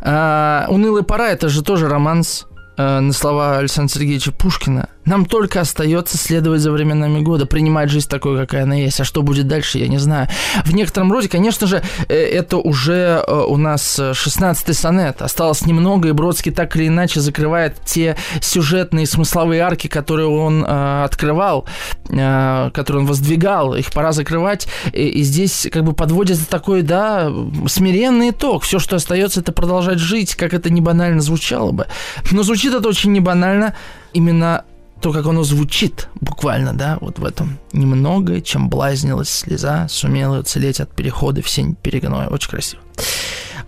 А, 0.00 0.66
«Унылая 0.68 1.02
пора»— 1.02 1.28
это 1.30 1.48
же 1.48 1.62
тоже 1.62 1.88
романс 1.88 2.46
а, 2.76 3.00
на 3.00 3.12
слова 3.12 3.58
Александра 3.58 3.94
Сергеевича 3.94 4.32
Пушкина. 4.32 4.88
Нам 5.08 5.24
только 5.24 5.60
остается 5.60 6.18
следовать 6.18 6.60
за 6.60 6.70
временами 6.70 7.20
года, 7.20 7.46
принимать 7.46 7.88
жизнь 7.88 8.08
такой, 8.10 8.36
какая 8.36 8.64
она 8.64 8.74
есть. 8.74 9.00
А 9.00 9.04
что 9.04 9.22
будет 9.22 9.48
дальше, 9.48 9.78
я 9.78 9.88
не 9.88 9.96
знаю. 9.96 10.28
В 10.66 10.74
некотором 10.74 11.10
роде, 11.10 11.30
конечно 11.30 11.66
же, 11.66 11.82
э, 12.08 12.14
это 12.14 12.58
уже 12.58 13.24
э, 13.26 13.44
у 13.48 13.56
нас 13.56 13.98
16-й 13.98 14.74
сонет. 14.74 15.22
Осталось 15.22 15.64
немного, 15.64 16.08
и 16.08 16.12
Бродский 16.12 16.52
так 16.52 16.76
или 16.76 16.88
иначе 16.88 17.20
закрывает 17.20 17.76
те 17.86 18.16
сюжетные 18.42 19.06
смысловые 19.06 19.62
арки, 19.62 19.86
которые 19.86 20.28
он 20.28 20.62
э, 20.62 21.04
открывал, 21.04 21.64
э, 22.10 22.70
которые 22.74 23.00
он 23.02 23.06
воздвигал. 23.06 23.74
Их 23.76 23.90
пора 23.92 24.12
закрывать. 24.12 24.68
И, 24.92 25.08
и 25.08 25.22
здесь 25.22 25.68
как 25.72 25.84
бы 25.84 25.94
подводится 25.94 26.46
такой, 26.46 26.82
да, 26.82 27.32
смиренный 27.66 28.28
итог. 28.30 28.64
Все, 28.64 28.78
что 28.78 28.96
остается, 28.96 29.40
это 29.40 29.52
продолжать 29.52 30.00
жить, 30.00 30.34
как 30.34 30.52
это 30.52 30.68
не 30.68 30.82
банально 30.82 31.22
звучало 31.22 31.72
бы. 31.72 31.86
Но 32.30 32.42
звучит 32.42 32.74
это 32.74 32.86
очень 32.86 33.12
не 33.12 33.20
банально 33.20 33.74
именно 34.12 34.64
то, 35.00 35.12
как 35.12 35.26
оно 35.26 35.44
звучит 35.44 36.08
буквально, 36.20 36.72
да, 36.74 36.98
вот 37.00 37.18
в 37.18 37.24
этом. 37.24 37.58
Немного, 37.72 38.40
чем 38.40 38.68
блазнилась 38.68 39.30
слеза, 39.30 39.86
сумела 39.88 40.40
уцелеть 40.40 40.80
от 40.80 40.94
перехода 40.94 41.42
в 41.42 41.48
сень 41.48 41.74
перегноя. 41.74 42.28
Очень 42.28 42.50
красиво. 42.50 42.82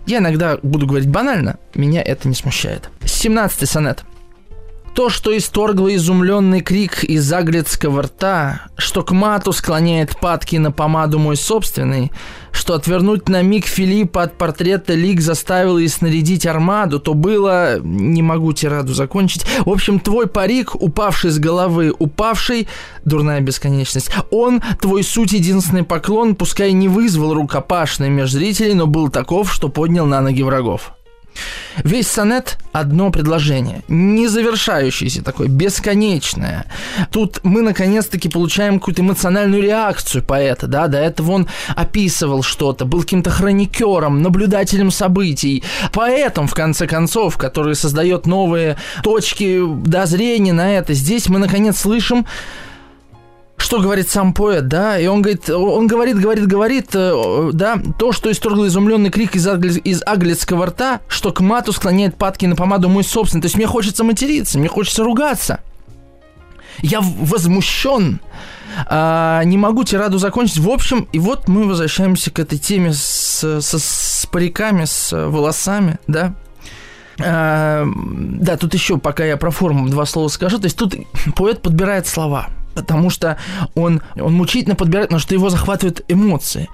Я 0.05 0.17
иногда 0.17 0.57
буду 0.61 0.87
говорить 0.87 1.09
банально, 1.09 1.57
меня 1.75 2.01
это 2.01 2.27
не 2.27 2.35
смущает. 2.35 2.89
17 3.05 3.69
сонет. 3.69 4.03
То, 4.93 5.09
что 5.09 5.35
исторгло 5.35 5.95
изумленный 5.95 6.59
крик 6.59 7.05
из 7.05 7.31
аглицкого 7.31 8.03
рта, 8.03 8.63
что 8.77 9.03
к 9.03 9.11
мату 9.11 9.53
склоняет 9.53 10.19
падки 10.19 10.57
на 10.57 10.71
помаду 10.71 11.17
мой 11.17 11.37
собственный, 11.37 12.11
что 12.51 12.73
отвернуть 12.73 13.29
на 13.29 13.41
миг 13.41 13.65
Филиппа 13.67 14.23
от 14.23 14.37
портрета 14.37 14.93
Лик 14.93 15.21
заставил 15.21 15.77
и 15.77 15.87
снарядить 15.87 16.45
армаду, 16.45 16.99
то 16.99 17.13
было... 17.13 17.79
Не 17.79 18.21
могу 18.21 18.51
тираду 18.51 18.93
закончить. 18.93 19.45
В 19.65 19.69
общем, 19.69 19.99
твой 19.99 20.27
парик, 20.27 20.75
упавший 20.75 21.31
с 21.31 21.39
головы, 21.39 21.93
упавший, 21.97 22.67
дурная 23.05 23.39
бесконечность, 23.39 24.11
он, 24.29 24.61
твой 24.81 25.03
суть 25.03 25.31
единственный 25.31 25.83
поклон, 25.83 26.35
пускай 26.35 26.73
не 26.73 26.89
вызвал 26.89 27.33
рукопашный 27.33 28.09
меж 28.09 28.31
зрителей, 28.31 28.73
но 28.73 28.87
был 28.87 29.09
таков, 29.09 29.53
что 29.53 29.69
поднял 29.69 30.05
на 30.05 30.19
ноги 30.19 30.43
врагов. 30.43 30.91
Весь 31.83 32.07
сонет– 32.07 32.57
одно 32.71 33.11
предложение, 33.11 33.83
не 33.87 34.27
завершающееся 34.27 35.23
такое, 35.23 35.47
бесконечное. 35.47 36.65
Тут 37.11 37.39
мы 37.43 37.61
наконец-таки 37.61 38.29
получаем 38.29 38.79
какую-то 38.79 39.01
эмоциональную 39.01 39.61
реакцию 39.61 40.23
поэта, 40.23 40.67
да, 40.67 40.87
до 40.87 40.97
этого 40.97 41.31
он 41.31 41.47
описывал 41.75 42.43
что-то, 42.43 42.85
был 42.85 43.01
каким-то 43.01 43.29
хроникером, 43.29 44.21
наблюдателем 44.21 44.91
событий, 44.91 45.63
поэтом, 45.93 46.47
в 46.47 46.53
конце 46.53 46.87
концов, 46.87 47.37
который 47.37 47.75
создает 47.75 48.25
новые 48.25 48.77
точки 49.03 49.61
да, 49.85 50.05
зрения 50.05 50.53
на 50.53 50.71
это. 50.71 50.93
Здесь 50.93 51.27
мы 51.29 51.39
наконец 51.39 51.79
слышим 51.79 52.25
что 53.61 53.79
говорит 53.79 54.09
сам 54.09 54.33
поэт, 54.33 54.67
да, 54.67 54.99
и 54.99 55.05
он 55.07 55.21
говорит, 55.21 55.49
он 55.49 55.87
говорит, 55.87 56.19
говорит, 56.19 56.47
говорит, 56.47 56.89
э, 56.93 57.51
да, 57.53 57.79
то, 57.99 58.11
что 58.11 58.31
исторгл 58.31 58.65
изумленный 58.65 59.11
крик 59.11 59.35
из, 59.35 59.47
агли, 59.47 59.79
из 59.79 60.01
аглицкого 60.03 60.65
рта, 60.65 61.01
что 61.07 61.31
к 61.31 61.41
мату 61.41 61.71
склоняет 61.71 62.17
падки 62.17 62.47
на 62.47 62.55
помаду 62.55 62.89
мой 62.89 63.03
собственный. 63.03 63.41
То 63.41 63.45
есть 63.45 63.55
мне 63.55 63.67
хочется 63.67 64.03
материться, 64.03 64.57
мне 64.57 64.67
хочется 64.67 65.03
ругаться. 65.03 65.59
Я 66.79 67.01
возмущен, 67.01 68.19
а, 68.87 69.43
не 69.43 69.57
могу 69.57 69.83
тираду 69.83 70.17
закончить. 70.17 70.57
В 70.57 70.69
общем, 70.69 71.07
и 71.11 71.19
вот 71.19 71.47
мы 71.47 71.67
возвращаемся 71.67 72.31
к 72.31 72.39
этой 72.39 72.57
теме 72.57 72.93
с, 72.93 73.43
с, 73.43 73.79
с 73.79 74.25
париками, 74.31 74.85
с 74.85 75.11
волосами, 75.11 75.99
да. 76.07 76.33
А, 77.23 77.85
да, 77.85 78.57
тут 78.57 78.73
еще, 78.73 78.97
пока 78.97 79.23
я 79.23 79.37
про 79.37 79.51
форму 79.51 79.87
два 79.87 80.05
слова 80.05 80.29
скажу, 80.29 80.57
то 80.57 80.65
есть 80.65 80.77
тут 80.77 80.95
поэт 81.35 81.61
подбирает 81.61 82.07
слова– 82.07 82.47
потому 82.73 83.09
что 83.09 83.37
он, 83.75 84.01
он 84.15 84.33
мучительно 84.33 84.75
подбирает, 84.75 85.09
потому 85.09 85.21
что 85.21 85.33
его 85.33 85.49
захватывают 85.49 86.03
эмоции. 86.07 86.69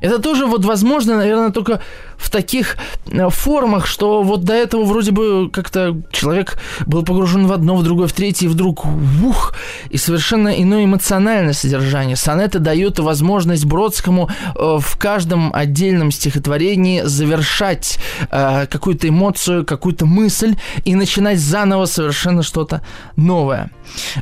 Это 0.00 0.18
тоже 0.18 0.46
вот 0.46 0.64
возможно, 0.64 1.16
наверное, 1.16 1.50
только 1.50 1.80
в 2.20 2.30
таких 2.30 2.76
э, 3.06 3.28
формах, 3.30 3.86
что 3.86 4.22
вот 4.22 4.44
до 4.44 4.52
этого 4.52 4.84
вроде 4.84 5.10
бы 5.10 5.50
как-то 5.50 5.96
человек 6.12 6.58
был 6.86 7.02
погружен 7.02 7.46
в 7.46 7.52
одно, 7.52 7.76
в 7.76 7.82
другое, 7.82 8.06
в 8.06 8.12
третье, 8.12 8.46
и 8.46 8.48
вдруг 8.48 8.84
ух, 9.24 9.54
и 9.88 9.96
совершенно 9.96 10.48
иное 10.48 10.84
эмоциональное 10.84 11.54
содержание. 11.54 12.16
Сонеты 12.16 12.58
дают 12.58 12.98
возможность 12.98 13.64
Бродскому 13.64 14.28
э, 14.54 14.78
в 14.78 14.96
каждом 14.98 15.52
отдельном 15.54 16.10
стихотворении 16.10 17.02
завершать 17.02 17.98
э, 18.30 18.66
какую-то 18.66 19.08
эмоцию, 19.08 19.64
какую-то 19.64 20.06
мысль 20.06 20.56
и 20.84 20.94
начинать 20.94 21.40
заново 21.40 21.86
совершенно 21.86 22.42
что-то 22.42 22.82
новое. 23.16 23.70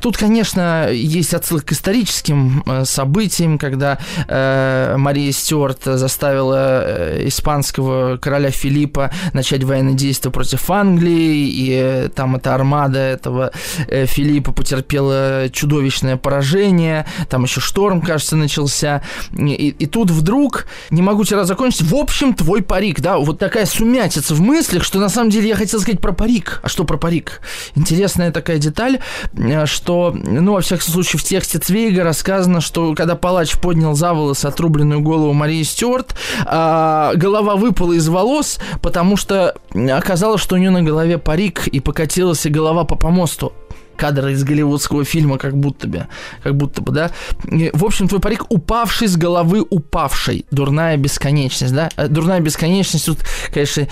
Тут, 0.00 0.16
конечно, 0.16 0.88
есть 0.90 1.34
отсылка 1.34 1.66
к 1.66 1.72
историческим 1.72 2.64
событиям, 2.84 3.58
когда 3.58 3.98
Мария 4.28 5.30
Стюарт 5.30 5.67
заставила 5.84 7.26
испанского 7.26 8.16
короля 8.16 8.50
Филиппа 8.50 9.10
начать 9.32 9.64
военные 9.64 9.94
действия 9.94 10.30
против 10.30 10.70
Англии, 10.70 11.48
и 11.48 11.70
э, 11.72 12.08
там 12.14 12.36
эта 12.36 12.54
армада 12.54 12.98
этого 12.98 13.52
э, 13.86 14.06
Филиппа 14.06 14.52
потерпела 14.52 15.48
чудовищное 15.50 16.16
поражение, 16.16 17.06
там 17.28 17.44
еще 17.44 17.60
шторм, 17.60 18.00
кажется, 18.00 18.36
начался, 18.36 19.02
и, 19.36 19.74
и 19.78 19.86
тут 19.86 20.10
вдруг, 20.10 20.66
не 20.90 21.02
могу 21.02 21.24
тебя 21.24 21.44
закончить, 21.44 21.82
в 21.82 21.94
общем, 21.94 22.34
твой 22.34 22.62
парик, 22.62 23.00
да, 23.00 23.18
вот 23.18 23.38
такая 23.38 23.66
сумятица 23.66 24.34
в 24.34 24.40
мыслях, 24.40 24.84
что 24.84 24.98
на 24.98 25.08
самом 25.08 25.30
деле 25.30 25.48
я 25.48 25.56
хотел 25.56 25.80
сказать 25.80 26.00
про 26.00 26.12
парик. 26.12 26.60
А 26.62 26.68
что 26.68 26.84
про 26.84 26.96
парик? 26.96 27.40
Интересная 27.74 28.30
такая 28.30 28.58
деталь, 28.58 28.98
э, 29.34 29.66
что, 29.66 30.14
ну, 30.14 30.54
во 30.54 30.60
всяком 30.60 30.86
случае, 30.86 31.20
в 31.20 31.24
тексте 31.24 31.58
Цвейга 31.58 32.04
рассказано, 32.04 32.60
что 32.60 32.94
когда 32.94 33.14
палач 33.14 33.56
поднял 33.58 33.94
за 33.94 34.14
волосы 34.14 34.46
отрубленную 34.46 35.00
голову 35.00 35.32
Марии 35.32 35.57
Стюарт, 35.64 36.14
а, 36.46 37.12
голова 37.14 37.56
выпала 37.56 37.92
из 37.92 38.08
волос, 38.08 38.58
потому 38.82 39.16
что 39.16 39.54
оказалось, 39.74 40.40
что 40.40 40.56
у 40.56 40.58
нее 40.58 40.70
на 40.70 40.82
голове 40.82 41.18
парик 41.18 41.66
и 41.66 41.80
покатилась 41.80 42.44
и 42.46 42.50
голова 42.50 42.84
по 42.84 42.96
помосту 42.96 43.52
кадры 43.98 44.32
из 44.32 44.44
голливудского 44.44 45.04
фильма, 45.04 45.36
как 45.36 45.56
будто 45.56 45.88
бы, 45.88 46.06
как 46.42 46.56
будто 46.56 46.80
бы, 46.80 46.92
да. 46.92 47.10
В 47.42 47.84
общем, 47.84 48.08
твой 48.08 48.20
парик 48.20 48.46
упавший 48.48 49.08
с 49.08 49.16
головы 49.16 49.66
упавшей. 49.68 50.46
Дурная 50.50 50.96
бесконечность, 50.96 51.74
да. 51.74 51.90
Э, 51.96 52.08
дурная 52.08 52.40
бесконечность 52.40 53.06
тут, 53.06 53.18
конечно, 53.52 53.88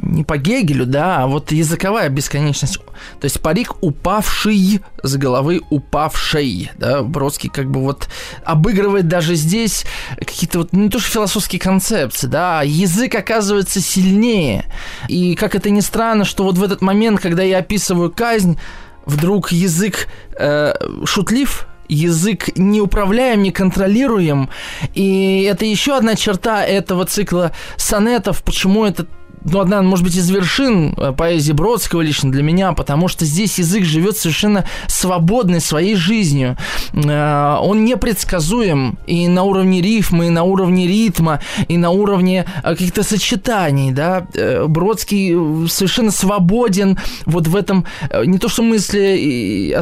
не 0.00 0.24
по 0.24 0.36
Гегелю, 0.38 0.86
да, 0.86 1.22
а 1.22 1.26
вот 1.26 1.50
языковая 1.52 2.08
бесконечность. 2.08 2.78
То 3.20 3.24
есть 3.24 3.40
парик 3.40 3.82
упавший 3.82 4.80
с 5.02 5.16
головы 5.16 5.60
упавшей, 5.70 6.70
да, 6.76 7.02
Бродский 7.02 7.50
как 7.50 7.70
бы 7.70 7.80
вот 7.80 8.08
обыгрывает 8.44 9.08
даже 9.08 9.34
здесь 9.34 9.84
какие-то 10.16 10.58
вот, 10.58 10.72
ну, 10.72 10.84
не 10.84 10.90
то 10.90 10.98
что 10.98 11.10
философские 11.10 11.60
концепции, 11.60 12.26
да, 12.26 12.60
а 12.60 12.64
язык 12.64 13.14
оказывается 13.14 13.80
сильнее. 13.80 14.64
И 15.08 15.34
как 15.34 15.54
это 15.54 15.70
ни 15.70 15.80
странно, 15.80 16.24
что 16.24 16.44
вот 16.44 16.56
в 16.56 16.62
этот 16.62 16.80
момент, 16.80 17.20
когда 17.20 17.42
я 17.42 17.58
описываю 17.58 18.10
казнь, 18.10 18.58
вдруг 19.04 19.52
язык 19.52 20.08
э, 20.38 20.74
шутлив, 21.04 21.66
язык 21.88 22.56
неуправляем, 22.56 23.42
неконтролируем. 23.42 24.50
И 24.94 25.42
это 25.42 25.64
еще 25.64 25.96
одна 25.96 26.14
черта 26.14 26.64
этого 26.64 27.06
цикла 27.06 27.52
сонетов, 27.76 28.42
почему 28.44 28.84
этот 28.84 29.08
ну, 29.44 29.60
одна, 29.60 29.82
может 29.82 30.04
быть, 30.04 30.16
из 30.16 30.28
вершин 30.30 30.94
э, 30.96 31.12
поэзии 31.12 31.52
Бродского 31.52 32.00
лично 32.00 32.30
для 32.30 32.42
меня, 32.42 32.72
потому 32.72 33.08
что 33.08 33.24
здесь 33.24 33.58
язык 33.58 33.84
живет 33.84 34.16
совершенно 34.16 34.64
свободной 34.86 35.60
своей 35.60 35.94
жизнью. 35.94 36.56
Э, 36.92 37.56
он 37.60 37.84
непредсказуем 37.84 38.98
и 39.06 39.28
на 39.28 39.42
уровне 39.42 39.80
рифмы, 39.80 40.26
и 40.26 40.30
на 40.30 40.42
уровне 40.42 40.86
ритма, 40.86 41.40
и 41.68 41.76
на 41.76 41.90
уровне 41.90 42.46
э, 42.62 42.62
каких-то 42.62 43.02
сочетаний, 43.02 43.92
да. 43.92 44.26
Бродский 44.66 45.68
совершенно 45.68 46.10
свободен 46.10 46.98
вот 47.26 47.46
в 47.46 47.56
этом, 47.56 47.86
не 48.24 48.38
то 48.38 48.48
что 48.48 48.62
мысли, 48.62 49.72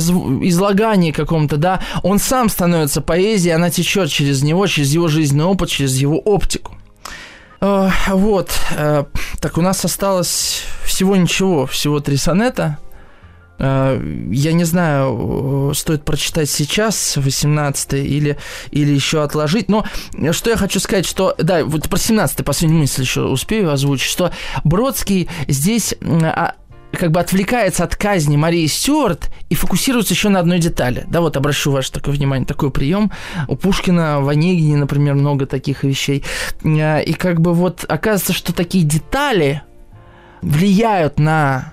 излагании 0.49 1.13
каком-то, 1.13 1.57
да, 1.57 1.81
он 2.03 2.19
сам 2.19 2.49
становится 2.49 3.01
поэзией, 3.01 3.55
она 3.55 3.71
течет 3.71 4.11
через 4.11 4.43
него, 4.43 4.67
через 4.67 4.93
его 4.93 5.09
жизненный 5.09 5.45
опыт, 5.45 5.71
через 5.71 5.97
его 5.97 6.19
оптику. 6.19 6.76
Э, 7.61 7.91
вот. 8.09 8.51
Э, 8.77 9.05
так, 9.41 9.59
у 9.59 9.63
нас 9.63 9.85
осталось 9.85 10.65
всего 10.85 11.17
ничего, 11.17 11.67
всего 11.67 12.01
три 12.01 12.17
сонета. 12.17 12.79
Э, 13.59 14.01
я 14.31 14.53
не 14.53 14.65
знаю, 14.65 15.73
стоит 15.75 16.05
прочитать 16.05 16.51
сейчас 16.51 17.17
18 17.17 17.95
или, 17.95 18.39
или 18.71 18.93
еще 18.93 19.23
отложить. 19.23 19.69
Но 19.69 19.85
что 20.33 20.51
я 20.51 20.57
хочу 20.57 20.81
сказать, 20.81 21.07
что... 21.07 21.35
Да, 21.39 21.65
вот 21.65 21.89
про 21.89 21.99
17 21.99 22.45
последнюю 22.45 22.81
мысль 22.81 23.03
еще 23.03 23.23
успею 23.23 23.73
озвучить, 23.73 24.11
что 24.11 24.33
Бродский 24.65 25.29
здесь 25.49 25.95
а, 26.03 26.55
как 26.97 27.11
бы 27.11 27.21
отвлекается 27.21 27.85
от 27.85 27.97
казни 27.97 28.37
Марии 28.37 28.67
Стюарт 28.67 29.31
и 29.49 29.55
фокусируется 29.55 30.15
еще 30.15 30.29
на 30.29 30.41
одной 30.41 30.59
детали. 30.59 31.05
Да, 31.09 31.21
вот 31.21 31.37
обращу 31.37 31.71
ваше 31.71 31.93
такое 31.93 32.15
внимание, 32.15 32.47
такой 32.47 32.71
прием. 32.71 33.11
У 33.49 33.57
Пушкина 33.57 34.21
в 34.21 34.29
Онегине, 34.29 34.77
например, 34.77 35.15
много 35.15 35.47
таких 35.47 35.85
вещей. 35.85 36.25
Э, 36.65 37.03
и 37.03 37.13
как 37.13 37.41
бы 37.41 37.55
вот 37.55 37.85
оказывается, 37.89 38.33
что 38.33 38.53
такие 38.53 38.85
детали 38.85 39.63
влияют 40.43 41.19
на 41.19 41.73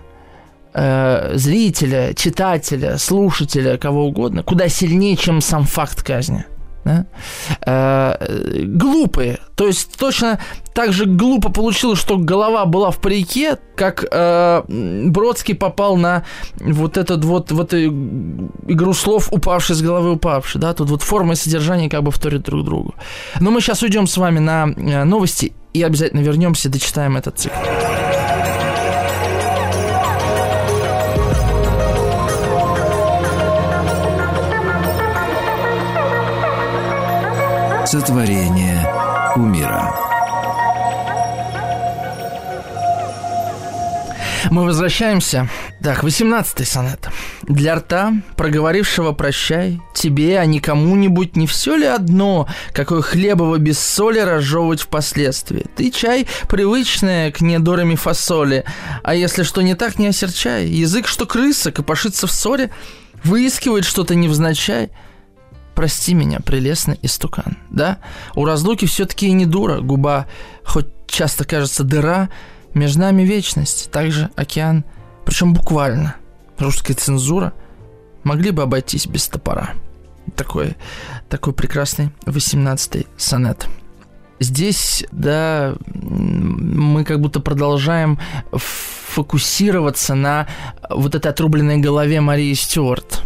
э, 0.74 1.32
зрителя, 1.36 2.14
читателя, 2.14 2.98
слушателя, 2.98 3.78
кого 3.78 4.06
угодно, 4.06 4.44
куда 4.44 4.68
сильнее, 4.70 5.16
чем 5.16 5.42
сам 5.42 5.66
факт 5.66 6.04
казни. 6.04 6.46
Да? 6.84 7.06
Э, 7.66 8.64
глупые. 8.66 9.40
То 9.56 9.68
есть 9.68 9.98
точно 9.98 10.40
так 10.74 10.92
же 10.94 11.06
глупо 11.06 11.50
получилось, 11.50 12.00
что 12.00 12.18
голова 12.18 12.66
была 12.66 12.92
в 12.92 13.00
парике, 13.00 13.58
как 13.76 14.06
э, 14.12 14.64
Бродский 15.08 15.56
попал 15.56 15.98
на 15.98 16.24
вот 16.60 16.98
этот 16.98 17.24
вот, 17.24 17.52
вот 17.52 17.74
игру 17.74 18.94
слов 18.94 19.32
упавший 19.32 19.76
с 19.76 19.82
головы 19.82 20.12
упавший. 20.14 20.60
Да? 20.60 20.74
Тут 20.74 20.90
вот 20.90 21.02
форма 21.02 21.34
и 21.34 21.36
содержание 21.36 21.90
как 21.90 22.04
бы 22.04 22.12
вторят 22.12 22.44
друг 22.44 22.66
другу. 22.66 22.96
Но 23.40 23.52
мы 23.52 23.62
сейчас 23.62 23.84
уйдем 23.84 24.08
с 24.08 24.18
вами 24.18 24.40
на 24.40 24.68
э, 24.76 25.04
новости 25.04 25.54
и 25.74 25.82
обязательно 25.82 26.22
вернемся, 26.22 26.70
дочитаем 26.70 27.18
этот 27.18 27.40
цикл. 27.40 27.56
Сотворение 37.94 38.92
умира. 39.36 39.94
Мы 44.50 44.64
возвращаемся. 44.64 45.48
Так, 45.80 46.04
18-й 46.04 46.66
сонет. 46.66 47.08
Для 47.44 47.76
рта, 47.76 48.14
проговорившего 48.36 49.12
прощай, 49.12 49.80
тебе, 49.94 50.40
а 50.40 50.46
никому 50.48 50.96
нибудь 50.96 51.36
не 51.36 51.46
все 51.46 51.76
ли 51.76 51.86
одно, 51.86 52.48
какое 52.72 53.04
хлебово 53.04 53.60
без 53.60 53.78
соли 53.78 54.22
разжевывать 54.22 54.82
впоследствии? 54.82 55.68
Ты 55.76 55.92
чай 55.92 56.26
привычное 56.50 57.32
к 57.32 57.42
недорами 57.42 57.94
фасоли, 57.94 58.66
а 59.04 59.14
если 59.14 59.44
что 59.44 59.62
не 59.62 59.76
так, 59.76 60.00
не 60.00 60.08
осерчай. 60.08 60.66
Язык, 60.66 61.06
что 61.06 61.28
крыса, 61.28 61.72
копошится 61.72 62.26
в 62.26 62.32
ссоре, 62.32 62.72
выискивает 63.24 63.86
что-то 63.86 64.16
невзначай– 64.16 64.90
прости 65.76 66.14
меня, 66.14 66.40
прелестный 66.40 67.00
истукан, 67.02 67.58
да? 67.70 68.00
У 68.36 68.46
разлуки 68.46 68.86
все-таки 68.86 69.28
и 69.28 69.34
не 69.34 69.46
дура, 69.46 69.82
губа, 69.82 70.28
хоть 70.64 70.88
часто 71.08 71.46
кажется 71.46 71.84
дыра, 71.84 72.30
между 72.74 73.02
нами 73.02 73.24
вечность, 73.24 73.92
также 73.92 74.30
океан, 74.36 74.84
причем 75.26 75.54
буквально. 75.54 76.16
Русская 76.58 76.94
цензура 76.94 77.54
могли 78.24 78.52
бы 78.52 78.64
обойтись 78.64 79.08
без 79.08 79.28
топора. 79.28 79.72
Такой, 80.36 80.76
такой 81.30 81.54
прекрасный 81.54 82.12
18-й 82.26 83.08
сонет. 83.18 83.68
Здесь, 84.40 85.06
да, 85.12 85.76
мы 85.86 87.04
как 87.04 87.22
будто 87.22 87.40
продолжаем 87.40 88.20
фокусироваться 88.52 90.16
на 90.16 90.48
вот 90.90 91.16
этой 91.16 91.28
отрубленной 91.32 91.78
голове 91.78 92.20
Марии 92.20 92.54
Стюарт. 92.54 93.24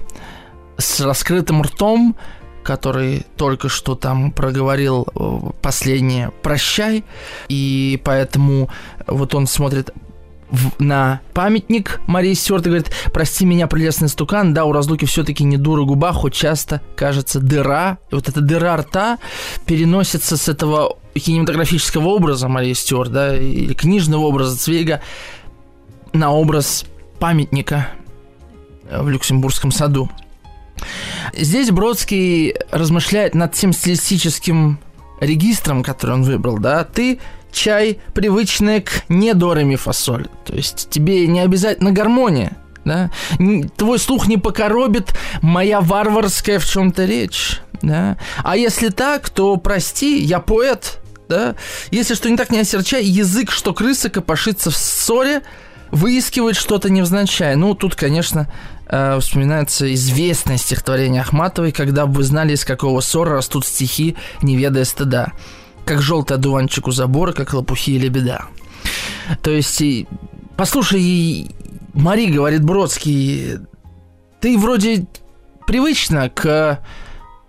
С 0.77 1.01
раскрытым 1.01 1.61
ртом, 1.61 2.15
который 2.63 3.25
только 3.35 3.69
что 3.69 3.95
там 3.95 4.31
проговорил 4.31 5.07
э, 5.15 5.39
последнее 5.61 6.31
«прощай», 6.41 7.03
и 7.47 7.99
поэтому 8.03 8.69
вот 9.07 9.33
он 9.35 9.47
смотрит 9.47 9.91
в, 10.49 10.81
на 10.81 11.21
памятник 11.33 11.99
Марии 12.07 12.33
Стюарт 12.33 12.65
и 12.65 12.69
говорит, 12.69 12.91
прости 13.11 13.45
меня, 13.45 13.67
прелестный 13.67 14.09
стукан, 14.09 14.53
да, 14.53 14.65
у 14.65 14.71
разлуки 14.71 15.05
все-таки 15.05 15.43
не 15.43 15.57
дура 15.57 15.83
губа, 15.83 16.13
хоть 16.13 16.33
часто 16.33 16.81
кажется 16.95 17.39
дыра. 17.39 17.97
И 18.11 18.15
вот 18.15 18.29
эта 18.29 18.41
дыра 18.41 18.77
рта 18.77 19.17
переносится 19.65 20.37
с 20.37 20.47
этого 20.47 20.97
кинематографического 21.13 22.07
образа 22.07 22.47
Марии 22.47 22.73
Стюарт, 22.73 23.11
да, 23.11 23.35
или 23.35 23.73
книжного 23.73 24.25
образа 24.25 24.57
Цвейга 24.57 25.01
на 26.13 26.31
образ 26.31 26.85
памятника 27.19 27.89
в 28.89 29.09
Люксембургском 29.09 29.71
саду. 29.71 30.09
Здесь 31.33 31.71
Бродский 31.71 32.55
размышляет 32.71 33.35
над 33.35 33.53
тем 33.53 33.73
стилистическим 33.73 34.79
регистром, 35.19 35.83
который 35.83 36.11
он 36.11 36.23
выбрал, 36.23 36.57
да, 36.57 36.83
ты 36.83 37.19
чай, 37.51 37.99
привычный 38.13 38.81
к 38.81 39.03
недорами 39.09 39.75
фасоль. 39.75 40.27
То 40.45 40.55
есть 40.55 40.89
тебе 40.89 41.27
не 41.27 41.39
обязательно 41.39 41.91
гармония, 41.91 42.57
да? 42.85 43.09
Твой 43.77 43.99
слух 43.99 44.27
не 44.27 44.37
покоробит 44.37 45.13
моя 45.41 45.81
варварская 45.81 46.59
в 46.59 46.65
чем-то 46.65 47.05
речь, 47.05 47.61
да? 47.81 48.17
А 48.43 48.55
если 48.57 48.89
так, 48.89 49.29
то 49.29 49.57
прости, 49.57 50.19
я 50.19 50.39
поэт, 50.39 50.99
да? 51.27 51.55
Если 51.91 52.13
что 52.13 52.29
не 52.29 52.37
так, 52.37 52.51
не 52.51 52.59
осерчай, 52.59 53.03
язык, 53.03 53.51
что 53.51 53.73
крыса 53.73 54.09
копошится 54.09 54.69
в 54.69 54.77
ссоре, 54.77 55.41
выискивает 55.91 56.55
что-то 56.55 56.89
невзначай. 56.89 57.55
Ну, 57.55 57.73
тут, 57.73 57.95
конечно, 57.95 58.51
э, 58.89 59.19
вспоминается 59.19 59.93
известное 59.93 60.57
стихотворение 60.57 61.21
Ахматовой, 61.21 61.71
когда 61.71 62.05
бы 62.05 62.15
вы 62.15 62.23
знали, 62.23 62.53
из 62.53 62.65
какого 62.65 63.01
ссора 63.01 63.35
растут 63.35 63.65
стихи, 63.65 64.15
не 64.41 64.55
ведая 64.55 64.85
стыда. 64.85 65.33
Как 65.85 66.01
желтый 66.01 66.37
одуванчик 66.37 66.87
у 66.87 66.91
забора, 66.91 67.31
как 67.33 67.53
лопухи 67.53 67.91
или 67.91 68.09
беда. 68.09 68.47
То 69.41 69.51
есть, 69.51 69.81
послушай, 70.55 71.49
Мари, 71.93 72.27
говорит 72.27 72.63
Бродский, 72.63 73.59
ты 74.39 74.57
вроде 74.57 75.07
привычна 75.65 76.29
к 76.29 76.79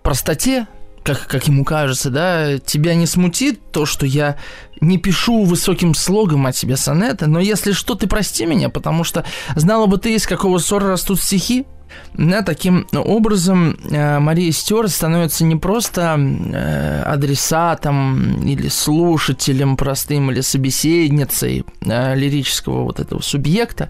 простоте, 0.03 0.67
как, 1.03 1.27
как 1.27 1.47
ему 1.47 1.63
кажется, 1.63 2.09
да, 2.09 2.59
тебя 2.59 2.95
не 2.95 3.05
смутит 3.05 3.71
то, 3.71 3.85
что 3.85 4.05
я 4.05 4.37
не 4.81 4.97
пишу 4.97 5.43
высоким 5.43 5.93
слогом 5.93 6.45
о 6.45 6.51
тебе 6.51 6.77
сонета, 6.77 7.27
но 7.27 7.39
если 7.39 7.71
что, 7.71 7.95
ты 7.95 8.07
прости 8.07 8.45
меня, 8.45 8.69
потому 8.69 9.03
что 9.03 9.25
знала 9.55 9.85
бы 9.85 9.97
ты, 9.97 10.15
из 10.15 10.25
какого 10.25 10.59
ссора 10.59 10.87
растут 10.89 11.19
стихи, 11.19 11.65
да, 12.13 12.41
таким 12.41 12.87
образом 12.93 13.77
э, 13.89 14.19
Мария 14.19 14.51
Стюарт 14.51 14.91
становится 14.91 15.43
не 15.45 15.55
просто 15.55 16.17
э, 16.19 17.03
адресатом 17.03 18.41
или 18.45 18.67
слушателем 18.67 19.77
простым 19.77 20.31
или 20.31 20.41
собеседницей 20.41 21.65
э, 21.81 22.15
лирического 22.15 22.83
вот 22.83 22.99
этого 22.99 23.21
субъекта, 23.21 23.89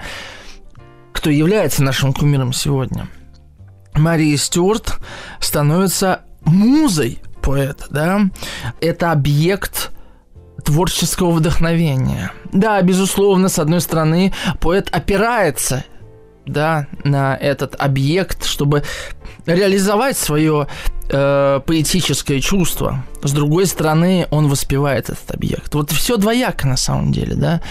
кто 1.14 1.30
является 1.30 1.84
нашим 1.84 2.14
кумиром 2.14 2.54
сегодня. 2.54 3.08
Мария 3.96 4.38
Стюарт 4.38 5.00
становится 5.40 6.22
музой 6.42 7.20
поэта, 7.42 7.86
да, 7.90 8.22
это 8.80 9.12
объект 9.12 9.92
творческого 10.70 11.32
вдохновения. 11.32 12.32
Да, 12.54 12.80
безусловно, 12.84 13.50
с 13.50 13.58
одной 13.58 13.82
стороны, 13.82 14.34
поэт 14.60 14.88
опирается 14.92 15.84
да, 16.46 16.86
на 17.04 17.36
этот 17.36 17.74
объект, 17.74 18.46
чтобы 18.46 18.84
реализовать 19.48 20.16
свое 20.16 20.68
э, 21.10 21.60
поэтическое 21.66 22.40
чувство. 22.40 23.04
С 23.24 23.32
другой 23.32 23.66
стороны, 23.66 24.28
он 24.30 24.48
воспевает 24.48 25.10
этот 25.10 25.32
объект. 25.32 25.74
Вот 25.74 25.90
все 25.90 26.18
двояко 26.18 26.68
на 26.68 26.78
самом 26.78 27.12
деле, 27.12 27.34
да. 27.34 27.62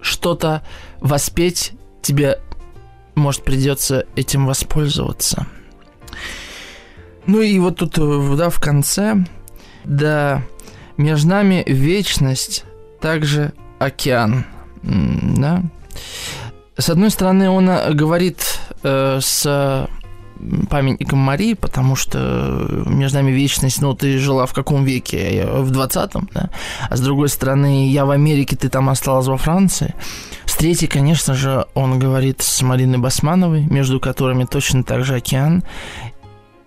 Что-то 0.00 0.62
воспеть 1.00 1.74
тебе, 2.02 2.40
может, 3.14 3.44
придется 3.44 4.04
этим 4.16 4.46
воспользоваться. 4.46 5.46
Ну 7.26 7.40
и 7.40 7.56
вот 7.60 7.76
тут, 7.76 7.98
э, 7.98 8.36
да, 8.36 8.50
в 8.50 8.58
конце, 8.58 9.24
да, 9.84 10.42
между 10.96 11.28
нами 11.28 11.64
вечность, 11.66 12.64
также 13.00 13.52
океан, 13.78 14.44
да. 14.82 15.62
С 16.76 16.88
одной 16.88 17.10
стороны, 17.10 17.50
он 17.50 17.68
э, 17.68 17.92
говорит 17.92 18.60
э, 18.82 19.18
с 19.20 19.88
памятником 20.68 21.18
Марии, 21.18 21.54
потому 21.54 21.96
что 21.96 22.66
между 22.86 23.18
нами 23.18 23.30
вечность, 23.30 23.80
ну, 23.80 23.94
ты 23.94 24.18
жила 24.18 24.46
в 24.46 24.54
каком 24.54 24.84
веке? 24.84 25.46
В 25.46 25.70
20-м, 25.70 26.28
да? 26.34 26.50
А 26.88 26.96
с 26.96 27.00
другой 27.00 27.28
стороны, 27.28 27.88
я 27.88 28.04
в 28.04 28.10
Америке, 28.10 28.56
ты 28.56 28.68
там 28.68 28.88
осталась 28.88 29.26
во 29.26 29.36
Франции. 29.36 29.94
С 30.44 30.56
третьей, 30.56 30.88
конечно 30.88 31.34
же, 31.34 31.66
он 31.74 31.98
говорит 31.98 32.42
с 32.42 32.62
Мариной 32.62 32.98
Басмановой, 32.98 33.66
между 33.70 34.00
которыми 34.00 34.44
точно 34.44 34.82
так 34.82 35.04
же 35.04 35.14
океан. 35.14 35.62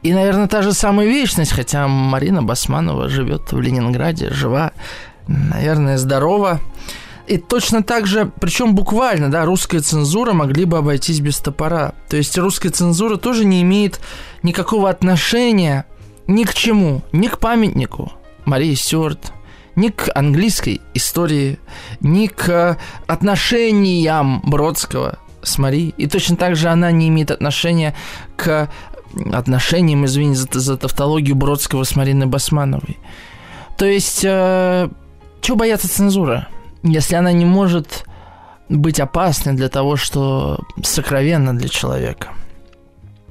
И, 0.05 0.13
наверное, 0.13 0.47
та 0.47 0.61
же 0.61 0.71
самая 0.73 1.07
вечность, 1.07 1.51
хотя 1.51 1.87
Марина 1.87 2.43
Басманова 2.43 3.09
живет 3.09 3.51
в 3.51 3.59
Ленинграде, 3.59 4.29
жива, 4.29 4.71
наверное, 5.27 5.97
здорова. 5.97 6.59
И 7.25 7.39
точно 7.39 7.81
так 7.81 8.05
же, 8.05 8.31
причем 8.39 8.75
буквально, 8.75 9.31
да, 9.31 9.45
русская 9.45 9.79
цензура 9.79 10.31
могли 10.33 10.65
бы 10.65 10.77
обойтись 10.77 11.21
без 11.21 11.39
топора. 11.39 11.93
То 12.07 12.17
есть 12.17 12.37
русская 12.37 12.69
цензура 12.69 13.17
тоже 13.17 13.45
не 13.45 13.63
имеет 13.63 13.99
никакого 14.43 14.91
отношения 14.91 15.87
ни 16.27 16.43
к 16.43 16.53
чему, 16.53 17.01
ни 17.11 17.25
к 17.25 17.39
памятнику 17.39 18.11
Марии 18.45 18.75
Стюарт, 18.75 19.33
ни 19.75 19.87
к 19.87 20.11
английской 20.13 20.81
истории, 20.93 21.57
ни 21.99 22.27
к 22.27 22.77
отношениям 23.07 24.41
Бродского 24.45 25.17
с 25.41 25.57
Марией. 25.57 25.95
И 25.97 26.05
точно 26.05 26.37
так 26.37 26.55
же 26.55 26.69
она 26.69 26.91
не 26.91 27.07
имеет 27.07 27.31
отношения 27.31 27.95
к 28.35 28.69
отношениям, 29.32 30.05
извините 30.05 30.39
за, 30.39 30.59
за 30.59 30.78
тавтологию 30.78 31.36
Бродского 31.36 31.84
с 31.84 31.95
Мариной 31.95 32.28
Басмановой. 32.28 32.97
То 33.78 33.86
есть, 33.86 34.22
э, 34.24 34.89
чего 35.41 35.57
бояться 35.57 35.89
цензуры? 35.89 36.47
если 36.86 37.16
она 37.16 37.32
не 37.32 37.45
может 37.45 38.05
быть 38.70 38.99
опасной 38.99 39.53
для 39.53 39.70
того, 39.70 39.95
что 39.95 40.59
сокровенно 40.84 41.57
для 41.57 41.70
человека, 41.70 42.30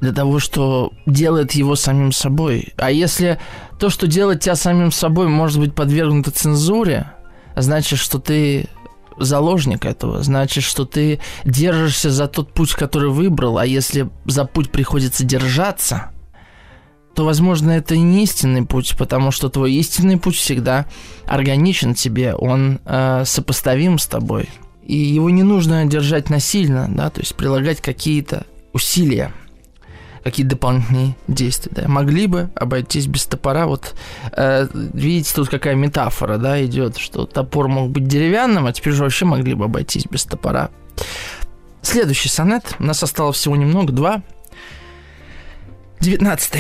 для 0.01 0.13
того, 0.13 0.39
что 0.39 0.93
делает 1.07 1.53
его 1.53 1.77
самим 1.77 2.13
собой. 2.13 2.73
А 2.77 2.91
если 2.91 3.39
то, 3.79 3.91
что 3.91 4.07
делает 4.07 4.41
тебя 4.41 4.57
самим 4.57 4.93
собой, 4.93 5.29
может 5.29 5.59
быть 5.59 5.75
подвергнуто 5.75 6.31
цензуре, 6.31 7.13
значит, 7.57 7.99
что 7.99 8.19
ты 8.19 8.69
заложник 9.19 9.85
этого, 9.85 10.23
значит, 10.23 10.65
что 10.65 10.85
ты 10.85 11.21
держишься 11.45 12.11
за 12.11 12.27
тот 12.29 12.53
путь, 12.53 12.73
который 12.73 13.11
выбрал, 13.11 13.59
а 13.59 13.67
если 13.67 14.11
за 14.25 14.45
путь 14.45 14.71
приходится 14.71 15.25
держаться, 15.25 16.11
то, 17.15 17.25
возможно, 17.25 17.71
это 17.71 17.97
не 17.97 18.25
истинный 18.25 18.67
путь, 18.67 18.97
потому 18.99 19.31
что 19.31 19.49
твой 19.49 19.73
истинный 19.75 20.19
путь 20.19 20.37
всегда 20.37 20.87
органичен 21.27 21.95
тебе, 21.95 22.35
он 22.35 22.81
э, 22.85 23.23
сопоставим 23.25 23.99
с 23.99 24.07
тобой. 24.07 24.49
И 24.85 24.97
его 24.97 25.31
не 25.31 25.43
нужно 25.43 25.87
держать 25.87 26.29
насильно, 26.29 26.87
да, 26.89 27.11
то 27.11 27.21
есть 27.21 27.35
прилагать 27.37 27.81
какие-то 27.81 28.47
усилия, 28.73 29.33
какие 30.25 30.47
дополнительные 30.47 31.17
действия. 31.29 31.73
Да. 31.75 31.89
Могли 31.89 32.27
бы 32.27 32.51
обойтись 32.57 33.07
без 33.07 33.27
топора. 33.27 33.67
Вот 33.67 33.95
э, 34.33 34.67
видите, 34.73 35.33
тут 35.35 35.51
какая 35.51 35.75
метафора, 35.75 36.39
да, 36.39 36.65
идет, 36.65 36.97
что 36.97 37.27
топор 37.27 37.69
мог 37.69 37.91
быть 37.91 38.09
деревянным, 38.09 38.67
а 38.67 38.73
теперь 38.73 38.95
же 38.95 39.03
вообще 39.03 39.27
могли 39.27 39.55
бы 39.55 39.67
обойтись 39.67 40.07
без 40.07 40.25
топора. 40.25 40.71
Следующий 41.83 42.31
сонет. 42.31 42.75
У 42.79 42.85
нас 42.85 43.03
осталось 43.03 43.37
всего 43.37 43.55
немного, 43.55 43.93
два. 43.93 44.23
19. 46.01 46.55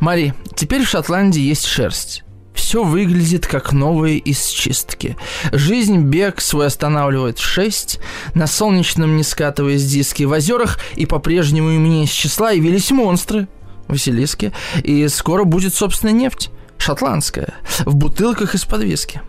Мари, 0.00 0.34
теперь 0.56 0.84
в 0.84 0.88
Шотландии 0.88 1.42
есть 1.42 1.66
шерсть. 1.66 2.24
Все 2.54 2.84
выглядит 2.84 3.46
как 3.46 3.72
новое 3.72 4.12
из 4.12 4.46
чистки. 4.46 5.16
Жизнь 5.52 5.98
бег 5.98 6.40
свой 6.40 6.66
останавливает 6.66 7.38
в 7.38 7.44
6, 7.44 7.98
на 8.34 8.46
солнечном 8.46 9.16
не 9.16 9.22
скатываясь 9.22 9.84
диски, 9.84 10.24
в 10.24 10.32
озерах 10.32 10.78
и 10.94 11.06
по-прежнему 11.06 11.70
и 11.70 12.04
из 12.04 12.10
числа 12.10 12.50
явились 12.50 12.90
монстры, 12.90 13.48
Василиски, 13.88 14.52
и 14.82 15.08
скоро 15.08 15.44
будет, 15.44 15.74
собственно, 15.74 16.10
нефть, 16.10 16.50
шотландская, 16.78 17.54
в 17.80 17.94
бутылках 17.94 18.54
из-под 18.54 18.82
виски. 18.82 19.20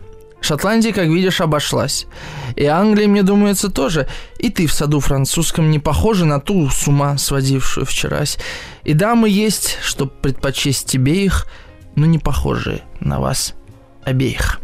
Шотландия, 0.44 0.92
как 0.92 1.08
видишь, 1.08 1.40
обошлась. 1.40 2.06
И 2.58 2.66
Англия, 2.66 3.08
мне 3.08 3.24
думается, 3.24 3.70
тоже. 3.70 4.10
И 4.40 4.50
ты 4.50 4.68
в 4.68 4.74
саду 4.74 5.00
французском 5.00 5.72
не 5.72 5.80
похожа 5.80 6.26
на 6.26 6.42
ту 6.42 6.70
с 6.70 6.86
ума 6.86 7.18
сводившую 7.18 7.86
вчерась. 7.86 8.38
И 8.84 8.94
дамы 8.94 9.30
есть, 9.30 9.78
чтоб 9.82 10.12
предпочесть 10.12 10.86
тебе 10.86 11.24
их, 11.24 11.48
но 11.96 12.06
не 12.06 12.20
похожие 12.20 12.82
на 13.00 13.20
вас 13.20 13.56
обеих. 14.04 14.60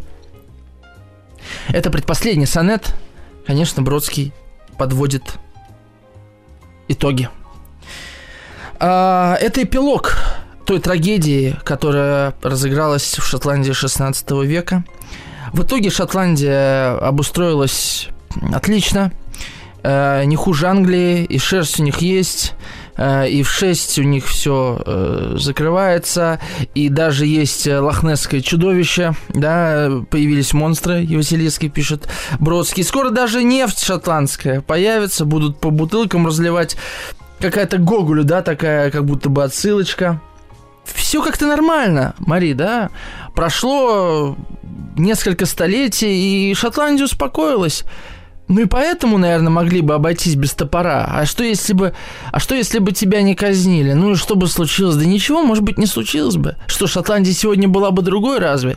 Это 1.68 1.90
предпоследний 1.90 2.46
сонет. 2.46 2.94
Конечно, 3.46 3.82
Бродский 3.82 4.32
подводит 4.78 5.38
итоги. 6.88 7.28
А, 8.78 9.36
это 9.40 9.62
эпилог 9.62 10.16
той 10.66 10.80
трагедии, 10.80 11.56
которая 11.64 12.34
разыгралась 12.42 13.18
в 13.18 13.26
Шотландии 13.26 13.72
16 13.72 14.30
века– 14.44 14.84
в 15.52 15.62
итоге 15.62 15.90
Шотландия 15.90 16.96
обустроилась 16.96 18.08
отлично, 18.52 19.12
э, 19.82 20.24
не 20.24 20.36
хуже 20.36 20.68
Англии, 20.68 21.24
и 21.24 21.38
шерсть 21.38 21.80
у 21.80 21.82
них 21.82 21.98
есть, 21.98 22.54
и 23.00 23.42
в 23.42 23.50
6 23.50 23.98
у 24.00 24.02
них 24.02 24.26
все 24.26 24.82
э, 24.84 25.36
закрывается, 25.38 26.38
и 26.74 26.88
даже 26.90 27.24
есть 27.24 27.66
лохнесское 27.66 28.40
чудовище, 28.40 29.14
да, 29.30 29.90
появились 30.10 30.52
монстры, 30.52 31.04
и 31.04 31.16
Василийский 31.16 31.70
пишет 31.70 32.08
Бродский. 32.38 32.84
Скоро 32.84 33.10
даже 33.10 33.42
нефть 33.42 33.82
шотландская 33.82 34.60
появится, 34.60 35.24
будут 35.24 35.60
по 35.60 35.70
бутылкам 35.70 36.26
разливать 36.26 36.76
какая-то 37.38 37.78
Гоголю, 37.78 38.24
да, 38.24 38.42
такая 38.42 38.90
как 38.90 39.06
будто 39.06 39.30
бы 39.30 39.44
отсылочка. 39.44 40.20
Все 40.84 41.22
как-то 41.22 41.46
нормально, 41.46 42.14
Мари, 42.18 42.52
да? 42.52 42.90
Прошло 43.34 44.36
несколько 44.96 45.46
столетий, 45.46 46.50
и 46.50 46.54
Шотландия 46.54 47.04
успокоилась. 47.04 47.84
Ну 48.50 48.62
и 48.62 48.64
поэтому, 48.64 49.16
наверное, 49.16 49.50
могли 49.50 49.80
бы 49.80 49.94
обойтись 49.94 50.34
без 50.34 50.54
топора. 50.54 51.08
А 51.08 51.24
что 51.24 51.44
если 51.44 51.72
бы, 51.72 51.94
а 52.32 52.40
что 52.40 52.56
если 52.56 52.80
бы 52.80 52.90
тебя 52.90 53.22
не 53.22 53.36
казнили? 53.36 53.92
Ну 53.92 54.10
и 54.10 54.14
что 54.16 54.34
бы 54.34 54.48
случилось? 54.48 54.96
Да 54.96 55.04
ничего, 55.04 55.44
может 55.44 55.62
быть, 55.62 55.78
не 55.78 55.86
случилось 55.86 56.34
бы. 56.34 56.56
Что 56.66 56.88
Шотландия 56.88 57.32
сегодня 57.32 57.68
была 57.68 57.92
бы 57.92 58.02
другой, 58.02 58.40
разве? 58.40 58.76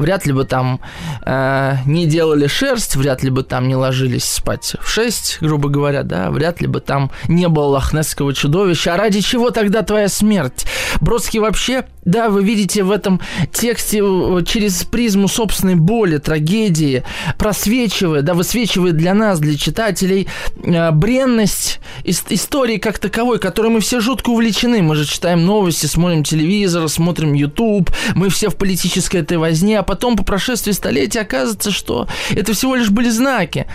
вряд 0.00 0.26
ли 0.26 0.32
бы 0.32 0.44
там 0.44 0.80
э, 1.24 1.76
не 1.86 2.06
делали 2.06 2.46
шерсть, 2.46 2.96
вряд 2.96 3.22
ли 3.22 3.30
бы 3.30 3.42
там 3.42 3.68
не 3.68 3.76
ложились 3.76 4.24
спать 4.24 4.76
в 4.80 4.88
6, 4.88 5.38
грубо 5.40 5.68
говоря, 5.68 6.02
да, 6.02 6.30
вряд 6.30 6.60
ли 6.60 6.66
бы 6.66 6.80
там 6.80 7.10
не 7.28 7.48
было 7.48 7.66
лохнесского 7.66 8.34
чудовища. 8.34 8.94
А 8.94 8.96
ради 8.96 9.20
чего 9.20 9.50
тогда 9.50 9.82
твоя 9.82 10.08
смерть? 10.08 10.66
Бродский 11.00 11.40
вообще, 11.40 11.84
да, 12.04 12.30
вы 12.30 12.42
видите 12.42 12.82
в 12.82 12.90
этом 12.90 13.20
тексте 13.52 14.00
э, 14.02 14.42
через 14.46 14.84
призму 14.84 15.28
собственной 15.28 15.74
боли, 15.74 16.18
трагедии, 16.18 17.04
просвечивает, 17.38 18.24
да, 18.24 18.34
высвечивает 18.34 18.96
для 18.96 19.14
нас, 19.14 19.38
для 19.38 19.56
читателей, 19.56 20.28
э, 20.62 20.90
бренность 20.92 21.80
истории 22.04 22.78
как 22.78 22.98
таковой, 22.98 23.38
которой 23.38 23.68
мы 23.68 23.80
все 23.80 24.00
жутко 24.00 24.30
увлечены. 24.30 24.82
Мы 24.82 24.96
же 24.96 25.06
читаем 25.06 25.44
новости, 25.44 25.86
смотрим 25.86 26.24
телевизор, 26.24 26.88
смотрим 26.88 27.34
YouTube, 27.34 27.90
мы 28.14 28.30
все 28.30 28.48
в 28.48 28.56
политической 28.56 29.18
этой 29.18 29.36
возне, 29.36 29.78
а 29.78 29.82
потом 29.82 30.16
по 30.16 30.24
прошествии 30.24 30.72
столетия 30.72 31.20
оказывается, 31.20 31.70
что 31.70 32.08
это 32.30 32.54
всего 32.54 32.76
лишь 32.76 32.90
были 32.90 33.10
знаки. 33.10 33.66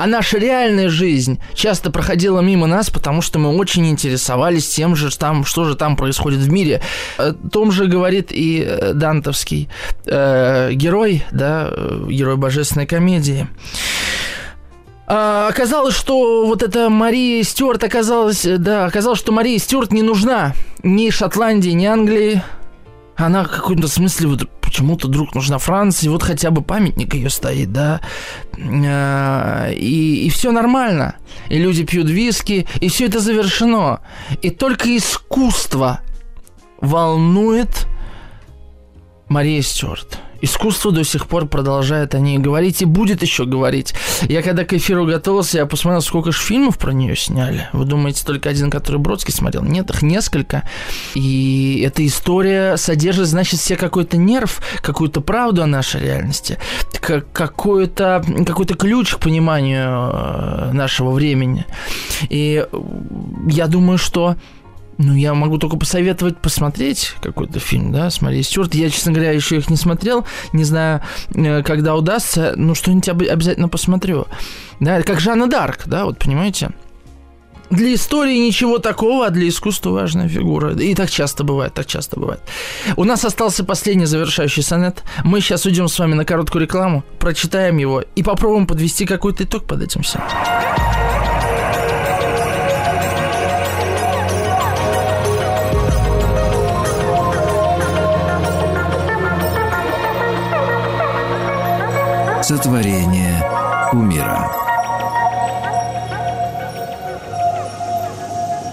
А 0.00 0.06
наша 0.06 0.38
реальная 0.38 0.88
жизнь 0.88 1.38
часто 1.52 1.90
проходила 1.90 2.40
мимо 2.40 2.66
нас, 2.66 2.88
потому 2.88 3.20
что 3.20 3.38
мы 3.38 3.54
очень 3.54 3.86
интересовались 3.86 4.66
тем 4.66 4.96
же, 4.96 5.14
там, 5.14 5.44
что 5.44 5.64
же 5.64 5.74
там 5.74 5.94
происходит 5.94 6.38
в 6.38 6.50
мире. 6.50 6.80
О 7.18 7.34
том 7.34 7.70
же 7.70 7.84
говорит 7.84 8.28
и 8.32 8.64
э, 8.66 8.94
дантовский 8.94 9.68
э, 10.06 10.72
герой, 10.72 11.26
да, 11.32 11.68
э, 11.70 12.06
герой 12.08 12.38
божественной 12.38 12.86
комедии. 12.86 13.46
А, 15.06 15.48
оказалось, 15.48 15.94
что 15.94 16.46
вот 16.46 16.62
эта 16.62 16.88
Мария 16.88 17.42
Стюарт 17.42 17.84
оказалась, 17.84 18.46
да, 18.46 18.86
оказалось, 18.86 19.18
что 19.18 19.32
Мария 19.32 19.58
Стюарт 19.58 19.92
не 19.92 20.00
нужна 20.00 20.54
ни 20.82 21.10
Шотландии, 21.10 21.72
ни 21.72 21.84
Англии. 21.84 22.42
Она 23.20 23.44
в 23.44 23.50
каком-то 23.50 23.86
смысле 23.86 24.28
вот 24.28 24.48
почему-то 24.62 25.08
вдруг 25.08 25.34
нужна 25.34 25.58
Франция, 25.58 26.10
вот 26.10 26.22
хотя 26.22 26.50
бы 26.50 26.62
памятник 26.62 27.12
ее 27.12 27.28
стоит, 27.28 27.70
да, 27.70 28.00
а, 28.56 29.70
и, 29.70 30.26
и 30.26 30.30
все 30.30 30.52
нормально, 30.52 31.16
и 31.50 31.58
люди 31.58 31.84
пьют 31.84 32.08
виски, 32.08 32.66
и 32.80 32.88
все 32.88 33.06
это 33.06 33.20
завершено, 33.20 34.00
и 34.40 34.50
только 34.50 34.96
искусство 34.96 36.00
волнует 36.80 37.86
Мария 39.28 39.60
Стюарт. 39.60 40.18
Искусство 40.40 40.92
до 40.92 41.04
сих 41.04 41.26
пор 41.26 41.46
продолжает 41.46 42.14
о 42.14 42.18
ней 42.18 42.38
говорить 42.38 42.82
и 42.82 42.84
будет 42.84 43.22
еще 43.22 43.44
говорить. 43.44 43.94
Я 44.22 44.42
когда 44.42 44.64
к 44.64 44.72
эфиру 44.72 45.06
готовился, 45.06 45.58
я 45.58 45.66
посмотрел, 45.66 46.00
сколько 46.02 46.32
же 46.32 46.38
фильмов 46.38 46.78
про 46.78 46.92
нее 46.92 47.16
сняли. 47.16 47.68
Вы 47.72 47.84
думаете, 47.84 48.24
только 48.24 48.48
один, 48.48 48.70
который 48.70 48.98
Бродский 48.98 49.32
смотрел? 49.32 49.62
Нет, 49.62 49.90
их 49.90 50.02
несколько. 50.02 50.62
И 51.14 51.82
эта 51.86 52.06
история 52.06 52.76
содержит, 52.76 53.26
значит, 53.26 53.60
все 53.60 53.76
какой-то 53.76 54.16
нерв, 54.16 54.60
какую-то 54.82 55.20
правду 55.20 55.62
о 55.62 55.66
нашей 55.66 56.00
реальности, 56.00 56.58
какой-то 57.32 58.24
какой 58.46 58.66
ключ 58.66 59.14
к 59.14 59.18
пониманию 59.18 60.10
э, 60.12 60.70
нашего 60.72 61.10
времени. 61.10 61.66
И 62.28 62.64
я 63.48 63.66
думаю, 63.66 63.98
что 63.98 64.36
ну, 65.02 65.14
я 65.14 65.32
могу 65.32 65.56
только 65.56 65.78
посоветовать 65.78 66.36
посмотреть 66.36 67.14
какой-то 67.22 67.58
фильм, 67.58 67.90
да, 67.90 68.10
с 68.10 68.20
Марией 68.20 68.42
Стюарт. 68.42 68.74
Я, 68.74 68.90
честно 68.90 69.12
говоря, 69.12 69.32
еще 69.32 69.56
их 69.56 69.70
не 69.70 69.76
смотрел, 69.76 70.26
не 70.52 70.62
знаю, 70.64 71.00
э, 71.34 71.62
когда 71.62 71.96
удастся, 71.96 72.52
но 72.56 72.74
что-нибудь 72.74 73.08
обязательно 73.08 73.68
посмотрю. 73.68 74.26
Да, 74.78 75.00
как 75.02 75.18
Жанна 75.18 75.48
Дарк, 75.48 75.84
да, 75.86 76.04
вот 76.04 76.18
понимаете? 76.18 76.72
Для 77.70 77.94
истории 77.94 78.36
ничего 78.36 78.78
такого, 78.78 79.26
а 79.26 79.30
для 79.30 79.48
искусства 79.48 79.90
важная 79.90 80.28
фигура. 80.28 80.74
И 80.74 80.94
так 80.94 81.08
часто 81.08 81.44
бывает, 81.44 81.72
так 81.72 81.86
часто 81.86 82.20
бывает. 82.20 82.40
У 82.96 83.04
нас 83.04 83.24
остался 83.24 83.64
последний 83.64 84.06
завершающий 84.06 84.62
сонет. 84.62 85.02
Мы 85.24 85.40
сейчас 85.40 85.64
уйдем 85.64 85.88
с 85.88 85.98
вами 85.98 86.12
на 86.12 86.26
короткую 86.26 86.62
рекламу, 86.62 87.04
прочитаем 87.18 87.78
его 87.78 88.02
и 88.16 88.22
попробуем 88.22 88.66
подвести 88.66 89.06
какой-то 89.06 89.44
итог 89.44 89.64
под 89.64 89.82
этим 89.82 90.02
всем. 90.02 90.20
Сотворение 102.50 103.48
умира. 103.92 104.50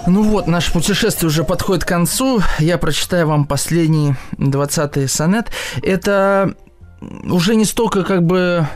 Ну 0.08 0.24
вот, 0.24 0.48
наше 0.48 0.72
путешествие 0.72 1.28
уже 1.28 1.44
подходит 1.44 1.84
к 1.84 1.86
концу. 1.88 2.40
Я 2.58 2.76
прочитаю 2.76 3.28
вам 3.28 3.44
последний 3.44 4.16
20-й 4.32 5.06
сонет. 5.06 5.52
Это 5.80 6.56
уже 7.00 7.54
не 7.54 7.64
столько 7.64 8.02
как 8.02 8.24
бы 8.24 8.66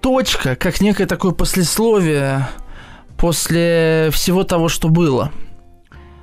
точка, 0.00 0.54
как 0.54 0.80
некое 0.80 1.06
такое 1.06 1.32
послесловие 1.32 2.46
после 3.16 4.10
всего 4.12 4.44
того, 4.44 4.68
что 4.68 4.88
было. 4.88 5.32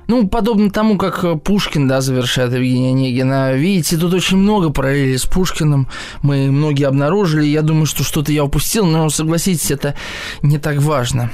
Ну, 0.06 0.28
подобно 0.28 0.70
тому, 0.70 0.98
как 0.98 1.42
Пушкин, 1.42 1.88
да, 1.88 2.00
завершает 2.00 2.52
Евгения 2.52 2.90
Онегина. 2.90 3.54
Видите, 3.54 3.96
тут 3.96 4.14
очень 4.14 4.36
много 4.36 4.70
параллелей 4.70 5.18
с 5.18 5.24
Пушкиным. 5.24 5.88
Мы 6.22 6.50
многие 6.50 6.84
обнаружили. 6.84 7.44
Я 7.46 7.62
думаю, 7.62 7.86
что 7.86 8.04
что-то 8.04 8.32
я 8.32 8.44
упустил, 8.44 8.86
но 8.86 9.10
согласитесь, 9.10 9.70
это 9.70 9.96
не 10.42 10.58
так 10.58 10.78
важно. 10.78 11.32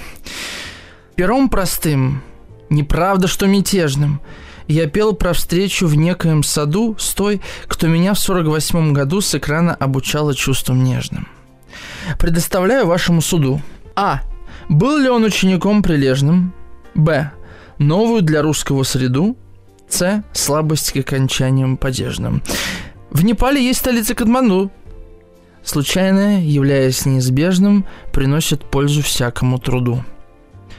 Пером 1.16 1.51
простым 1.51 2.23
Неправда, 2.73 3.29
что 3.29 3.47
мятежным. 3.47 4.23
Я 4.66 4.87
пел 4.87 5.12
про 5.12 5.35
встречу 5.35 5.87
в 5.87 5.95
некоем 5.95 6.43
саду 6.43 6.97
с 6.99 7.12
той, 7.12 7.43
кто 7.66 7.87
меня 7.87 8.14
в 8.14 8.18
48 8.18 8.95
году 8.95 9.20
с 9.20 9.35
экрана 9.35 9.75
обучала 9.75 10.35
чувством 10.35 10.83
нежным. 10.83 11.29
Предоставляю 12.18 12.87
вашему 12.87 13.20
суду. 13.20 13.61
А. 13.95 14.23
Был 14.70 14.97
ли 14.97 15.11
он 15.11 15.25
учеником 15.25 15.83
прилежным? 15.83 16.55
Б. 16.95 17.31
Новую 17.83 18.22
для 18.22 18.43
русского 18.43 18.85
среду? 18.85 19.37
С. 19.89 20.22
Слабость 20.33 20.93
к 20.93 20.97
окончаниям 20.99 21.76
падежным. 21.76 22.41
В 23.11 23.24
Непале 23.24 23.62
есть 23.62 23.80
столица 23.80 24.14
Катманду. 24.14 24.70
Случайное, 25.64 26.41
являясь 26.41 27.07
неизбежным, 27.07 27.85
приносит 28.12 28.64
пользу 28.64 29.03
всякому 29.03 29.59
труду. 29.59 30.05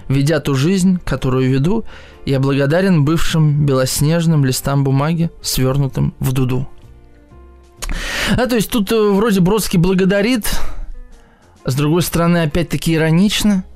Ведя 0.08 0.40
ту 0.40 0.56
жизнь, 0.56 0.98
которую 1.04 1.50
веду, 1.50 1.84
я 2.26 2.40
благодарен 2.40 3.04
бывшим 3.04 3.66
белоснежным 3.66 4.46
листам 4.46 4.86
бумаги, 4.86 5.30
свернутым 5.42 6.14
в 6.20 6.32
дуду. 6.32 6.70
А, 8.38 8.48
то 8.48 8.56
есть 8.56 8.70
тут 8.70 8.92
э, 8.94 8.96
вроде 8.96 9.42
Бродский 9.42 9.78
благодарит, 9.78 10.50
с 11.66 11.76
другой 11.76 12.02
стороны, 12.02 12.44
опять-таки 12.44 12.96
иронично– 12.96 13.66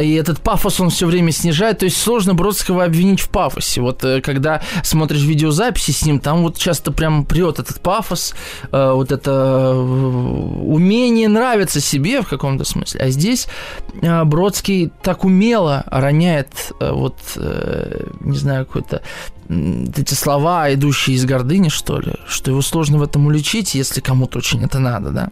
и 0.00 0.14
этот 0.14 0.40
пафос 0.40 0.80
он 0.80 0.90
все 0.90 1.06
время 1.06 1.32
снижает, 1.32 1.78
то 1.78 1.84
есть 1.84 1.96
сложно 1.96 2.34
Бродского 2.34 2.84
обвинить 2.84 3.20
в 3.20 3.28
пафосе. 3.28 3.80
Вот 3.80 4.04
э, 4.04 4.20
когда 4.20 4.62
смотришь 4.82 5.22
видеозаписи 5.22 5.90
с 5.90 6.04
ним, 6.04 6.20
там 6.20 6.42
вот 6.42 6.56
часто 6.58 6.92
прям 6.92 7.24
прет 7.24 7.58
этот 7.58 7.80
пафос, 7.80 8.34
э, 8.72 8.92
вот 8.92 9.12
это 9.12 9.30
э, 9.30 9.74
умение 9.74 11.28
нравиться 11.28 11.80
себе 11.80 12.22
в 12.22 12.28
каком-то 12.28 12.64
смысле. 12.64 13.00
А 13.00 13.10
здесь 13.10 13.48
Бродский 14.02 14.90
так 15.02 15.24
умело 15.24 15.84
роняет 15.86 16.72
вот, 16.80 17.16
не 17.36 18.36
знаю, 18.36 18.66
какой-то 18.66 19.02
эти 19.48 20.14
слова, 20.14 20.72
идущие 20.72 21.16
из 21.16 21.24
гордыни, 21.24 21.68
что 21.68 22.00
ли, 22.00 22.14
что 22.26 22.50
его 22.50 22.62
сложно 22.62 22.98
в 22.98 23.02
этом 23.02 23.26
уличить, 23.26 23.74
если 23.74 24.00
кому-то 24.00 24.38
очень 24.38 24.64
это 24.64 24.78
надо, 24.78 25.10
да. 25.10 25.28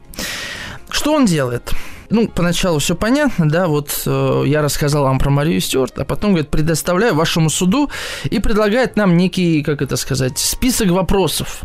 Что 0.89 1.13
он 1.15 1.27
делает? 1.27 1.73
Ну, 2.11 2.29
поначалу 2.29 2.79
все 2.79 2.95
понятно, 2.95 3.49
да, 3.49 3.67
вот 3.67 4.03
э, 4.07 4.43
я 4.47 4.63
рассказал 4.63 5.05
вам 5.05 5.19
про 5.19 5.31
Марию 5.31 5.61
Стюарт, 5.61 5.99
а 5.99 6.05
потом, 6.05 6.33
говорит, 6.33 6.51
предоставляю 6.51 7.15
вашему 7.15 7.51
суду 7.51 7.91
и 8.25 8.39
предлагает 8.39 8.97
нам 8.97 9.17
некий, 9.17 9.63
как 9.63 9.83
это 9.83 9.97
сказать, 9.97 10.39
список 10.39 10.91
вопросов. 10.91 11.63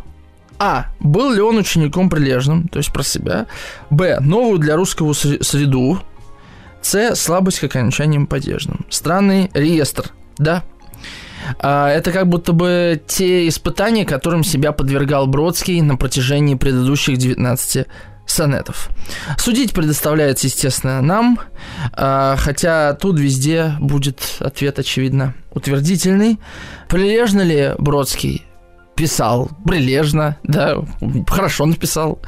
А. 0.58 0.88
Был 1.00 1.32
ли 1.32 1.42
он 1.42 1.58
учеником 1.58 2.10
прилежным, 2.10 2.68
то 2.68 2.80
есть 2.80 2.92
про 2.92 3.04
себя. 3.04 3.48
Б. 3.90 4.20
Новую 4.20 4.60
для 4.60 4.76
русского 4.76 5.14
среду. 5.14 6.00
С. 6.82 7.16
Слабость 7.16 7.60
к 7.60 7.64
окончаниям 7.66 8.28
падежным. 8.28 8.86
Странный 8.90 9.50
реестр, 9.54 10.12
да, 10.38 10.64
а, 11.60 11.90
это 11.90 12.12
как 12.12 12.28
будто 12.28 12.54
бы 12.54 13.02
те 13.08 13.48
испытания, 13.48 14.06
которым 14.06 14.44
себя 14.44 14.72
подвергал 14.72 15.28
Бродский 15.28 15.82
на 15.82 15.96
протяжении 15.96 16.56
предыдущих 16.56 17.18
19 17.18 17.88
сонетов. 18.32 18.90
Судить 19.38 19.74
предоставляется, 19.74 20.48
естественно, 20.48 21.02
нам, 21.02 21.40
а, 21.94 22.36
хотя 22.38 22.94
тут 22.94 23.20
везде 23.20 23.74
будет 23.80 24.22
ответ, 24.40 24.80
очевидно, 24.80 25.34
утвердительный. 25.52 26.40
Прилежно 26.88 27.42
ли 27.42 27.74
Бродский 27.78 28.46
писал 28.96 29.50
прилежно, 29.66 30.38
да, 30.44 30.76
хорошо 31.28 31.66
написал. 31.66 32.20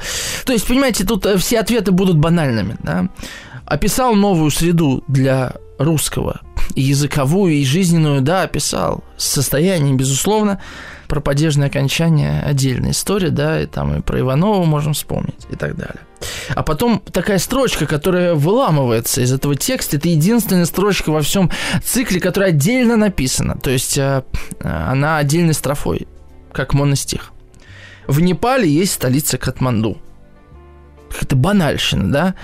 То 0.46 0.54
есть, 0.54 0.66
понимаете, 0.66 1.04
тут 1.04 1.26
э, 1.26 1.36
все 1.36 1.60
ответы 1.60 1.92
будут 1.92 2.16
банальными, 2.16 2.76
да. 2.82 3.08
Описал 3.66 4.14
новую 4.14 4.50
среду 4.50 5.04
для 5.08 5.54
русского, 5.78 6.40
и 6.74 6.80
языковую, 6.80 7.54
и 7.54 7.64
жизненную, 7.64 8.20
да, 8.22 8.42
описал. 8.42 9.04
Состояние, 9.16 9.94
безусловно, 9.94 10.60
про 11.08 11.20
падежное 11.20 11.68
окончание 11.68 12.40
отдельная 12.40 12.92
история, 12.92 13.30
да, 13.30 13.60
и 13.60 13.66
там 13.66 13.98
и 13.98 14.00
про 14.00 14.20
Иванова 14.20 14.64
можем 14.64 14.94
вспомнить 14.94 15.46
и 15.50 15.56
так 15.56 15.76
далее. 15.76 16.00
А 16.54 16.62
потом 16.62 17.02
такая 17.12 17.38
строчка, 17.38 17.86
которая 17.86 18.34
выламывается 18.34 19.20
из 19.20 19.32
этого 19.32 19.54
текста, 19.54 19.96
это 19.96 20.08
единственная 20.08 20.64
строчка 20.64 21.10
во 21.10 21.20
всем 21.20 21.50
цикле, 21.84 22.20
которая 22.20 22.50
отдельно 22.50 22.96
написана, 22.96 23.58
то 23.58 23.70
есть 23.70 23.98
э, 23.98 24.22
она 24.60 25.18
отдельной 25.18 25.54
строфой, 25.54 26.06
как 26.52 26.74
моностих. 26.74 27.32
В 28.06 28.20
Непале 28.20 28.68
есть 28.68 28.92
столица 28.92 29.38
Катманду. 29.38 29.98
Это 31.20 31.36
банальщина, 31.36 32.10
да? 32.10 32.34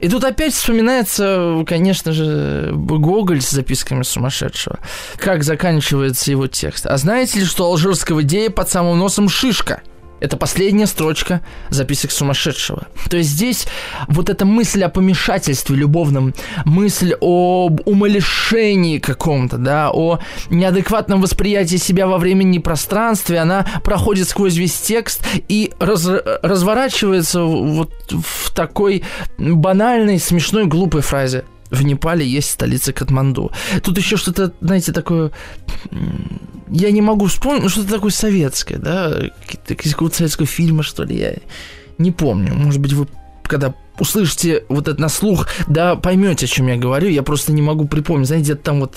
И 0.00 0.08
тут 0.08 0.24
опять 0.24 0.54
вспоминается, 0.54 1.64
конечно 1.66 2.12
же, 2.12 2.70
Гоголь 2.72 3.40
с 3.40 3.50
записками 3.50 4.02
сумасшедшего. 4.02 4.78
Как 5.16 5.42
заканчивается 5.42 6.30
его 6.30 6.46
текст. 6.46 6.86
А 6.86 6.96
знаете 6.96 7.40
ли, 7.40 7.44
что 7.44 7.66
алжирского 7.66 8.22
дея 8.22 8.50
под 8.50 8.68
самым 8.68 8.98
носом 8.98 9.28
шишка– 9.28 9.82
это 10.20 10.36
последняя 10.36 10.86
строчка 10.86 11.40
записок 11.70 12.10
сумасшедшего. 12.10 12.86
То 13.10 13.16
есть 13.16 13.30
здесь 13.30 13.66
вот 14.08 14.28
эта 14.30 14.44
мысль 14.44 14.84
о 14.84 14.88
помешательстве 14.88 15.76
любовном, 15.76 16.34
мысль 16.64 17.14
об 17.20 17.80
умалишении 17.86 18.98
каком-то, 18.98 19.58
да, 19.58 19.90
о 19.92 20.18
неадекватном 20.50 21.20
восприятии 21.20 21.76
себя 21.76 22.06
во 22.06 22.18
времени 22.18 22.56
и 22.56 22.60
пространстве, 22.60 23.38
она 23.38 23.66
проходит 23.84 24.28
сквозь 24.28 24.56
весь 24.56 24.78
текст 24.80 25.22
и 25.48 25.72
раз, 25.78 26.08
разворачивается 26.42 27.42
вот 27.42 27.92
в 28.10 28.52
такой 28.54 29.04
банальной, 29.38 30.18
смешной, 30.18 30.66
глупой 30.66 31.02
фразе 31.02 31.44
в 31.70 31.84
Непале 31.84 32.26
есть 32.26 32.50
столица 32.50 32.92
Катманду. 32.92 33.52
Тут 33.82 33.98
еще 33.98 34.16
что-то, 34.16 34.52
знаете, 34.60 34.92
такое... 34.92 35.32
Я 36.70 36.90
не 36.90 37.00
могу 37.00 37.26
вспомнить, 37.26 37.62
ну 37.62 37.68
что-то 37.68 37.90
такое 37.94 38.10
советское, 38.10 38.76
да? 38.76 39.16
Какого-то 39.66 40.16
советского 40.16 40.46
фильма, 40.46 40.82
что 40.82 41.04
ли, 41.04 41.16
я 41.16 41.34
не 41.96 42.10
помню. 42.10 42.54
Может 42.54 42.80
быть, 42.80 42.92
вы 42.92 43.06
когда 43.42 43.74
услышите 43.98 44.64
вот 44.68 44.88
это 44.88 45.00
на 45.00 45.08
слух, 45.08 45.48
да, 45.66 45.96
поймете, 45.96 46.46
о 46.46 46.48
чем 46.48 46.68
я 46.68 46.76
говорю. 46.76 47.08
Я 47.08 47.22
просто 47.22 47.52
не 47.52 47.62
могу 47.62 47.86
припомнить. 47.86 48.26
Знаете, 48.26 48.44
где-то 48.44 48.62
там 48.62 48.80
вот 48.80 48.96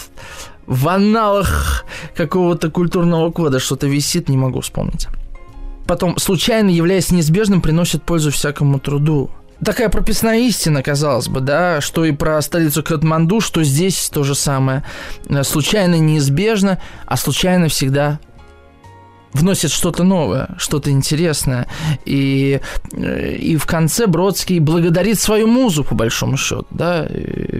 в 0.68 0.88
аналах 0.90 1.86
какого-то 2.16 2.70
культурного 2.70 3.32
кода 3.32 3.60
что-то 3.60 3.88
висит, 3.88 4.30
не 4.30 4.38
могу 4.38 4.60
вспомнить. 4.62 5.08
Потом, 5.88 6.18
случайно 6.18 6.70
являясь 6.70 7.12
неизбежным, 7.12 7.62
приносит 7.62 8.04
пользу 8.04 8.32
всякому 8.32 8.80
труду 8.80 9.32
такая 9.64 9.90
прописная 9.90 10.40
истина, 10.40 10.84
казалось 10.84 11.28
бы, 11.28 11.40
да, 11.40 11.82
что 11.82 12.06
и 12.06 12.12
про 12.12 12.42
столицу 12.42 12.84
Катманду, 12.84 13.40
что 13.42 13.64
здесь 13.64 14.10
то 14.10 14.24
же 14.24 14.36
самое. 14.36 14.84
Э, 15.30 15.44
случайно 15.44 15.96
неизбежно, 15.96 16.80
а 17.06 17.18
случайно 17.18 17.68
всегда 17.68 18.20
вносит 19.34 19.72
что-то 19.72 20.04
новое, 20.04 20.50
что-то 20.58 20.92
интересное. 20.92 21.68
И, 22.06 22.60
э, 22.94 23.36
и 23.36 23.58
в 23.58 23.66
конце 23.66 24.08
Бродский 24.08 24.60
благодарит 24.60 25.20
свою 25.20 25.48
музу, 25.48 25.84
по 25.84 25.96
большому 25.96 26.38
счету, 26.38 26.68
да, 26.72 27.08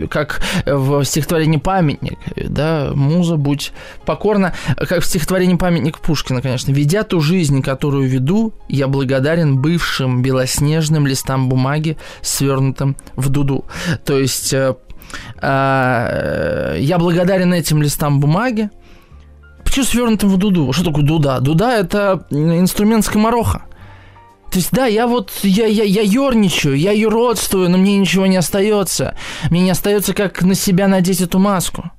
как 0.10 0.42
в 0.66 1.04
стихотворении 1.04 1.58
«Памятник», 1.58 2.18
да, 2.36 2.92
«Муза, 2.94 3.38
будь 3.38 3.72
покорна», 4.06 4.54
как 4.78 5.02
в 5.02 5.06
стихотворении 5.06 5.56
«Памятник» 5.56 6.00
Пушкина, 6.00 6.42
конечно. 6.42 6.72
«Ведя 6.72 7.04
ту 7.04 7.22
жизнь, 7.22 7.62
которую 7.62 8.08
веду, 8.08 8.54
я 8.68 8.88
благодарен 8.88 9.58
бывшим 9.58 10.22
белоснежным 10.22 11.08
листам 11.08 11.50
бумаги, 11.50 11.98
свернутым 12.22 12.96
в 13.16 13.30
дуду». 13.30 13.66
То 14.06 14.20
есть 14.20 14.54
э, 14.54 14.76
А, 15.42 16.76
я 16.78 16.98
благодарен 16.98 17.54
этим 17.54 17.82
листам 17.82 18.20
бумаги. 18.20 18.70
Почему 19.72 19.86
свернутым 19.86 20.30
в 20.30 20.36
дуду? 20.36 20.74
Что 20.74 20.84
такое 20.84 21.06
дуда? 21.06 21.40
Дуда– 21.40 21.72
это 21.80 22.26
инструмент 22.30 23.06
скомороха. 23.06 23.62
То 24.52 24.58
есть, 24.58 24.74
да, 24.74 24.86
я 24.86 25.08
вот, 25.08 25.32
я, 25.44 25.66
я, 25.66 25.86
я 25.86 26.02
ерничаю, 26.02 26.78
я 26.78 26.92
юродствую, 26.92 27.70
но 27.70 27.78
мне 27.78 27.98
ничего 27.98 28.26
не 28.26 28.36
остается. 28.36 29.16
Мне 29.50 29.62
не 29.62 29.70
остается, 29.70 30.14
как 30.14 30.42
на 30.42 30.56
себя 30.56 30.90
надеть 30.90 31.22
эту 31.22 31.40
маску. 31.40 31.90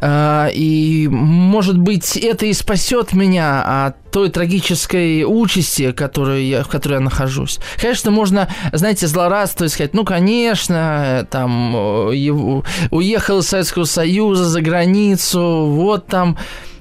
А, 0.00 0.48
и, 0.52 1.08
может 1.08 1.78
быть, 1.78 2.16
это 2.16 2.46
и 2.46 2.52
спасет 2.52 3.12
меня 3.12 3.86
от 3.86 4.10
той 4.10 4.30
трагической 4.30 5.24
участи, 5.24 5.92
которую 5.92 6.44
я, 6.44 6.64
в 6.64 6.68
которой 6.68 6.94
я 6.94 7.00
нахожусь. 7.00 7.58
Конечно, 7.80 8.10
можно, 8.10 8.48
знаете, 8.72 9.06
злорадствовать, 9.06 9.72
сказать, 9.72 9.94
ну, 9.94 10.04
конечно, 10.04 11.26
там, 11.30 12.10
его, 12.12 12.64
уехал 12.90 13.40
из 13.40 13.48
Советского 13.48 13.84
Союза 13.84 14.44
за 14.44 14.60
границу, 14.62 15.66
вот 15.66 16.06
там. 16.06 16.38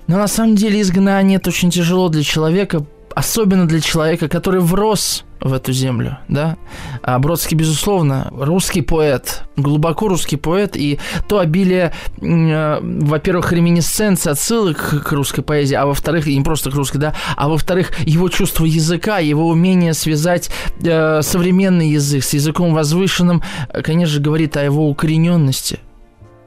Но 0.07 0.17
на 0.17 0.28
самом 0.28 0.55
деле 0.55 0.82
изгнание 0.82 1.38
это 1.38 1.49
очень 1.49 1.70
тяжело 1.70 2.09
для 2.09 2.24
человека, 2.24 2.86
особенно 3.20 3.67
для 3.67 3.82
человека, 3.82 4.30
который 4.30 4.61
врос 4.61 5.26
в 5.41 5.53
эту 5.53 5.74
землю, 5.74 6.17
да. 6.30 6.57
А 7.03 7.20
Бродский, 7.20 7.55
безусловно, 7.55 8.30
русский 8.32 8.82
поэт, 8.82 9.43
глубоко 9.57 10.07
русский 10.07 10.38
поэт, 10.38 10.76
и 10.76 10.99
то 11.28 11.39
обилие, 11.39 11.93
э, 12.22 12.80
во-первых, 12.82 13.51
реминесценции, 13.51 14.30
отсылок 14.30 15.03
к 15.05 15.11
русской 15.11 15.41
поэзии, 15.41 15.76
а 15.76 15.86
во-вторых, 15.86 16.28
и 16.28 16.38
не 16.38 16.43
просто 16.43 16.72
к 16.72 16.76
русской, 16.76 16.97
да, 16.97 17.13
а 17.36 17.49
во-вторых, 17.49 17.91
его 17.99 18.30
чувство 18.30 18.65
языка, 18.65 19.20
его 19.20 19.47
умение 19.47 19.93
связать 19.93 20.49
э, 20.82 21.22
современный 21.22 21.89
язык 21.89 22.24
с 22.24 22.34
языком 22.34 22.74
возвышенным, 22.74 23.43
конечно 23.84 24.13
же, 24.13 24.22
говорит 24.22 24.55
о 24.57 24.63
его 24.63 24.89
укорененности 24.89 25.80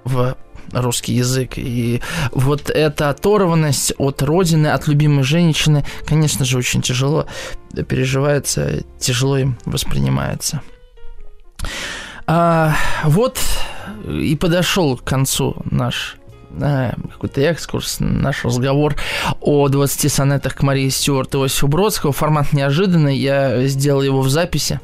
в 0.05 0.37
русский 0.73 1.15
язык. 1.15 1.53
И 1.57 2.01
вот 2.33 2.71
эта 2.71 3.11
оторванность 3.11 3.93
от 3.99 4.23
родины, 4.23 4.69
от 4.69 4.89
любимой 4.89 5.25
женщины, 5.25 5.85
конечно 6.07 6.45
же, 6.45 6.59
очень 6.59 6.83
тяжело 6.83 7.27
переживается, 7.89 8.83
тяжело 8.99 9.39
им 9.39 9.59
воспринимается. 9.65 10.63
А, 12.27 12.75
вот 13.05 13.39
и 14.09 14.37
подошел 14.37 14.97
к 14.97 15.05
концу 15.05 15.57
наш 15.65 16.17
какой-то 16.59 17.41
экскурс, 17.41 17.97
наш 18.01 18.45
разговор 18.45 18.97
о 19.41 19.69
20 19.69 20.13
сонетах 20.13 20.55
к 20.55 20.63
Марии 20.63 20.89
Стюарт 20.89 21.35
и 21.35 21.39
Иосифу 21.39 21.69
Бродского. 21.69 22.13
Формат 22.13 22.53
неожиданный, 22.53 23.17
я 23.17 23.67
сделал 23.67 24.03
его 24.03 24.21
в 24.21 24.29
записи. 24.29 24.81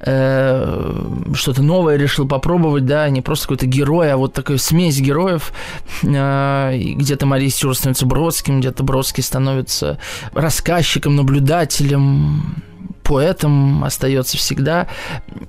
Э, 0.00 1.04
что-то 1.34 1.62
новое 1.62 1.96
решил 1.96 2.26
попробовать, 2.26 2.86
да, 2.86 3.08
не 3.08 3.20
просто 3.20 3.44
какой-то 3.44 3.66
герой, 3.66 4.12
а 4.12 4.16
вот 4.16 4.32
такая 4.32 4.58
смесь 4.58 5.00
героев. 5.00 5.52
Э, 6.02 6.76
где-то 6.76 7.26
Мария 7.26 7.50
Стюарт 7.50 7.78
становится 7.78 8.06
Бродским, 8.06 8.60
где-то 8.60 8.82
Бродский 8.82 9.22
становится 9.22 9.98
рассказчиком, 10.34 11.16
наблюдателем, 11.16 12.62
поэтом 13.02 13.84
остается 13.84 14.36
всегда. 14.36 14.88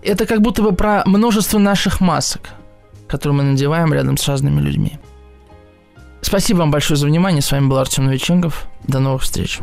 Это 0.04 0.26
как 0.26 0.42
будто 0.42 0.62
бы 0.62 0.74
про 0.74 1.04
множество 1.06 1.60
наших 1.60 2.02
масок, 2.02 2.50
которые 3.08 3.38
мы 3.38 3.44
надеваем 3.44 3.94
рядом 3.94 4.18
с 4.18 4.28
разными 4.28 4.60
людьми. 4.60 5.00
Спасибо 6.24 6.60
вам 6.60 6.72
большое 6.72 6.98
за 6.98 7.06
внимание. 7.06 7.42
С 7.42 7.52
вами 7.52 7.68
был 7.68 7.78
Артем 7.78 8.06
Новиченков. 8.06 8.68
До 8.88 9.00
новых 9.00 9.22
встреч. 9.22 9.60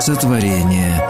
Сотворение 0.00 1.00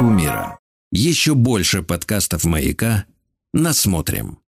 умира. 0.00 0.58
Еще 0.90 1.34
больше 1.34 1.82
подкастов 1.82 2.44
«Маяка» 2.44 3.06
насмотрим. 3.54 4.41